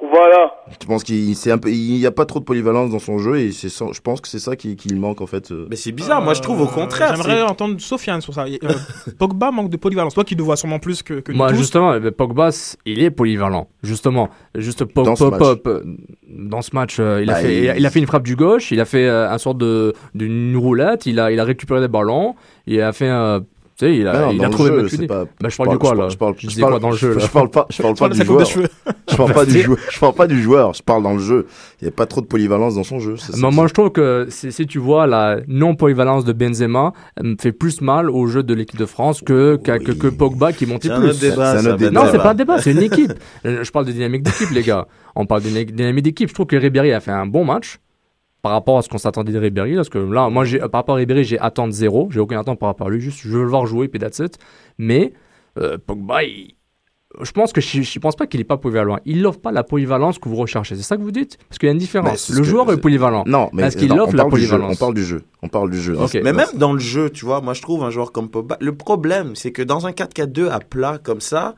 [0.00, 0.51] Voilà.
[0.80, 3.18] Je pense qu'il c'est un peu, il y a pas trop de polyvalence dans son
[3.18, 5.50] jeu et c'est ça- je pense que c'est ça qui, qui lui manque en fait.
[5.52, 5.66] euh.
[5.70, 7.14] Mais c'est bizarre, moi je trouve au contraire.
[7.16, 8.44] J'aimerais c'est- entendre Sofiane sur ça.
[8.46, 8.58] Euh,
[9.18, 10.14] Pogba manque de polyvalence.
[10.14, 11.56] Toi qui le vois sûrement plus que, que nous Moi, tous.
[11.56, 12.50] justement, eh ben, Pogba,
[12.86, 13.68] il est polyvalent.
[13.82, 15.40] Justement, juste pop, Dans ce pop, match.
[15.40, 15.66] pop.
[15.66, 15.82] euh,
[16.28, 17.86] Dans ce match, euh, il, a Bah, fait, il- il...
[17.86, 21.06] a- fait une frappe du gauche, il a fait euh, un sorte de d'une roulette,
[21.06, 22.34] il a, il a récupéré des ballons,
[22.66, 23.44] il a fait un.
[23.82, 24.96] Tu sais, il a, Non, il a le trouvé jeu, Matuidi.
[25.02, 27.18] c'est pas- Bah, je parle du quoi là Je parle, Je parle- dans le jeu
[27.18, 28.46] je parle pas, je parle pas de du de joueur.
[29.10, 29.78] Je parle pas du joueur.
[29.90, 30.72] Je parle pas du joueur.
[30.74, 31.46] Je parle dans le jeu.
[31.80, 33.16] Il y a pas trop de polyvalence dans son jeu.
[33.18, 33.38] c'est ça.
[33.38, 37.50] Moi, moi, je trouve que si, tu vois la non-polyvalence de Benzema, elle me fait
[37.52, 40.88] plus mal au jeu de l'équipe de France que, que, que- que Pogba qui montait
[40.88, 41.12] plus.
[41.14, 41.90] C'est un ça, autre débat.
[41.90, 43.12] Non, c'est pas un débat, c'est une équipe.
[43.44, 44.86] Je parle de dynamique d'équipe, les gars.
[45.16, 46.28] On parle de dyna- dynamique d'équipe.
[46.28, 47.78] Je trouve que Ribéry a fait un bon match
[48.42, 49.76] par rapport à ce qu'on s'attendait de Ribéry.
[49.76, 52.08] Parce que là, moi, j'ai, par rapport à Ribéry, j'ai attente zéro.
[52.10, 53.00] J'ai aucune attente par rapport à lui.
[53.00, 54.36] Juste, je veux le voir jouer, puis that's it.
[54.78, 55.12] Mais
[55.58, 56.56] euh, Pogba, il-
[57.20, 58.98] je pense que je, je pense pas qu'il est pas polyvalent.
[59.04, 60.76] Il n'offre pas la polyvalence que vous recherchez.
[60.76, 61.36] C'est ça que vous dites?
[61.46, 62.30] Parce qu'il y a une différence.
[62.30, 63.22] le joueur est polyvalent.
[63.26, 64.76] Non, mais Est-ce qu'il non, offre on la parle du jeu, polyvalence?
[64.76, 65.22] On parle du jeu.
[65.42, 65.94] On parle du jeu.
[65.98, 66.14] Ok.
[66.24, 68.56] Mais même dans le jeu, tu vois, moi je trouve un joueur comme Pogba.
[68.60, 71.54] Le problème, c'est que dans un 4-4-2 à plat comme ça,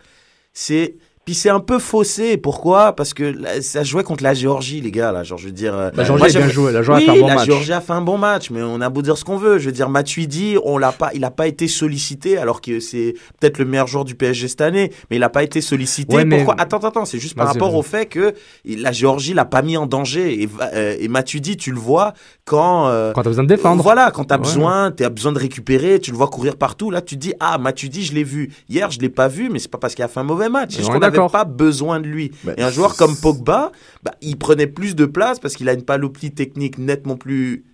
[0.53, 0.97] c'est.
[1.25, 2.37] Puis c'est un peu faussé.
[2.37, 2.95] Pourquoi?
[2.95, 5.11] Parce que là, ça jouait contre la Géorgie, les gars.
[5.11, 5.75] Là, genre, je veux dire.
[5.75, 6.71] euh, La Géorgie a bien joué.
[6.73, 7.47] La Géorgie oui, a fait un bon la match.
[7.47, 9.59] Géorgie a fait un bon match, mais on a beau dire ce qu'on veut.
[9.59, 13.15] Je veux dire, Matuidi, on l'a pas, il a pas été sollicité, alors que c'est
[13.41, 16.15] peut-être le meilleur joueur du PSG cette année, mais il a pas été sollicité.
[16.15, 16.57] Ouais, mais- Pourquoi?
[16.59, 18.35] Attends, attends, attends, c'est juste par rapport au fait que
[18.67, 20.43] la Géorgie l'a pas mis en danger.
[20.43, 22.13] Et, euh, et Matuidi, tu le vois
[22.45, 22.89] quand.
[22.89, 23.83] euh, Quand t'as besoin de défendre.
[23.83, 24.43] voilà, quand t'as Ouais.
[24.43, 26.91] besoin, t'as besoin de récupérer, tu le vois courir partout.
[26.91, 28.53] Là, tu te dis, ah, Matuidi, je l'ai vu.
[28.69, 30.71] Hier, je l'ai pas vu, mais c'est pas parce qu'il a fait un mauvais match.
[30.73, 32.33] C'est juste qu'on n'avait pas besoin de lui.
[32.45, 33.73] Bah, Et un joueur comme Pogba,
[34.03, 37.65] bah, il prenait plus de place parce qu'il a une panoplie technique nettement plus,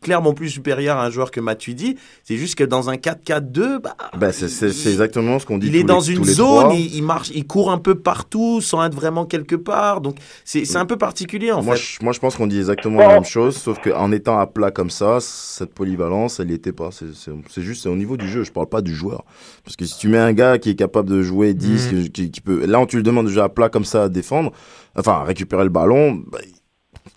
[0.00, 1.96] clairement plus supérieure à un joueur que Matuidi.
[2.24, 5.68] C'est juste que dans un 4-4-2, bah, Bah, c'est exactement ce qu'on dit.
[5.68, 8.94] il est dans une zone, il, il marche, il court un peu partout sans être
[8.94, 10.00] vraiment quelque part.
[10.00, 11.82] Donc, c'est un peu particulier, en moi, fait.
[11.98, 14.70] je, moi, je pense qu'on dit exactement la même chose, sauf qu'en étant à plat
[14.70, 16.90] comme ça, cette polyvalence, elle n'y était pas.
[16.92, 18.44] C'est- juste au niveau du jeu.
[18.44, 19.24] Je parle pas du joueur.
[19.64, 22.08] Parce que si tu mets un gars qui est capable de jouer 10, Mm.
[22.08, 22.64] qui, peut.
[22.66, 24.52] Là, on tu lui demandes de jouer à plat comme ça à défendre,
[24.96, 26.22] enfin, à récupérer le ballon.
[26.30, 26.38] bah,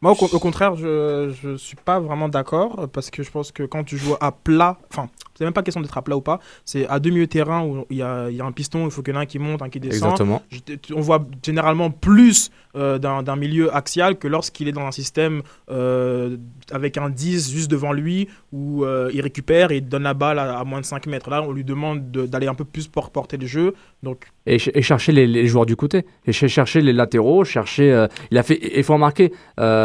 [0.01, 3.51] Moi, au, con- au contraire, je je suis pas vraiment d'accord parce que je pense
[3.51, 6.21] que quand tu joues à plat, enfin, c'est même pas question d'être à plat ou
[6.21, 8.85] pas, c'est à deux milieux de terrain où il y a, y a un piston,
[8.85, 10.11] il faut qu'il y en ait un qui monte, un qui descend.
[10.11, 10.41] Exactement.
[10.49, 15.41] Je- on voit généralement plus euh, d'un milieu axial que lorsqu'il est dans un système
[15.69, 16.37] euh,
[16.71, 20.39] avec un 10 juste devant lui où euh, il récupère et il donne la balle
[20.39, 21.29] à, à moins de 5 mètres.
[21.29, 23.73] Là, on lui demande de- d'aller un peu plus pour porter le jeu.
[24.03, 27.43] Donc, et, ch- et chercher les, les joueurs du côté et ch- chercher les latéraux
[27.43, 29.31] chercher euh, il a fait il faut remarquer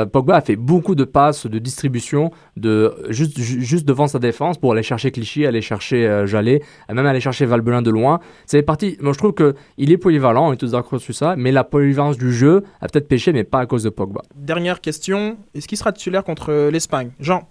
[0.07, 4.59] Pogba a fait beaucoup de passes de distribution de juste ju- juste devant sa défense
[4.59, 8.21] pour aller chercher Clichy aller chercher euh, Jallet euh, même aller chercher Valbelin de loin
[8.47, 11.35] c'est parti moi je trouve que il est polyvalent on est tous d'accord sur ça
[11.37, 14.81] mais la polyvalence du jeu a peut-être péché mais pas à cause de Pogba dernière
[14.81, 17.11] question est-ce qu'il sera titulaire contre l'Espagne?
[17.21, 17.49] Jean?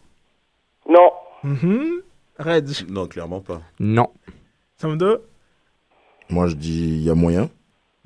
[0.89, 1.09] Non.
[1.43, 2.01] Mhm.
[2.39, 2.65] Reg?
[2.89, 3.61] Non, clairement pas.
[3.79, 4.07] non
[4.77, 5.21] Sam 2
[6.29, 7.49] Moi, je dis, il y a moyen.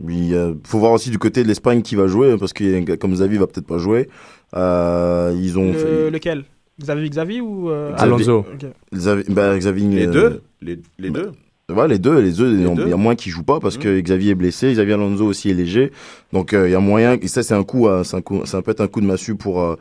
[0.08, 3.38] Il faut voir aussi du côté de l'Espagne qui va jouer, parce que comme Xavi
[3.38, 4.08] va peut-être pas jouer.
[4.56, 6.44] Euh, ils ont Le- fait- Lequel?
[6.82, 8.02] Xavi Xavi ou euh, Xavi.
[8.04, 8.66] Alonso Ok.
[8.96, 10.42] Xavi, bah, Xavi, Les euh, deux?
[10.62, 11.32] Les, les bah, deux
[11.76, 12.96] Ouais, les deux, les deux, il y a- deux?
[12.96, 13.82] moins qui jouent pas parce Mhm.
[13.84, 15.92] que Xavier est blessé, Xavier Alonso aussi est léger.
[16.34, 18.44] Donc euh, il y a moyen, et ça c'est un coup, à- c'est un coup,
[18.46, 19.78] ça peut être un coup de massue pour, euh, pour-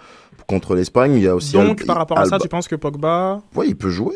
[0.48, 1.14] contre l'Espagne.
[1.14, 3.40] Il y a aussi Donc, Al- par rapport à ça, Alba- tu penses que Pogba.
[3.54, 4.14] Ouais, il peut jouer.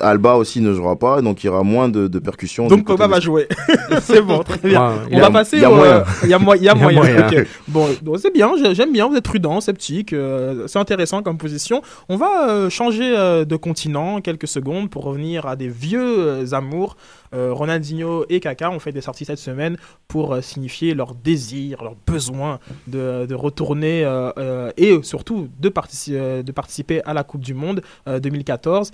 [0.00, 2.68] Alba aussi ne jouera pas, donc il y aura moins de, de percussions.
[2.68, 3.48] Donc Pogba va jouer.
[4.00, 4.88] c'est bon, très bien.
[4.90, 5.74] Ouais, il On a- va passer il y a au.
[5.74, 6.04] moyen.
[6.22, 7.26] Il y a, mo- y moyen.
[7.68, 11.82] Bon, c'est bien, j'ai- j'aime bien, vous êtes prudent, sceptique, euh, c'est intéressant comme position.
[12.08, 16.96] On va euh, changer euh, de continent quelques secondes pour revenir à des vieux amours.
[17.34, 19.76] Euh, Ronaldinho et Kaka ont fait des sorties cette semaine
[20.08, 26.52] pour euh, signifier leur désir, leur besoin de, retourner euh, et surtout de, partici- de
[26.52, 28.90] participer à la Coupe du Monde euh, 2014.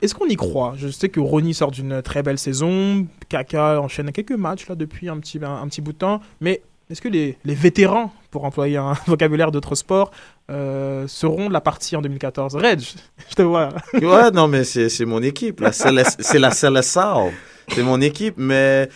[0.00, 0.74] Est-ce qu'on y croit?
[0.76, 5.08] Je sais que Ronny sort d'une très belle saison, Kaka enchaîne quelques matchs là depuis
[5.08, 6.62] un petit, un petit bout de temps, mais
[6.92, 10.10] est-ce que les, les vétérans, pour employer un vocabulaire d'autres sports,
[10.50, 12.80] euh, seront de la partie en 2014 Reg,
[13.30, 13.70] je te vois.
[13.94, 15.64] Ouais, non, mais c'est mon équipe.
[15.72, 17.30] C'est la Célessao.
[17.68, 18.88] C'est mon équipe, mais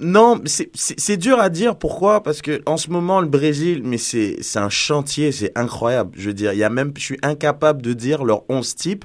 [0.00, 1.76] non, c'est- dur à dire.
[1.76, 6.10] Pourquoi Parce que en ce moment, le Brésil, mais c'est un chantier, c'est incroyable.
[6.16, 9.04] Je veux dire, y a même, je suis incapable de dire leurs 11 types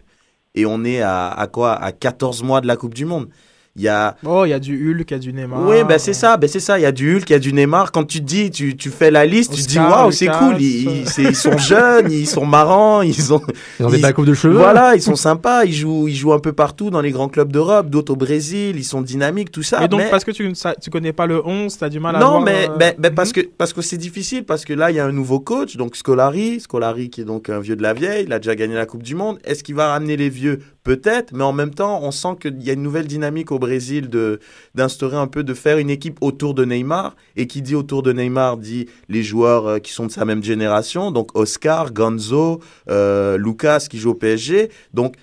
[0.56, 1.74] et on est à, à quoi?
[1.74, 3.30] À 14 mois de la Coupe du Monde.
[3.78, 5.62] Il y a Oh, il y a du Hulk, il y a du Neymar.
[5.68, 6.80] oui, ben c'est ça, ben c'est ça.
[6.80, 7.92] Il y a du Hulk, il y a du Neymar.
[7.92, 10.28] Quand tu te dis, tu, tu fais la liste, tu te dis, Oscar, waouh, c'est
[10.28, 10.56] cool.
[10.62, 13.42] Ils, ils- sont jeunes, ils sont marrants, ils ont.
[13.80, 14.56] Ils ont des coupes de cheveux.
[14.58, 15.64] Voilà, ils sont sympas.
[15.66, 18.76] Ils jouent, ils jouent un peu partout dans les grands clubs d'Europe, d'autres au Brésil.
[18.78, 19.84] Ils sont dynamiques, tout ça.
[19.84, 22.00] Et donc, mais- parce que tu ne tu connais pas le 11, tu as du
[22.00, 24.66] mal à non, voir, mais, euh, mais, mais parce que parce que c'est difficile parce
[24.66, 27.60] que là il y a un nouveau coach donc Scolari, Scolari qui est donc un
[27.60, 29.38] vieux de la vieille, il a déjà gagné la Coupe du Monde.
[29.44, 32.70] Est-ce qu'il va ramener les vieux Peut-être, mais en même temps on sent qu'il y
[32.70, 34.40] a une nouvelle dynamique au Brésil de
[34.74, 37.18] d'instaurer un peu de faire une équipe autour de Neymar.
[37.36, 40.42] Et qui dit autour de Neymar dit les joueurs euh, qui sont de sa même
[40.42, 41.12] génération.
[41.12, 45.16] Donc Oscar, Gonzo, euh, Lucas qui joue au PSG donc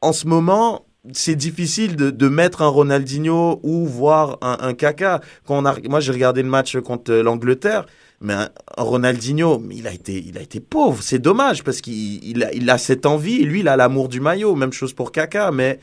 [0.00, 5.20] en ce moment, c'est difficile de, mettre un Ronaldinho ou voir un, Kaka.
[5.46, 7.86] Quand moi, j'ai regardé le match contre euh, l'Angleterre,
[8.20, 11.02] mais un, Ronaldinho, il a été, il a été pauvre.
[11.02, 13.44] C'est dommage parce qu'il il a, il a cette envie.
[13.44, 14.54] Lui, il a l'amour du maillot.
[14.54, 15.78] Même chose pour Kaka, mais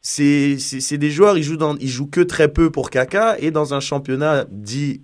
[0.00, 1.36] c'est, c'est, c'est des joueurs.
[1.36, 5.02] Ils jouent dans, ils jouent que très peu pour Kaka et dans un championnat dit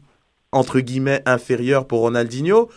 [0.53, 2.69] entre guillemets inférieur pour Ronaldinho.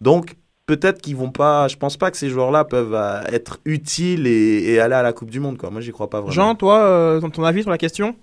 [0.00, 0.34] Donc
[0.66, 1.68] peut-être qu'ils vont pas.
[1.68, 5.12] Je pense pas que ces joueurs-là peuvent euh, être utiles et, et aller à la
[5.12, 5.58] Coupe du Monde.
[5.58, 5.70] Quoi.
[5.70, 6.32] Moi, j'y crois pas vraiment.
[6.32, 8.14] Jean, toi, euh, ton avis sur la question?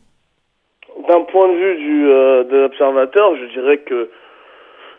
[1.10, 4.10] D'un point de vue du, euh, de l'observateur, je dirais que,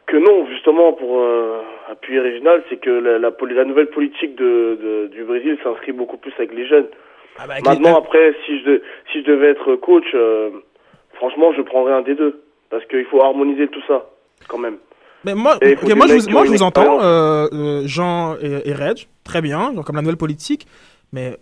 [0.09, 1.61] que non, justement, pour euh,
[1.91, 5.93] appuyer Réginal, c'est que la, la, poli- la nouvelle politique de, de- du Brésil s'inscrit
[5.93, 6.87] beaucoup plus avec les jeunes.
[7.39, 8.83] Ah bah, Maintenant, après, si je, de-
[9.13, 10.51] si je devais être coach, euh,
[11.15, 12.43] franchement, je prendrais un des deux.
[12.71, 14.11] Parce qu'il faut harmoniser tout ça,
[14.47, 14.77] quand même.
[15.25, 15.57] Mais moi,
[15.97, 19.97] moi, je vous, moi, je entends, euh, Jean et, et Reg, très bien, genre comme
[19.97, 20.67] la nouvelle politique,
[21.13, 21.37] mais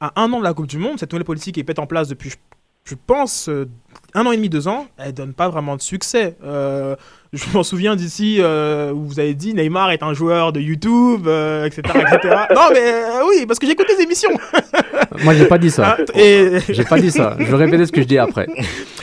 [0.00, 2.08] à un an de la Coupe du Monde, cette nouvelle politique est faite en place
[2.08, 2.36] depuis, je,
[2.84, 3.50] je pense,
[4.14, 6.36] un an et demi, deux ans, elle donne pas vraiment de succès.
[6.44, 6.94] Euh,
[7.32, 11.26] je m'en souviens d'ici euh, où vous avez dit Neymar est un joueur de YouTube,
[11.26, 12.34] euh, etc., etc.
[12.54, 14.30] non, mais euh, oui, parce que j'écoute les émissions.
[15.24, 15.96] Moi, j'ai pas dit ça.
[15.98, 17.36] Ah, et- J'ai pas dit ça.
[17.38, 18.46] Je vais répéter ce que je dis après.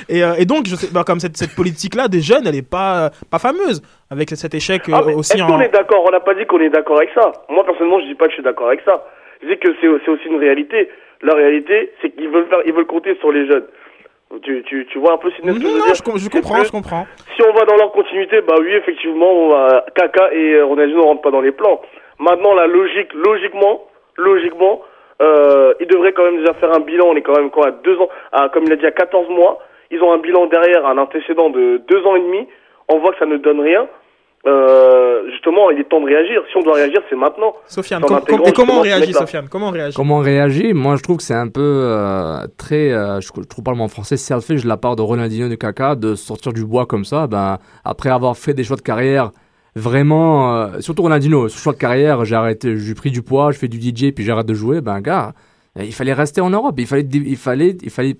[0.10, 2.68] Et, euh, et donc, je sais, bah, comme cette, cette politique-là des jeunes, elle est
[2.68, 5.48] pas, pas fameuse, avec cet échec Ah, aussi Est-ce en.
[5.48, 6.04] qu'on est d'accord?
[6.08, 7.32] On n'a pas dit qu'on est d'accord avec ça.
[7.50, 9.04] Moi, personnellement, je dis pas que je suis d'accord avec ça.
[9.44, 10.90] Je dis que c'est c'est aussi une réalité.
[11.22, 13.66] La réalité, c'est qu'ils veulent faire, ils veulent compter sur les jeunes.
[14.42, 16.30] Tu, tu, tu vois un peu ce que je veux Non, dire je, com- je
[16.30, 17.06] comprends, je comprends.
[17.36, 21.02] Si on va dans leur continuité, bah oui, effectivement, on va, Kaka et euh, Ronaldinho
[21.02, 21.80] ne rentrent pas dans les plans.
[22.20, 23.84] Maintenant, la logique, logiquement,
[24.18, 24.82] logiquement,
[25.22, 27.06] euh, ils devraient quand même déjà faire un bilan.
[27.10, 29.30] On est quand même quoi, à deux ans, à, comme il a dit, à 14
[29.30, 29.60] mois.
[29.92, 32.48] Ils ont un bilan derrière, un antécédent de deux ans et demi.
[32.90, 33.88] On voit que ça ne donne rien.
[34.48, 36.42] Euh, justement, il est temps de réagir.
[36.52, 37.54] Si on doit réagir, c'est maintenant.
[37.68, 39.12] Sofiane, com- com- et comment on réagit.
[39.14, 42.46] Sofiane Comment on réagit Comment on réagit Moi, je trouve que c'est un peu euh,
[42.58, 45.02] très, euh, je, je trouve pas le mot en français, selfish de la part de
[45.02, 47.26] Ronaldinho et de Kaka de sortir du bois comme ça.
[47.28, 49.32] Ben, après avoir fait des choix de carrière
[49.76, 53.58] vraiment, euh, surtout Ronaldinho, ce choix de carrière, j'ai arrêté, j'ai pris du poids, je
[53.58, 54.82] fais du DJ, puis j'arrête de jouer.
[54.82, 55.34] Ben, gars,
[55.78, 56.76] il fallait rester en Europe.
[56.78, 58.16] Il fallait, il fallait, il fallait,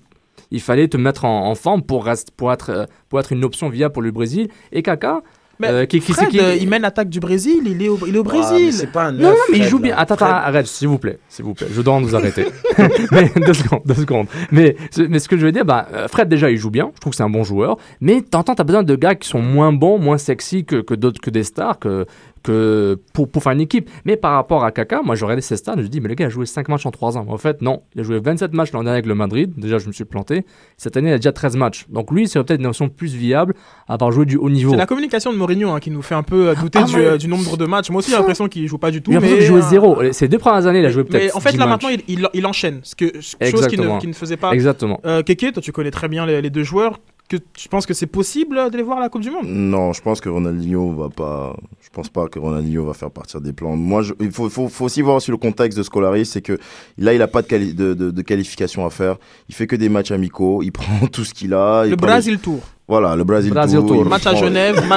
[0.50, 3.68] il fallait te mettre en, en forme pour, rester, pour, être, pour être une option
[3.68, 4.48] viable pour le Brésil.
[4.72, 5.22] Et Kaka,
[5.58, 7.98] Mais euh, qui, qui, Fred, qui- euh, il mène l'attaque du Brésil, il est au,
[8.06, 8.72] il est au Ah, mais Brésil.
[8.72, 9.94] c'est pas un Non, non, mais il joue bien.
[9.94, 10.00] là.
[10.02, 11.66] Attends, arrête, s'il vous plaît, s'il vous plaît.
[11.72, 12.46] Je dois nous arrêter.
[13.12, 14.26] mais deux secondes, deux secondes.
[14.52, 16.90] Mais, ce- mais ce que je veux dire, bah, euh, Fred déjà, il joue bien.
[16.94, 17.76] Je trouve que c'est un bon joueur.
[18.00, 21.20] Mais t'entends, t'as besoin de gars qui sont moins bons, moins sexy que, que d'autres,
[21.20, 22.06] que des stars, que,
[22.46, 23.90] que pour, pour faire une équipe.
[24.04, 26.26] Mais par rapport à Kaka, moi, j'ai regardé ses stats, je dis, mais le gars
[26.26, 27.26] a joué 5 matchs en 3 ans.
[27.28, 27.82] En fait, non.
[27.94, 29.52] Il a joué 27 matchs l'an dernier avec le Madrid.
[29.56, 30.46] Déjà, je me suis planté.
[30.76, 31.86] Cette année, il a déjà 13 matchs.
[31.88, 33.54] Donc lui, c'est peut-être une option plus viable
[33.88, 34.70] à avoir joué du haut niveau.
[34.70, 36.96] C'est la communication de Mourinho hein, qui nous fait un peu euh, douter Ah, du,
[36.96, 37.90] mais- euh, du nombre de matchs.
[37.90, 39.10] Moi aussi, j'ai l'impression qu'il joue pas du tout.
[39.10, 39.98] Il a mais, euh, zéro.
[40.12, 41.24] Ces deux premières années, il a joué peut-être.
[41.24, 41.82] Mais en fait, 10 là matchs.
[41.84, 42.80] maintenant, il, il, il enchaîne.
[42.82, 44.52] Ce que, chose qu'il ne, faisait pas.
[44.52, 45.00] Exactement.
[45.04, 47.00] Euh, Keke, toi, tu connais très bien les, les deux joueurs.
[47.28, 49.46] Que tu penses que c'est possible de les voir à la Coupe du Monde?
[49.46, 51.56] Non, je pense que Ronaldinho va pas.
[51.82, 53.74] Je pense pas que Ronaldinho va faire partir des plans.
[53.74, 56.56] Moi, je- il faut, faut, faut aussi voir aussi le contexte de Scolari, c'est que
[56.98, 59.16] là, il a pas de, quali- de, de, de qualification à faire.
[59.48, 60.62] Il fait que des matchs amicaux.
[60.62, 61.82] Il prend tout ce qu'il a.
[61.84, 62.60] il Le Brésil Tour.
[62.86, 63.88] Voilà, le Brésil Brésil Tour.
[63.88, 64.04] Tour.
[64.06, 64.80] Match à Genève.
[64.88, 64.96] ma-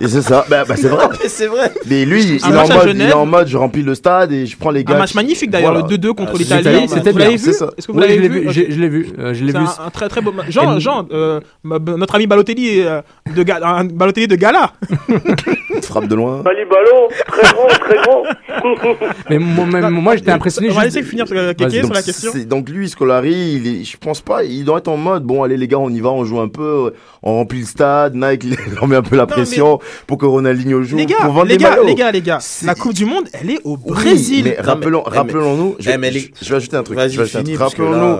[0.00, 0.44] Et c'est ça.
[0.48, 1.06] Bah, bah, c'est vrai.
[1.22, 1.72] Mais c'est vrai.
[1.88, 3.10] Mais lui, il, est en mode, il Genève.
[3.10, 4.94] est en mode, je remplis le stade et je prends les gars.
[4.94, 5.86] Un match qui- magnifique d'ailleurs, Voilà.
[5.88, 6.88] le 2-2 contre Ah, l'Italie.
[6.88, 7.70] c'était bien, vu c'est ça.
[7.76, 9.58] Est-ce que vous Oui, l'avez l'ai vu je l'ai vu, euh, je l'ai vu.
[9.58, 10.46] un, un très très beau match.
[10.50, 13.00] Jean, Jean euh, notre ami Balotelli, euh,
[13.34, 14.72] de ga- un Balotelli de gala.
[15.84, 16.38] Frappe de loin.
[16.42, 18.22] Bali Ballon, très grand, très grand.
[19.30, 20.70] Mais moi, même- moi, j'étais impressionné.
[20.70, 22.30] On va laisser finir euh, sur la question.
[22.46, 25.56] donc lui, Scolari, il est, je pense pas, il doit être en mode, bon allez
[25.56, 26.92] les gars, on y va, on joue un peu,
[27.22, 28.44] on remplit le stade, Nike
[28.74, 31.56] leur met un peu la pression pour que Ronaldinho joue, Les gars, pour vendre les
[31.56, 34.44] gars, les gars, les gars, la Coupe du Monde, elle est au Oui, Brésil.
[34.44, 34.62] mais- eh, mais-
[35.06, 38.16] rappelons-nous, je, eh, je- je vais ajouter un truc, rappelons-nous,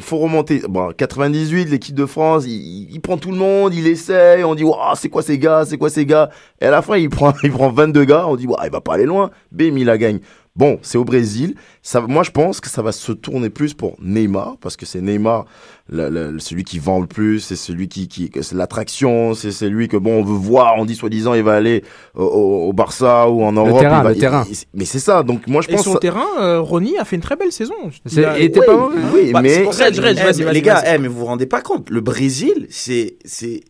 [0.00, 0.62] faut remonter.
[0.68, 4.94] Bon, 98, l'équipe de France, il, prend tout le monde, il essaye, on dit, Ouah,
[4.96, 6.30] c'est quoi ces gars, c'est quoi ces gars?
[6.60, 8.80] Et à la fin, il prend, il prend 22 gars, on dit, Ouah, il va
[8.80, 9.30] pas aller loin.
[9.52, 10.20] Bim, il la gagne.
[10.58, 11.54] Bon, c'est au Brésil.
[11.82, 15.00] Ça, moi, je pense que ça va se tourner plus pour Neymar, parce que c'est
[15.00, 15.46] Neymar,
[15.88, 19.52] le- le- celui qui vend le plus, c'est celui qui, qui que c'est l'attraction, c'est
[19.52, 20.74] celui que bon, on veut voir.
[20.78, 21.84] On dit soi-disant, il va aller
[22.16, 23.78] au, au- au Barça ou en Europe.
[23.78, 24.46] terrain, il va- le terrain.
[24.50, 25.22] il- mais c'est ça.
[25.22, 25.82] Donc moi, je Et pense.
[25.82, 27.74] sur le terrain, euh, Ronny a fait une très belle saison.
[28.04, 28.96] C'est- Il a- était pas mauvais.
[29.14, 30.94] Oui, Bah, mais c'est pour ça, eh, les gars, vas-y.
[30.94, 33.62] eh, mais vous vous rendez pas compte, le Brésil, c'est, c'est,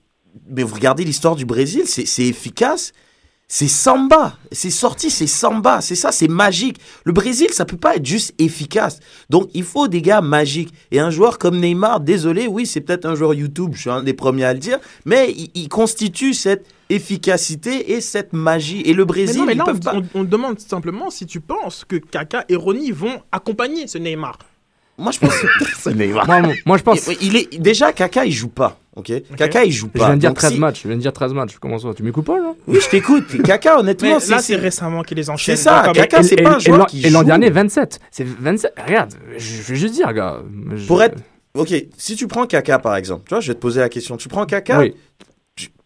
[0.51, 2.93] mais vous regardez l'histoire du Brésil, c'est, c'est efficace.
[3.50, 6.76] C'est samba, c'est sorti, c'est samba, c'est ça, c'est magique.
[7.04, 9.00] Le Brésil, ça peut pas être juste efficace.
[9.30, 10.74] Donc il faut des gars magiques.
[10.90, 14.02] Et un joueur comme Neymar, désolé, oui, c'est peut-être un joueur YouTube, je suis un
[14.02, 18.82] des premiers à le dire, mais il, il constitue cette efficacité et cette magie.
[18.82, 20.08] Et le Mais Brésil, non, mais ils peuvent on, pas.
[20.14, 24.38] on- demande simplement si tu penses que Kaka et Ronny vont accompagner ce Neymar.
[24.98, 25.32] Moi, je pense.
[25.78, 26.26] c'est Neymar.
[26.26, 27.06] Moi, moi, je pense.
[27.06, 29.12] Il, il est déjà Kaka, il joue pas, ok.
[29.36, 30.06] Kaka, il joue Je pas.
[30.06, 30.82] viens de dire Donc, 13 si- matchs.
[30.82, 31.56] Je viens de dire 13 matchs.
[31.60, 32.52] Comment ça Tu m'écoutes pas, là?
[32.66, 33.42] Oui, je t'écoute.
[33.44, 35.56] Kaka, honnêtement, Mais c'est là, c'est- c'est récemment qu'il les enchaîne.
[35.56, 37.26] C'est ça, Donc, Kaka, c'est pas un et joueur l'an- qui Et l'an joue.
[37.26, 38.00] dernier, 27.
[38.10, 38.72] C'est 27.
[38.86, 40.38] Regarde, je vais juste dire, gars.
[40.74, 41.16] Je- Pour être.
[41.54, 44.16] Ok, si tu prends Kaka par exemple, tu vois, je vais te poser la question.
[44.16, 44.94] Tu prends Kaka Oui.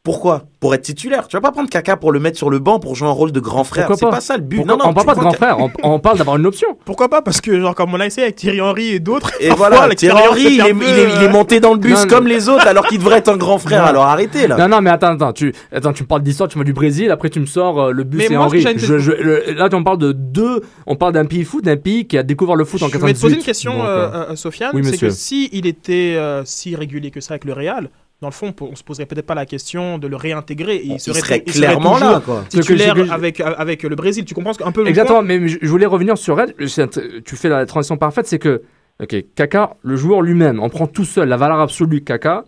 [0.04, 0.42] Tu- Pourquoi?
[0.58, 1.26] Pour être titulaire.
[1.28, 3.30] Tu vas pas prendre Kaka pour le mettre sur le banc pour jouer un rôle
[3.32, 3.86] de grand frère.
[3.86, 4.16] Pourquoi C'est pas?
[4.16, 4.56] pas ça le but.
[4.56, 6.68] Pourquoi- non, non, on parle pas de grand frère, on, on parle d'avoir une option.
[6.84, 7.22] Pourquoi pas?
[7.22, 9.30] Parce que, genre, comme on a essayé avec Thierry Henry et d'autres.
[9.40, 11.72] Et voilà, Thierry Henry, il est, un peu, il est- il est euh, monté dans
[11.72, 12.06] le bus Non, non.
[12.08, 13.82] comme les autres alors qu'il devrait être un grand frère.
[13.82, 13.88] Non.
[13.88, 14.56] Alors arrêtez là.
[14.56, 17.10] Non, non, mais attends, attends, tu, attends, tu me parles d'histoire, tu me du Brésil,
[17.10, 19.68] après tu me sors euh, le bus Mais et moi, une- Je- je- le- là,
[19.72, 22.64] on parle de deux, on parle d'un pays foot, d'un pays qui a découvert le
[22.64, 23.20] foot en Je vais te 98.
[23.22, 24.70] poser une question, euh, Sofiane.
[24.74, 25.10] oui, c'est que monsieur.
[25.10, 27.88] si il était si régulier que ça avec le Real,
[28.22, 30.80] dans le fond, on se poserait peut-être pas la question de le réintégrer.
[30.84, 32.44] Il Il serait, serait il serait clairement là, quoi.
[32.44, 34.24] Que Titulaire avec, avec le Brésil.
[34.24, 36.54] Tu comprends un peu le Exactement, point mais je voulais revenir sur elle.
[36.68, 38.62] c'est- Tu fais la transition parfaite, c'est que,
[39.02, 42.44] ok, Kaka, le joueur lui-même, on prend tout seul la valeur absolue Kaka.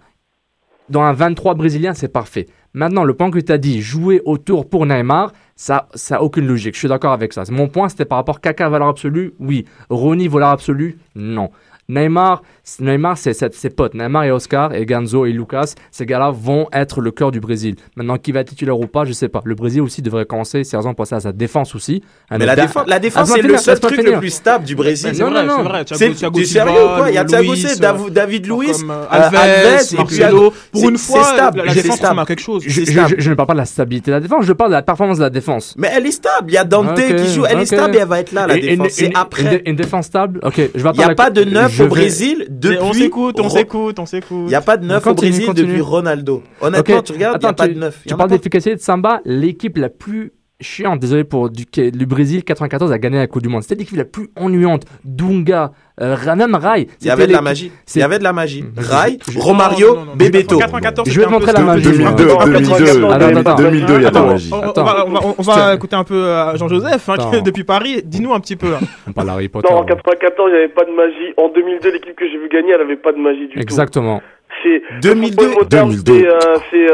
[0.90, 2.46] Dans un 23 brésilien, c'est parfait.
[2.72, 6.46] Maintenant, le point que tu as dit, jouer autour pour Neymar, ça ça a aucune
[6.46, 6.74] logique.
[6.74, 7.42] Je suis d'accord avec ça.
[7.50, 9.64] Mon point, c'était par rapport Kaka, valeur absolue, oui.
[9.90, 11.50] Ronny, valeur absolue, non.
[11.88, 12.42] Neymar,
[12.80, 13.94] Neymar c'est c'est- ses potes.
[13.94, 17.76] Neymar et Oscar et Ganzo et Lucas, ces gars-là vont être le cœur du Brésil.
[17.96, 19.42] Maintenant, qui va être titulaire ou pas, je sais pas.
[19.44, 22.02] Le Brésil aussi devrait commencer, sérieusement, à penser à sa défense aussi.
[22.30, 25.10] Mais la défense, la défense c'est le seul truc le plus stable du Brésil.
[25.14, 25.64] C'est Non, non, non.
[25.86, 26.14] c'est.
[26.14, 29.06] C'est- sérieux ou quoi Il y a Thiago Silva, euh, Dav- David Luiz, euh, euh,
[29.10, 29.96] Alves, et.
[29.96, 32.62] Pour c'est- une c'est fois, stable, la, c'est défense à quelque chose.
[32.66, 32.94] Je, c'est
[33.28, 35.22] ne parle pas de la stabilité de la défense, je parle de la performance de
[35.22, 35.74] la défense.
[35.78, 36.50] Mais elle est stable.
[36.50, 37.44] Il y a Dante qui joue.
[37.46, 38.88] Elle est stable et elle va être là, la défense.
[38.90, 39.62] C'est une- après.
[39.66, 40.40] Une, défense stable?
[40.42, 42.78] Ok, je vais Il n'y a pas de neuf au Brésil depuis.
[42.80, 44.38] on s'écoute, on s'écoute, on s'écoute.
[44.44, 45.66] Il n'y a pas de neuf au Brésil continue.
[45.68, 46.42] depuis Ronaldo.
[46.60, 48.02] Honnêtement, tu regardes, il n'y a attends, pas tu- de neuf.
[48.06, 52.92] Tu parles d'efficacité de Samba, l'équipe la plus chiante, désolé pour du, du Brésil 94
[52.92, 53.62] a gagné la Coupe du Monde.
[53.62, 54.84] C'était l'équipe la plus ennuyante.
[55.04, 56.88] Dunga, euh, même Rai.
[57.00, 57.70] Il y avait de la magie.
[57.94, 58.64] Il y avait de la magie.
[58.76, 60.58] Rai, Romario, Bebeto.
[60.58, 61.84] 94, Je vais te montrer la magie.
[61.84, 63.54] 2002, 2002, Attends, attends.
[63.56, 64.50] 2002, il y a de la magie.
[64.52, 68.02] on, va, on va- on va écouter un peu euh, Jean-Joseph hein, depuis Paris.
[68.04, 68.68] Dis-nous un petit peu.
[69.08, 69.68] On parle Harry Potter.
[69.72, 71.34] Non, en 94, il n'y avait pas de magie.
[71.36, 73.58] En 2002, l'équipe que j'ai vu gagner, elle n'avait pas de magie du tout.
[73.60, 74.22] Exactement.
[74.62, 76.28] C'est 2002, le football moderne, 2002.
[76.70, 76.88] C'est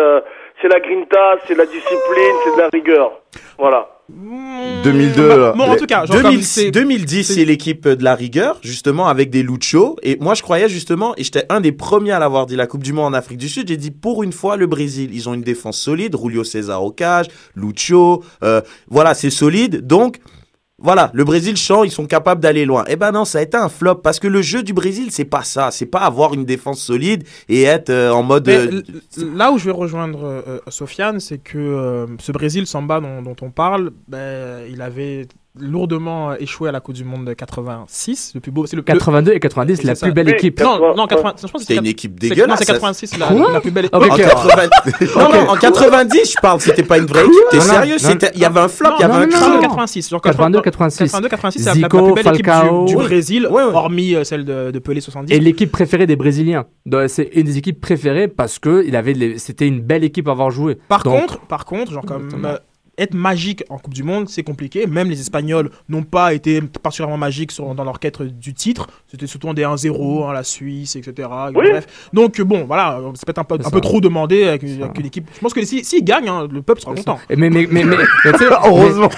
[0.61, 3.13] c'est, la grinta, c'est la discipline, c'est de la rigueur.
[3.59, 3.89] Voilà.
[4.83, 7.87] 2002, Bah, là, bon, en tout cas, genre, comme 2010, c'est- 2010, c'est- c'est l'équipe
[7.87, 9.97] de la rigueur, justement, avec des Lucho.
[10.03, 12.83] Et moi, je croyais justement, et j'étais un des premiers à l'avoir dit, la Coupe
[12.83, 15.35] du Monde en Afrique du Sud, j'ai dit, pour une fois, le Brésil, ils ont
[15.35, 19.87] une défense solide, Julio César au cage, Lucho, euh, voilà, c'est solide.
[19.87, 20.17] Donc,
[20.81, 22.85] voilà, le Brésil chant, ils sont capables d'aller loin.
[22.89, 25.27] Eh ben non, ça a été un flop, parce que le jeu du Brésil, c'est
[25.27, 25.71] pas ça.
[25.71, 28.49] C'est pas avoir une défense solide et être euh, en mode...
[28.49, 28.83] Euh,
[29.35, 33.51] là où je vais rejoindre euh, Sofiane, c'est que ce Brésil Samba dont, dont on
[33.51, 35.29] parle, ben, il avait
[35.59, 38.33] lourdement échoué à la Coupe du Monde de 86.
[38.35, 40.61] Le plus beau, c'est le 82 et 90, la plus belle équipe.
[40.61, 42.73] Non, non, 80, je pense C'était c'est une équipe dégueulasse, Non, c'est ça.
[42.75, 44.09] 86 la, plus belle 80...
[45.17, 47.35] non, non, en 90, je parle, c'était pas une vraie équipe.
[47.51, 47.97] T'es sérieux?
[48.35, 49.55] Il y avait un flop, il y avait non, un non, creux.
[49.55, 50.09] non, 86.
[50.11, 51.05] Genre 82, 86.
[51.11, 52.85] 82, 86, c'est la- plus belle équipe Falcao.
[52.85, 53.05] du, du Oui.
[53.05, 55.33] Brésil, hormis euh, celle de, de Pelé 70.
[55.35, 56.67] Et l'équipe préférée des Brésiliens.
[57.09, 60.33] C'est une des équipes préférées parce que il avait les- c'était une belle équipe à
[60.33, 60.79] avoir joué.
[60.89, 62.29] Par contre, par contre, genre comme
[63.01, 64.87] être magique en Coupe du Monde, c'est compliqué.
[64.87, 68.87] Même les Espagnols n'ont pas été particulièrement magiques sur- dans leur quête du titre.
[69.09, 71.29] C'était surtout des 1-0, hein, la Suisse, etc.
[71.55, 71.71] Oui.
[71.71, 72.09] Bref.
[72.13, 74.85] Donc bon, voilà, c'est peut-être un peu, un peu trop demandé avec, ça.
[74.85, 75.29] avec une équipe.
[75.35, 77.19] Je pense que s'ils si, s'ils gagnent, hein, le peuple sera content.
[77.31, 77.97] Mais, mais, mais, mais,
[78.67, 79.09] Heureusement.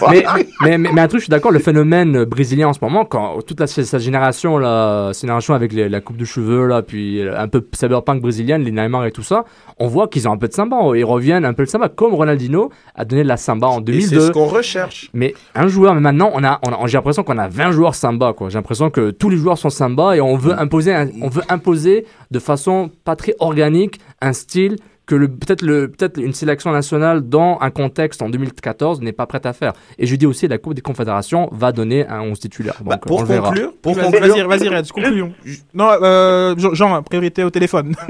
[0.62, 3.60] Mais, mais, un truc, je suis d'accord, le phénomène brésilien en ce moment, quand toute
[3.60, 7.48] la, cette génération, là, cette génération avec les- la coupe de cheveux, là, puis un
[7.48, 9.44] peu cyberpunk brésilienne, les Neymar et tout ça,
[9.78, 10.76] on voit qu'ils ont un peu de samba.
[10.94, 13.84] Ils reviennent un peu de samba, comme Ronaldinho a donné de la samba en c'est
[13.84, 14.20] 2002.
[14.20, 15.10] ce qu'on recherche.
[15.12, 17.94] Mais un joueur, mais maintenant, on a, on a- j'ai l'impression qu'on a 20 joueurs
[17.94, 18.48] samba, quoi.
[18.48, 21.42] J'ai l'impression que tous les joueurs sont samba et on veut imposer, un- on veut
[21.48, 26.70] imposer de façon pas très organique un style que le- peut-être le- peut-être une sélection
[26.70, 29.72] nationale dans un contexte en 2014 n'est pas prête à faire.
[29.98, 32.74] Et je dis aussi la Coupe des Confédérations va donner un 11 titulaire.
[32.84, 33.48] Bah, pour on le verra.
[33.48, 35.32] conclure, pour Vas-y, conclure, Vas-y, vas-y, Red, concluons.
[35.74, 37.94] Non, euh, Jean- priorité au téléphone.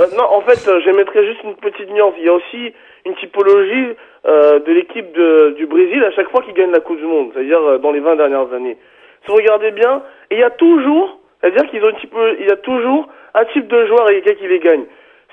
[0.00, 2.14] Euh, non, en fait, euh, j'émettrais juste une petite nuance.
[2.18, 2.74] Il y a aussi
[3.06, 3.94] une typologie
[4.26, 5.12] euh, de l'équipe
[5.56, 8.00] du Brésil à chaque fois qu'il gagne la Coupe du Monde, c'est-à-dire euh, dans les
[8.00, 8.76] 20 dernières années.
[9.24, 12.50] Si vous regardez bien, il y a toujours, c'est-à-dire qu'ils ont une typo- il y
[12.52, 14.84] a toujours un type de joueur et quelqu'un qui les gagne.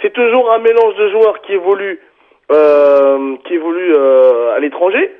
[0.01, 1.99] C'est toujours un mélange de joueurs qui évoluent,
[2.51, 5.11] euh, qui évoluent euh, à l'étranger,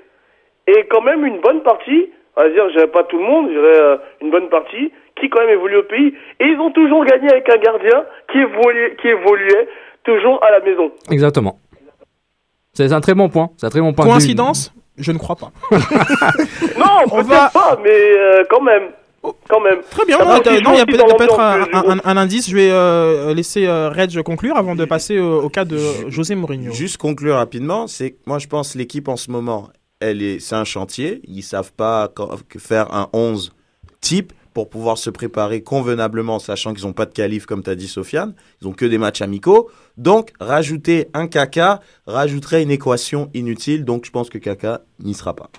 [0.68, 4.32] et quand même une bonne partie, va dire, je pas tout le monde, je une
[4.32, 7.58] bonne partie, qui quand même évolue au pays, et ils ont toujours gagné avec un
[7.58, 9.68] gardien qui évoluait, qui évoluait
[10.04, 10.92] toujours à la maison.
[11.12, 11.56] Exactement.
[12.74, 13.52] C'est un très bon point.
[13.58, 14.06] C'est un très bon point.
[14.06, 14.74] Coïncidence?
[14.98, 15.52] Je ne crois pas.
[16.78, 18.90] Non, peut-être pas, mais euh, quand même.
[19.48, 19.80] Quand même.
[19.90, 22.18] Très bien, non, va il y a aussi non, il y a jouer peut-être un,
[22.18, 22.50] indice.
[22.50, 25.78] Je vais euh, laisser euh, Reg conclure avant de passer au, au cas de
[26.08, 26.72] José Mourinho.
[26.74, 29.70] Juste conclure rapidement, c'est que moi je pense que l'équipe en ce moment,
[30.00, 31.22] elle est, c'est un chantier.
[31.28, 32.10] Ils savent pas
[32.58, 33.54] faire un 11
[34.02, 37.76] type pour pouvoir se préparer convenablement, sachant qu'ils n'ont pas de qualif comme tu as
[37.76, 38.34] dit Sofiane.
[38.62, 39.70] Ils ont que des matchs amicaux.
[39.98, 43.86] Donc rajouter un Kaka rajouterait une équation inutile.
[43.86, 45.50] Donc je pense que Kaka n'y sera pas.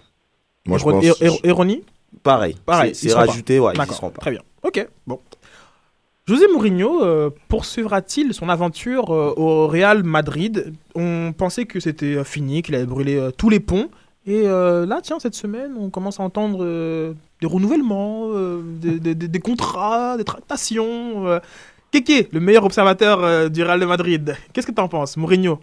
[0.67, 1.83] Moi, je pense- Héro- Héronie
[2.23, 2.57] Pareil.
[2.67, 4.21] Pareil, C'est- rajouté, ouais, ils seront pas.
[4.21, 4.43] Très bien.
[4.63, 5.19] Ok, bon.
[6.27, 10.73] José Mourinho euh, poursuivra-t-il son aventure euh, au Real Madrid?
[10.95, 13.89] On pensait que c'était euh, fini, qu'il avait brûlé euh, tous les ponts.
[14.25, 17.13] Et euh, là, tiens, cette semaine, on commence à entendre euh,
[17.43, 21.27] des renouvellements, euh, des, des- des- des contrats, des tractations.
[21.27, 21.41] Euh.
[21.91, 24.35] Kéké, le meilleur observateur euh, du Real de Madrid?
[24.53, 25.59] Qu'est-ce que tu en penses, Mourinho?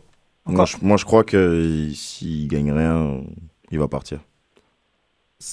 [0.46, 3.22] Moi je, moi, je crois que il- s'il gagne rien,
[3.72, 4.20] il va partir.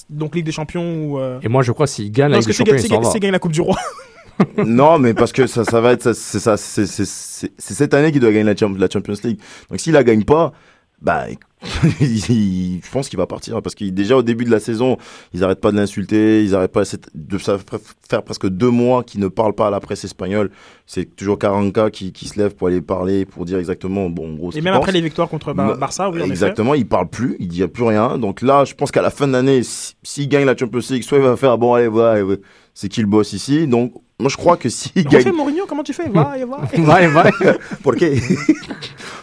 [0.09, 1.17] Donc Ligue des Champions ou...
[1.19, 3.17] euh, Et moi, je crois que s'il gagne Non, la Ligue des Champions, il s'en
[3.19, 3.77] gagne la Coupe du Roi.
[4.65, 6.85] non, mais parce que ça, ça va être, ça- c'est
[7.57, 9.39] cette année qu'il doit gagner la Champions League.
[9.69, 10.51] Donc s'il la gagne pas,
[11.01, 11.25] bah,
[12.01, 14.97] il- je pense qu'il va partir parce que déjà au début de la saison,
[15.33, 16.83] ils arrêtent pas de l'insulter, ils arrêtent pas
[17.15, 17.57] de ça
[18.09, 20.51] faire presque deux mois qu'ils ne parlent pas à la presse espagnole.
[20.85, 24.35] C'est toujours Caranca qui, qui se lève pour aller parler, pour dire exactement, bon, en
[24.35, 24.51] gros.
[24.51, 24.83] ce Et qu'il même pense.
[24.83, 26.21] après les victoires contre Bar- Barça, oui.
[26.21, 28.17] Exactement, il parle plus, il dit plus rien.
[28.17, 31.03] Donc là, je pense qu'à la fin de l'année, si- s'il gagne la Champions League,
[31.03, 32.23] soit il va faire bon, allez, voilà,
[32.73, 33.67] c'est qui le boss ici.
[33.67, 35.33] Donc moi, je crois que s'il Refais gagne.
[35.33, 36.09] Mourinho, comment tu fais?
[36.09, 36.59] Va et va.
[36.77, 37.57] Ouais, ouais.
[37.83, 38.07] Pourquoi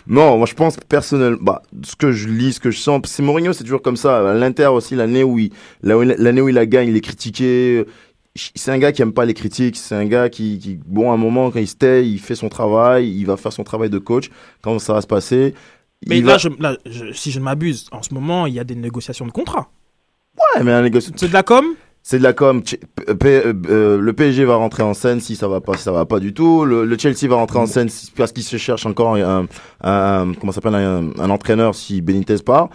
[0.06, 3.22] Non, moi je pense personnellement, bah, ce que je lis, ce que je sens, c'est
[3.22, 4.34] Mourinho, c'est toujours comme ça.
[4.34, 5.50] L'Inter aussi, l'année où il,
[5.82, 7.84] il- l'année où il a gagné, il est critiqué.
[8.54, 9.76] C'est un gars qui aime pas les critiques.
[9.76, 12.34] C'est un gars qui, qui, bon, à un moment quand il se tait, il fait
[12.34, 14.28] son travail, il va faire son travail de coach.
[14.62, 15.54] Quand ça va se passer,
[16.06, 18.54] Mais il là, va- je- là, je- si je ne m'abuse, en ce moment, il
[18.54, 19.70] y a des négociations de contrat.
[20.36, 21.64] Ouais, mais un négoci- C'est de la com?
[22.06, 22.62] C'est de la com.
[22.62, 22.78] P-
[23.08, 26.04] euh, euh, le PSG va rentrer en scène si ça va pas, si ça va
[26.04, 26.66] pas du tout.
[26.66, 29.46] Le, le Chelsea va rentrer en scène parce qu'il se cherche encore un,
[29.82, 32.68] un comment s'appelle un, un entraîneur si Benitez part.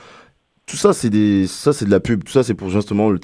[0.66, 2.24] Tout ça c'est des, ça c'est de la pub.
[2.24, 3.20] Tout ça c'est pour justement le,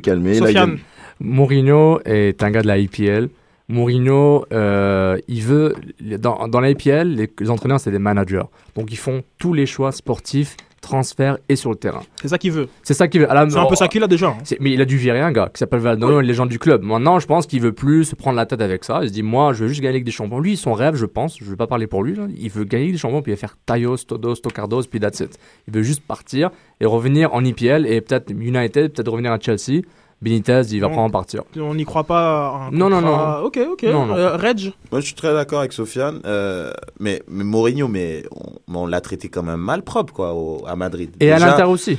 [0.00, 0.34] calmer.
[0.34, 0.78] Là, a- Sofiane,
[1.20, 3.30] Mourinho est un gars de la IPL.
[3.68, 5.74] Mourinho, euh, il veut.
[6.18, 8.44] Dans, dans la IPL, les, les entraîneurs, c'est des managers.
[8.76, 10.54] Donc, ils font tous les choix sportifs,
[10.86, 12.02] transferts et sur le terrain.
[12.22, 12.68] c'est ça qu'il veut.
[12.82, 13.26] C'est ça qu'il veut.
[13.50, 14.28] C'est un peu ça qu'il a déjà.
[14.28, 14.36] hein.
[14.60, 16.82] Mais il a dû virer un gars qui s'appelle Valdano, une légende du club.
[16.82, 19.00] Maintenant, je pense qu'il veut plus se prendre la tête avec ça.
[19.02, 20.38] Il se dit, moi, je veux juste gagner Ligue des Champions.
[20.40, 22.64] Lui, son rêve, je pense, je ne vais pas parler pour lui, là, il veut
[22.64, 25.38] gagner des Champions, puis il va faire Tayos, Todos, Tocardos, puis that's it.
[25.68, 26.50] Il veut juste partir
[26.80, 29.82] et revenir en IPL et peut-être United, peut-être revenir à Chelsea.
[30.22, 30.94] Benitez, il va Non.
[30.94, 31.42] probablement partir.
[31.58, 32.68] On n'y croit pas.
[32.68, 33.82] un Non, non, contrat- Ok, ok.
[33.84, 34.14] Non, non.
[34.16, 36.20] Euh, Reg Moi, je suis très d'accord avec Sofiane.
[36.24, 40.32] euh, mais, mais Mourinho, mais on, mais on l'a traité quand même mal propre, quoi,
[40.32, 41.10] au- à Madrid.
[41.20, 41.98] Et à l'Inter aussi.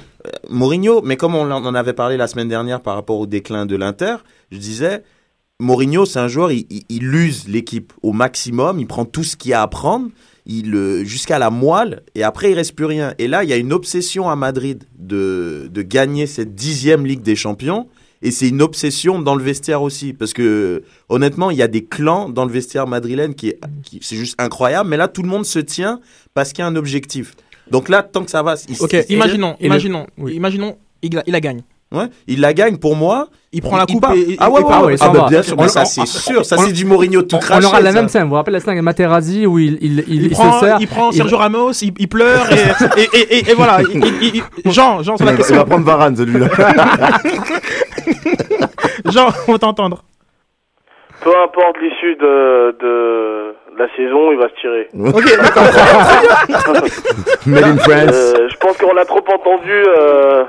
[0.50, 3.76] Mourinho, mais comme on en avait parlé la semaine dernière par rapport au déclin de
[3.76, 4.16] l'Inter,
[4.52, 5.04] je disais,
[5.60, 9.36] Mourinho, c'est un joueur, il, il- il use l'équipe au maximum, il prend tout ce
[9.36, 10.08] qu'il y a à prendre,
[10.48, 13.14] il euh, jusqu'à la moelle, et après il reste plus rien.
[13.20, 17.22] Et là, il y a une obsession à Madrid de, de gagner cette dixième Ligue
[17.22, 17.88] des Champions.
[18.22, 21.84] Et c'est une obsession dans le vestiaire aussi, parce que honnêtement, il y a des
[21.86, 24.90] clans dans le vestiaire madrilène qui est, qui- c'est juste incroyable.
[24.90, 26.00] Mais là, tout le monde se tient
[26.34, 27.34] parce qu'il y a un objectif.
[27.70, 30.34] Donc là, tant que ça va, il, Ok, il- imaginons, imaginons, oui.
[30.34, 31.62] imaginons, il, la- il la gagne.
[31.90, 33.30] Ouais, il la gagne pour moi.
[33.54, 34.82] Il prend la coupe et- et- ah ouais, et ouais, part.
[34.82, 35.30] ouais, ouais, ah ça bah, va.
[35.30, 37.66] bien sûr, On- ça c'est sûr, ça c'est du Mourinho tout craché.
[37.66, 38.02] on aura la ça.
[38.02, 38.24] même scène.
[38.24, 40.66] Vous vous rappelez la scène avec Materazzi où il, il, il, Il, il prend, se
[40.66, 40.78] sert.
[40.82, 42.56] il prend il- Sergio Ramos, il, il pleure et,
[43.02, 43.80] et, et, et- et voilà.
[43.84, 45.56] Il- il- il- Jean, Jean, sur il la va, il question.
[45.56, 46.50] va prendre Varane celui-là.
[49.08, 50.04] Jean, on va t'entendre.
[51.22, 54.88] Peu importe l'issue de, de la saison, il va se tirer.
[54.94, 55.64] Ok, d'accord.
[57.48, 58.12] Made in France.
[58.14, 60.44] Euh, je pense qu'on l'a trop entendu euh,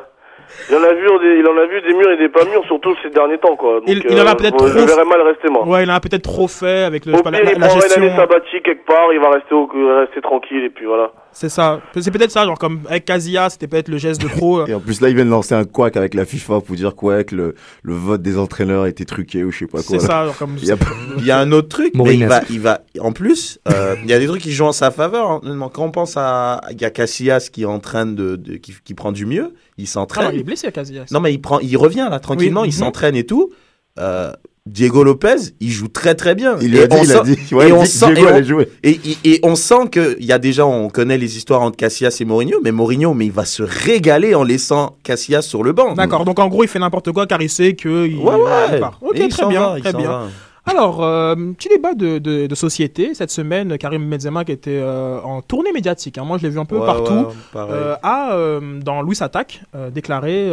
[0.70, 2.64] Il en a vu des, il en a vu des murs et des pas mûrs,
[2.66, 3.74] surtout ces derniers temps, quoi.
[3.80, 5.66] Donc, Il- il en a peut-être je trop- verrais mal rester, moi.
[5.66, 7.58] Ouais, il en a peut-être trop fait avec le, Au pas, la, pire, la- il
[7.60, 8.02] la prendra une gestion.
[8.02, 9.66] année sabbatique quelque part, il va rester, au,
[10.00, 11.12] rester tranquille, et puis voilà.
[11.32, 11.80] C'est ça.
[12.00, 14.60] C'est peut-être ça, genre comme avec Casillas, c'était peut-être le geste de trop.
[14.60, 14.66] euh.
[14.66, 17.22] Et en plus, là, ils viennent lancer un couac avec la FIFA pour dire quoi
[17.22, 19.82] que le, le vote des entraîneurs a été truqué ou je sais pas quoi.
[19.82, 20.76] C'est ça, genre comme- Il y a
[21.18, 24.10] Il y a un autre truc, mais il va, il va, en plus, euh, il
[24.10, 25.30] y a des trucs qui jouent en sa faveur.
[25.30, 25.40] hein.
[25.72, 28.74] Quand on pense à, il y a Casillas qui est en train de, de- qui,
[28.84, 30.24] qui prend du mieux, il Ah s'entraîne.
[30.26, 31.06] non, il est blessé à Casillas.
[31.10, 32.68] Non, mais il prend, il revient là tranquillement, Oui.
[32.68, 33.50] il s'entraîne et tout.
[33.98, 34.32] Euh,
[34.66, 36.56] Diego Lopez, il joue très très bien.
[36.60, 37.38] Il Et a dit, il a dit.
[37.52, 38.68] Ouais, et il on sent, Diego et on- allait jouer.
[38.82, 41.76] et, et- et on sent que il y a déjà, on connaît les histoires entre
[41.78, 45.72] Casillas et Mourinho, mais Mourinho, mais il va se régaler en laissant Casillas sur le
[45.72, 45.94] banc.
[45.94, 48.06] D'accord, donc en gros, il fait n'importe quoi car il sait que.
[48.06, 48.50] Il, Ouais, ouais.
[48.74, 48.98] il part.
[49.00, 50.08] Ok, très bien, va, très bien.
[50.08, 50.28] va.
[50.68, 53.14] Alors, euh, petit débat de, de, de société.
[53.14, 56.18] Cette semaine, Karim Benzema qui était euh, en tournée médiatique.
[56.18, 56.24] hein.
[56.24, 57.12] Moi, je l'ai vu un peu Ouais, partout.
[57.14, 59.62] ouais, euh, a, euh, dans Louis Attaque,
[59.92, 60.48] déclaré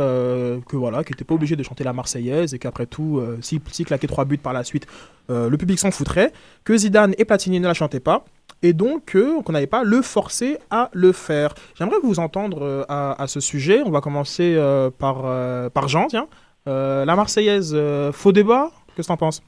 [0.68, 4.08] que voilà, qu'il n'était pas obligé de chanter la Marseillaise et qu'après tout, s'il claquait
[4.08, 4.88] trois buts par la suite,
[5.30, 6.32] le public s'en foutrait.
[6.64, 8.26] Que Zidane et Platini ne la chantaient pas.
[8.64, 11.54] Et donc, euh, qu'on n'avait pas le forcer à le faire.
[11.78, 13.82] J'aimerais vous entendre euh, à, à ce sujet.
[13.86, 15.24] On va commencer euh, par,
[15.72, 16.28] par Jean, tiens.
[16.66, 17.76] La Marseillaise,
[18.12, 19.44] faux débat Qu'est-ce que t'en penses?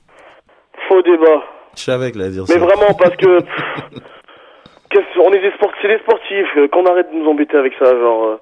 [0.88, 1.43] Faux débat.
[1.76, 2.59] Je savais allait dire Mais ça.
[2.59, 3.39] vraiment, parce que.
[5.19, 7.85] on est des sportifs, c'est des sportifs, euh, qu'on arrête de nous embêter avec ça,
[7.97, 8.26] genre.
[8.26, 8.39] euh,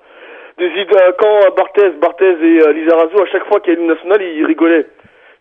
[0.58, 3.88] des idées- euh, quand Barthez, Barthez et Lizarazu, à chaque fois qu'il y a une
[3.88, 4.86] nationale, ils rigolaient.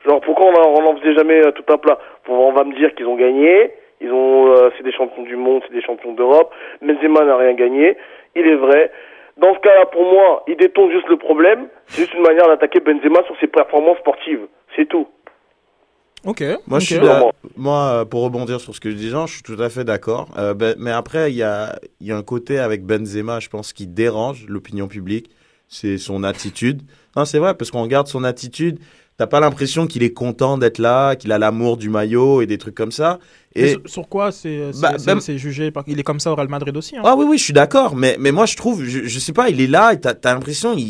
[0.05, 1.99] Genre, pourquoi on, a- on en faisait jamais tout un plat?
[2.29, 3.71] On va me dire qu'ils ont gagné,
[4.01, 6.53] ils ont, euh, c'est des champions du monde, c'est des champions d'Europe.
[6.83, 7.97] Benzema n'a rien gagné,
[8.35, 8.91] il est vrai.
[9.37, 11.69] Dans ce cas-là, pour moi, il détourne juste le problème.
[11.87, 14.47] C'est juste une manière d'attaquer Benzema sur ses performances sportives.
[14.77, 15.07] C'est tout.
[16.25, 16.43] Ok.
[16.67, 17.23] Moi, je suis là-
[17.57, 19.85] moi, euh, pour rebondir sur ce que je dis, Jean, je suis tout à fait
[19.85, 20.29] d'accord.
[20.39, 23.73] Euh, ben, mais après, il y a, y a un côté avec Benzema, je pense,
[23.73, 25.31] qui dérange l'opinion publique.
[25.69, 26.83] C'est son attitude.
[27.17, 28.79] Non, c'est vrai, parce qu'on regarde son attitude,
[29.17, 32.59] t'as pas l'impression qu'il est content d'être là, qu'il a l'amour du maillot et des
[32.59, 33.19] trucs comme ça.
[33.57, 36.49] Et sur, sur quoi c'est c'est- Bah, jugé par- Il est comme ça au Real
[36.49, 36.97] Madrid aussi.
[36.97, 37.03] hein.
[37.05, 39.49] Ah oui, oui, je suis d'accord, mais, mais moi je trouve, je, je sais pas,
[39.49, 40.83] il est là et t'as as, l'impression il,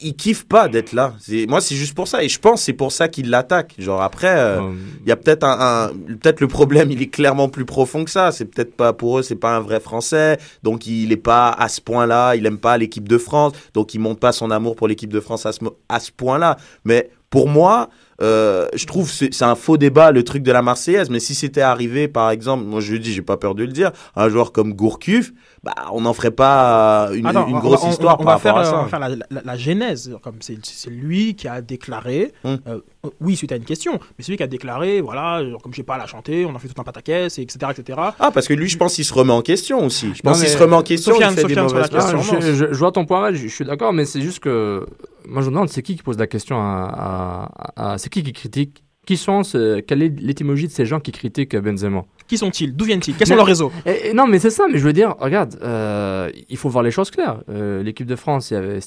[0.00, 1.12] il, kiffe pas d'être là.
[1.48, 3.74] Moi c'est juste pour ça et je pense que c'est pour ça qu'il l'attaque.
[3.78, 4.72] Genre après, euh,
[5.04, 8.10] il y a peut-être un, un- peut-être le problème, il est clairement plus profond que
[8.10, 8.32] ça.
[8.32, 11.68] C'est peut-être pas pour eux, c'est pas un vrai Français, donc il est pas à
[11.68, 14.88] ce point-là, il aime pas l'équipe de France, donc il montre pas son amour pour
[14.88, 15.58] l'équipe de France à ce,
[15.90, 16.56] à ce point-là.
[16.86, 17.90] Mais pour moi,
[18.20, 21.08] euh, je trouve que c'est c'est un faux débat le truc de la Marseillaise.
[21.10, 23.72] Mais si c'était arrivé, par exemple, moi je le dis, j'ai pas peur de le
[23.72, 25.32] dire, un joueur comme Gourcuff,
[25.62, 28.38] bah on n'en ferait pas une, Attends, une grosse on- on- histoire on par va
[28.40, 28.80] faire, rapport à euh, ça.
[28.80, 30.10] on va faire la, la- la genèse.
[30.22, 32.32] Comme c'est c'est lui qui a déclaré.
[32.44, 32.58] Hum.
[32.66, 35.62] euh, euh, oui, suite à une question, mais c'est lui qui a déclaré voilà, genre,
[35.62, 37.58] comme j'ai pas à la chanter, on en fait tout un pataquès, et etc.
[37.76, 37.98] etc.
[38.18, 40.12] Ah, parce que lui, je pense qu'il se remet en question aussi.
[40.14, 42.10] Je pense qu'il se remet en question, Sofiane, il fait Sofiane, des sur la mauvaises
[42.20, 42.36] question.
[42.38, 44.84] Ah, je, je- je vois ton point je suis d'accord, mais c'est juste que
[45.28, 48.22] moi je me demande c'est qui qui pose la question à, à- à- c'est qui
[48.22, 48.84] qui critique?
[49.06, 52.04] Qui sont ce- quelle est l'étymologie de ces gens qui critiquent Benzema?
[52.26, 52.76] Qui sont-ils?
[52.76, 53.14] D'où viennent-ils?
[53.16, 53.72] Quels sont leurs réseaux?
[53.86, 56.82] Et- et non, mais c'est ça, mais je veux dire, regarde, euh, il faut voir
[56.84, 57.42] les choses claires.
[57.48, 58.80] Euh, L'équipe de France, les,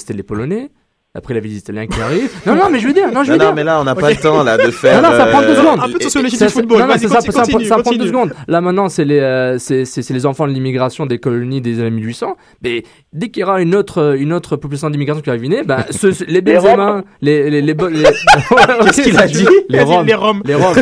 [0.00, 0.70] c'était les Polonais.
[1.14, 2.30] Après, avait les Italiens qui arrivent.
[2.46, 3.54] Non, non, mais je veux dire, non, je Non, veux non, dire.
[3.54, 5.48] mais là, on n'a pas le temps, là, de faire, Non, non, ça prend deux
[5.48, 5.80] euh, secondes.
[5.80, 6.80] un peu de sociologie du football.
[6.80, 7.98] Non, non, c'est ça, continue, ça, prend- ça prend continue.
[7.98, 8.34] deux secondes.
[8.46, 11.80] Là, maintenant, c'est les, euh, c'est c'est- c'est les enfants de l'immigration des colonies des
[11.80, 12.36] années 1800.
[12.62, 12.82] Mais
[13.14, 16.12] dès qu'il y aura une autre, une autre population d'immigration qui va venir, ben, ce-
[16.12, 18.02] ce- les Benzema, les, les, les, bo- les-
[18.84, 19.46] Qu'est-ce qu'il a dit?
[19.70, 20.06] Les Roms.
[20.06, 20.42] les Roms.
[20.44, 20.74] Les Roms.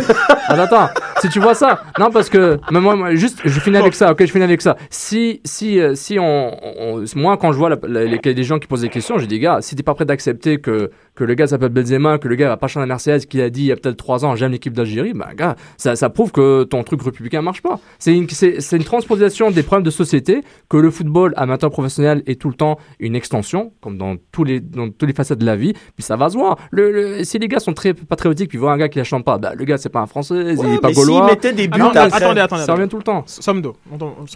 [0.48, 0.88] Attends, attends.
[1.20, 4.10] Si tu vois ça, non parce que mais moi, moi, juste, je finis avec ça.
[4.12, 4.76] Ok, je finis avec ça.
[4.90, 8.58] Si, si, euh, si on, on- moi quand je vois la- la- les, les gens
[8.58, 11.34] qui posent des questions, je dis gars, si t'es pas prêt d'accepter que que le
[11.34, 13.66] gars s'appelle Benzema, que le gars va pas chanter la Marseillaise, qu'il a dit il
[13.66, 16.84] y a peut-être trois ans, j'aime l'équipe d'Algérie, bah gars, ça, ça prouve que ton
[16.84, 17.80] truc républicain marche pas.
[17.98, 22.22] C'est une, c'est, c'est une transposition des problèmes de société que le football amateur professionnel
[22.26, 25.46] est tout le temps une extension, comme dans tous les dans tous les facettes de
[25.46, 25.72] la vie.
[25.72, 26.56] Puis ça va se voir.
[26.70, 29.24] Le, le- si les gars sont très patriotiques, puis voient un gars qui la chante
[29.24, 31.26] pas, bah le gars c'est pas un Français, il est pas mais s'il gaulois.
[31.26, 32.62] mettait des buts Ah non, mais après- attendez, attendez.
[32.64, 33.24] Ça revient tout le temps.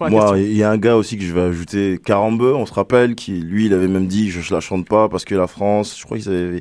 [0.00, 2.72] La Moi, il y a un gars aussi que je vais ajouter, Carambeu, on se
[2.72, 5.46] rappelle, qui lui, il avait même dit je, je la chante pas parce que la
[5.46, 6.60] France, je crois qu'ils avaient.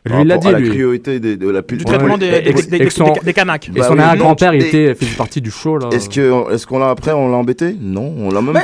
[0.03, 0.77] Lui, il l'a rapport à dit, la lui.
[0.79, 3.69] cruauté des- de, la Du traitement des, des, des, des, son- des- Kanaks.
[3.69, 5.89] Et Bah son oui, arrière-grand-père, il et- était faisait partie du show là.
[5.91, 7.75] Est-ce que, est-ce qu'on l'a après, on l'a embêté?
[7.79, 8.55] Non, on l'a même.
[8.55, 8.61] Euh,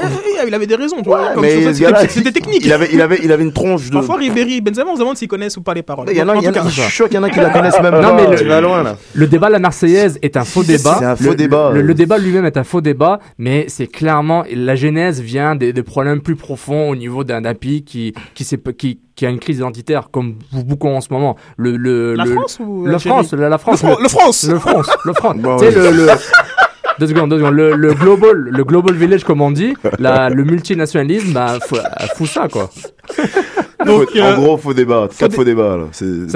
[0.47, 2.65] il avait des raisons, c'était- technique.
[2.65, 3.93] Il avait, il avait, il avait une tronche de.
[3.93, 6.07] Parfois, Ribéry, Benzema, on se demande s'ils connaissent ou pas les paroles.
[6.11, 6.69] Il y en a, En il y en tout a, cas.
[6.69, 8.45] je suis sûr qu'il y en a qui la connaissent même Non, mais le- Tu
[8.45, 8.97] vas loin, là.
[9.13, 10.99] Le débat de la Marseillaise est un faux C'est débat.
[11.01, 11.71] un faux Le- débat.
[11.73, 16.21] Le, débat lui-même est un faux débat, mais c'est clairement la genèse vient des, problèmes
[16.21, 20.09] plus profonds au niveau d'un pays qui qui, s'est- qui qui a une crise identitaire
[20.11, 21.26] comme beaucoup en ce moment.
[21.57, 24.09] Le, le, La le- France ou la l'Algérie France, la, la France, Le Fran- le
[24.09, 25.35] France le France, le France.
[25.41, 25.91] Bon, tu sais ouais.
[25.91, 26.07] le, le-
[26.99, 27.53] Deux secondes, deux secondes.
[27.53, 31.79] Le, le global, le global village, comme on dit, la, le multinationalisme, bah, fout,
[32.15, 32.69] fout ça, quoi.
[33.85, 35.07] Donc, Faux- euh, en gros, faux débat.
[35.17, 35.83] Quatre faux débats, là.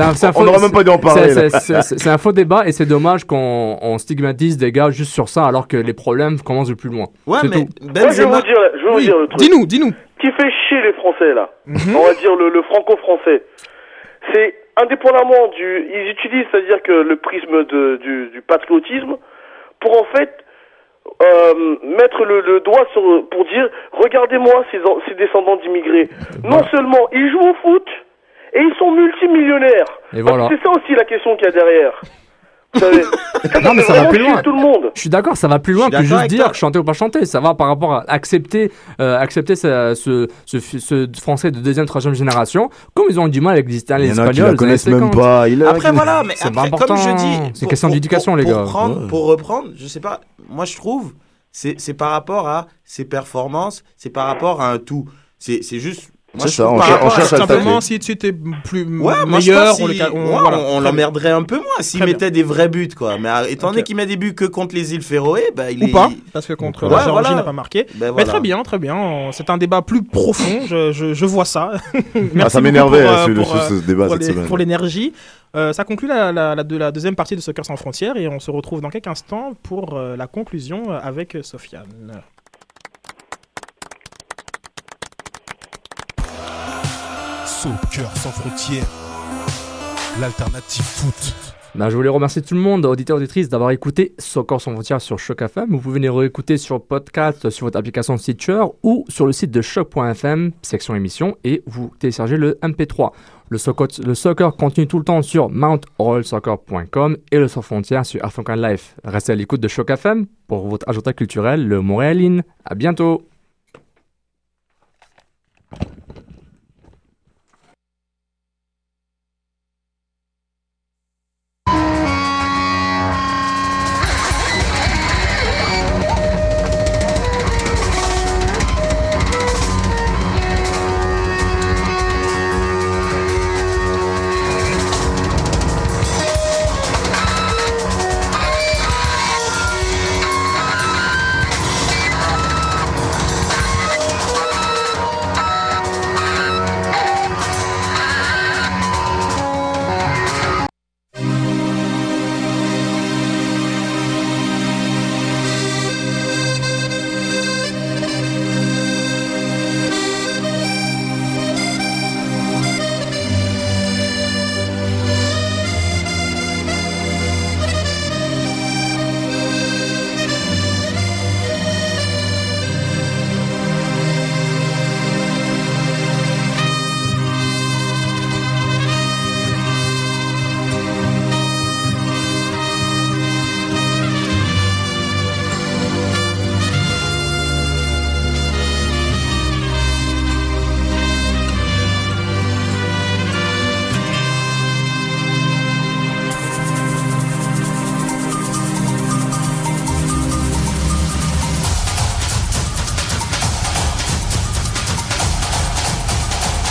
[0.05, 1.29] Un On n'aurait même pas dû en parler.
[1.33, 1.59] c'est- là.
[1.59, 5.11] c'est- C'est c'est un faux débat et c'est dommage qu'on on stigmatise des gars juste
[5.11, 7.07] sur ça alors que les problèmes commencent de plus loin.
[7.25, 7.67] Ouais, C'est mais tout.
[7.81, 8.43] Moi, je vais vous dire,
[8.79, 9.39] je vais vous dire le truc.
[9.39, 9.91] Dis-nous, dis-nous.
[10.21, 11.49] qui fait chier les Français là?
[11.65, 11.95] Mhm.
[11.95, 13.41] On va dire le, le franco-français.
[14.31, 19.17] C'est indépendamment du, ils utilisent, c'est-à-dire que le prisme de, du, du patriotisme
[19.79, 20.37] pour en fait
[21.21, 26.09] euh, mettre le, le doigt sur, pour dire, regardez-moi ces, ces descendants d'immigrés.
[26.43, 27.87] Non seulement ils jouent au foot
[28.53, 29.99] et ils sont multimillionnaires.
[30.15, 30.47] Et voilà.
[30.49, 31.99] C'est ça aussi la question qu'il y a derrière.
[33.63, 34.41] Non, mais ça va plus loin.
[34.43, 34.91] tout le monde.
[34.93, 37.25] Je suis d'accord, ça va plus loin que juste dire chanter ou pas chanter.
[37.25, 41.85] Ça va par rapport à accepter, euh, accepter ce, ce, ce, ce français de deuxième,
[41.85, 44.51] troisième génération, comme ils ont du mal avec les Italiens, Il les Espagnols.
[44.51, 45.15] la connaissent même 50.
[45.15, 45.49] pas.
[45.49, 47.15] Il a- Après, voilà, mais C'est après, pas comme je important.
[47.45, 47.51] dis.
[47.55, 48.63] C'est question d'éducation, les gars.
[48.63, 49.07] Ouais.
[49.07, 51.13] Pour reprendre, je sais pas, moi je trouve,
[51.51, 55.05] c'est c'est par rapport à ses performances, c'est par rapport à un tout.
[55.39, 56.10] C'est c'est juste.
[56.33, 58.83] Moi, ça, on par cher- on à- cherche à le Simplement, si tu étais plus
[58.99, 59.75] Ouais, meilleur,
[60.13, 60.79] on, voilà.
[60.79, 63.17] l'emmerderait un peu moins s'il mettait des vrais buts, quoi.
[63.17, 65.83] Mais euh, étant donné qu'il met des buts que contre les îles Féroé, bah, il
[65.83, 65.91] Ou est.
[65.91, 67.35] pas, parce que contre Ouais, la Géorgie, voilà.
[67.35, 67.85] n'a pas marqué.
[67.95, 69.29] Ben Mais très bien, très bien.
[69.33, 71.71] C'est un débat plus profond, je, je, je vois ça.
[72.15, 74.47] Merci Ah, ça m'énervait, hein, euh, ce, euh, ce débat pour cette les- semaine.
[74.47, 75.11] pour l'énergie.
[75.57, 78.25] Euh, ça conclut la, la, la, de la deuxième partie de Soccer sans frontières et
[78.29, 82.21] on se retrouve dans quelques instants pour euh, la conclusion avec Sofiane.
[87.61, 88.87] Soccer sans frontières,
[90.19, 91.35] l'alternative foot.
[91.75, 94.99] Ben, je voulais remercier tout le monde, auditeurs et auditrices, d'avoir écouté Soccer sans frontières
[94.99, 95.69] sur Choc FM.
[95.69, 99.61] Vous pouvez venir réécouter sur podcast, sur votre application Stitcher ou sur le site de
[99.61, 103.11] choc.fm, section émission, et vous téléchargez le MP3.
[103.49, 108.25] Le soccer, le soccer continue tout le temps sur mountrollsoccer.com et le sans frontières sur
[108.25, 108.95] African Life.
[109.03, 112.41] Restez à l'écoute de Choc FM pour votre agenda culturel, le Montréaline.
[112.65, 113.21] À bientôt!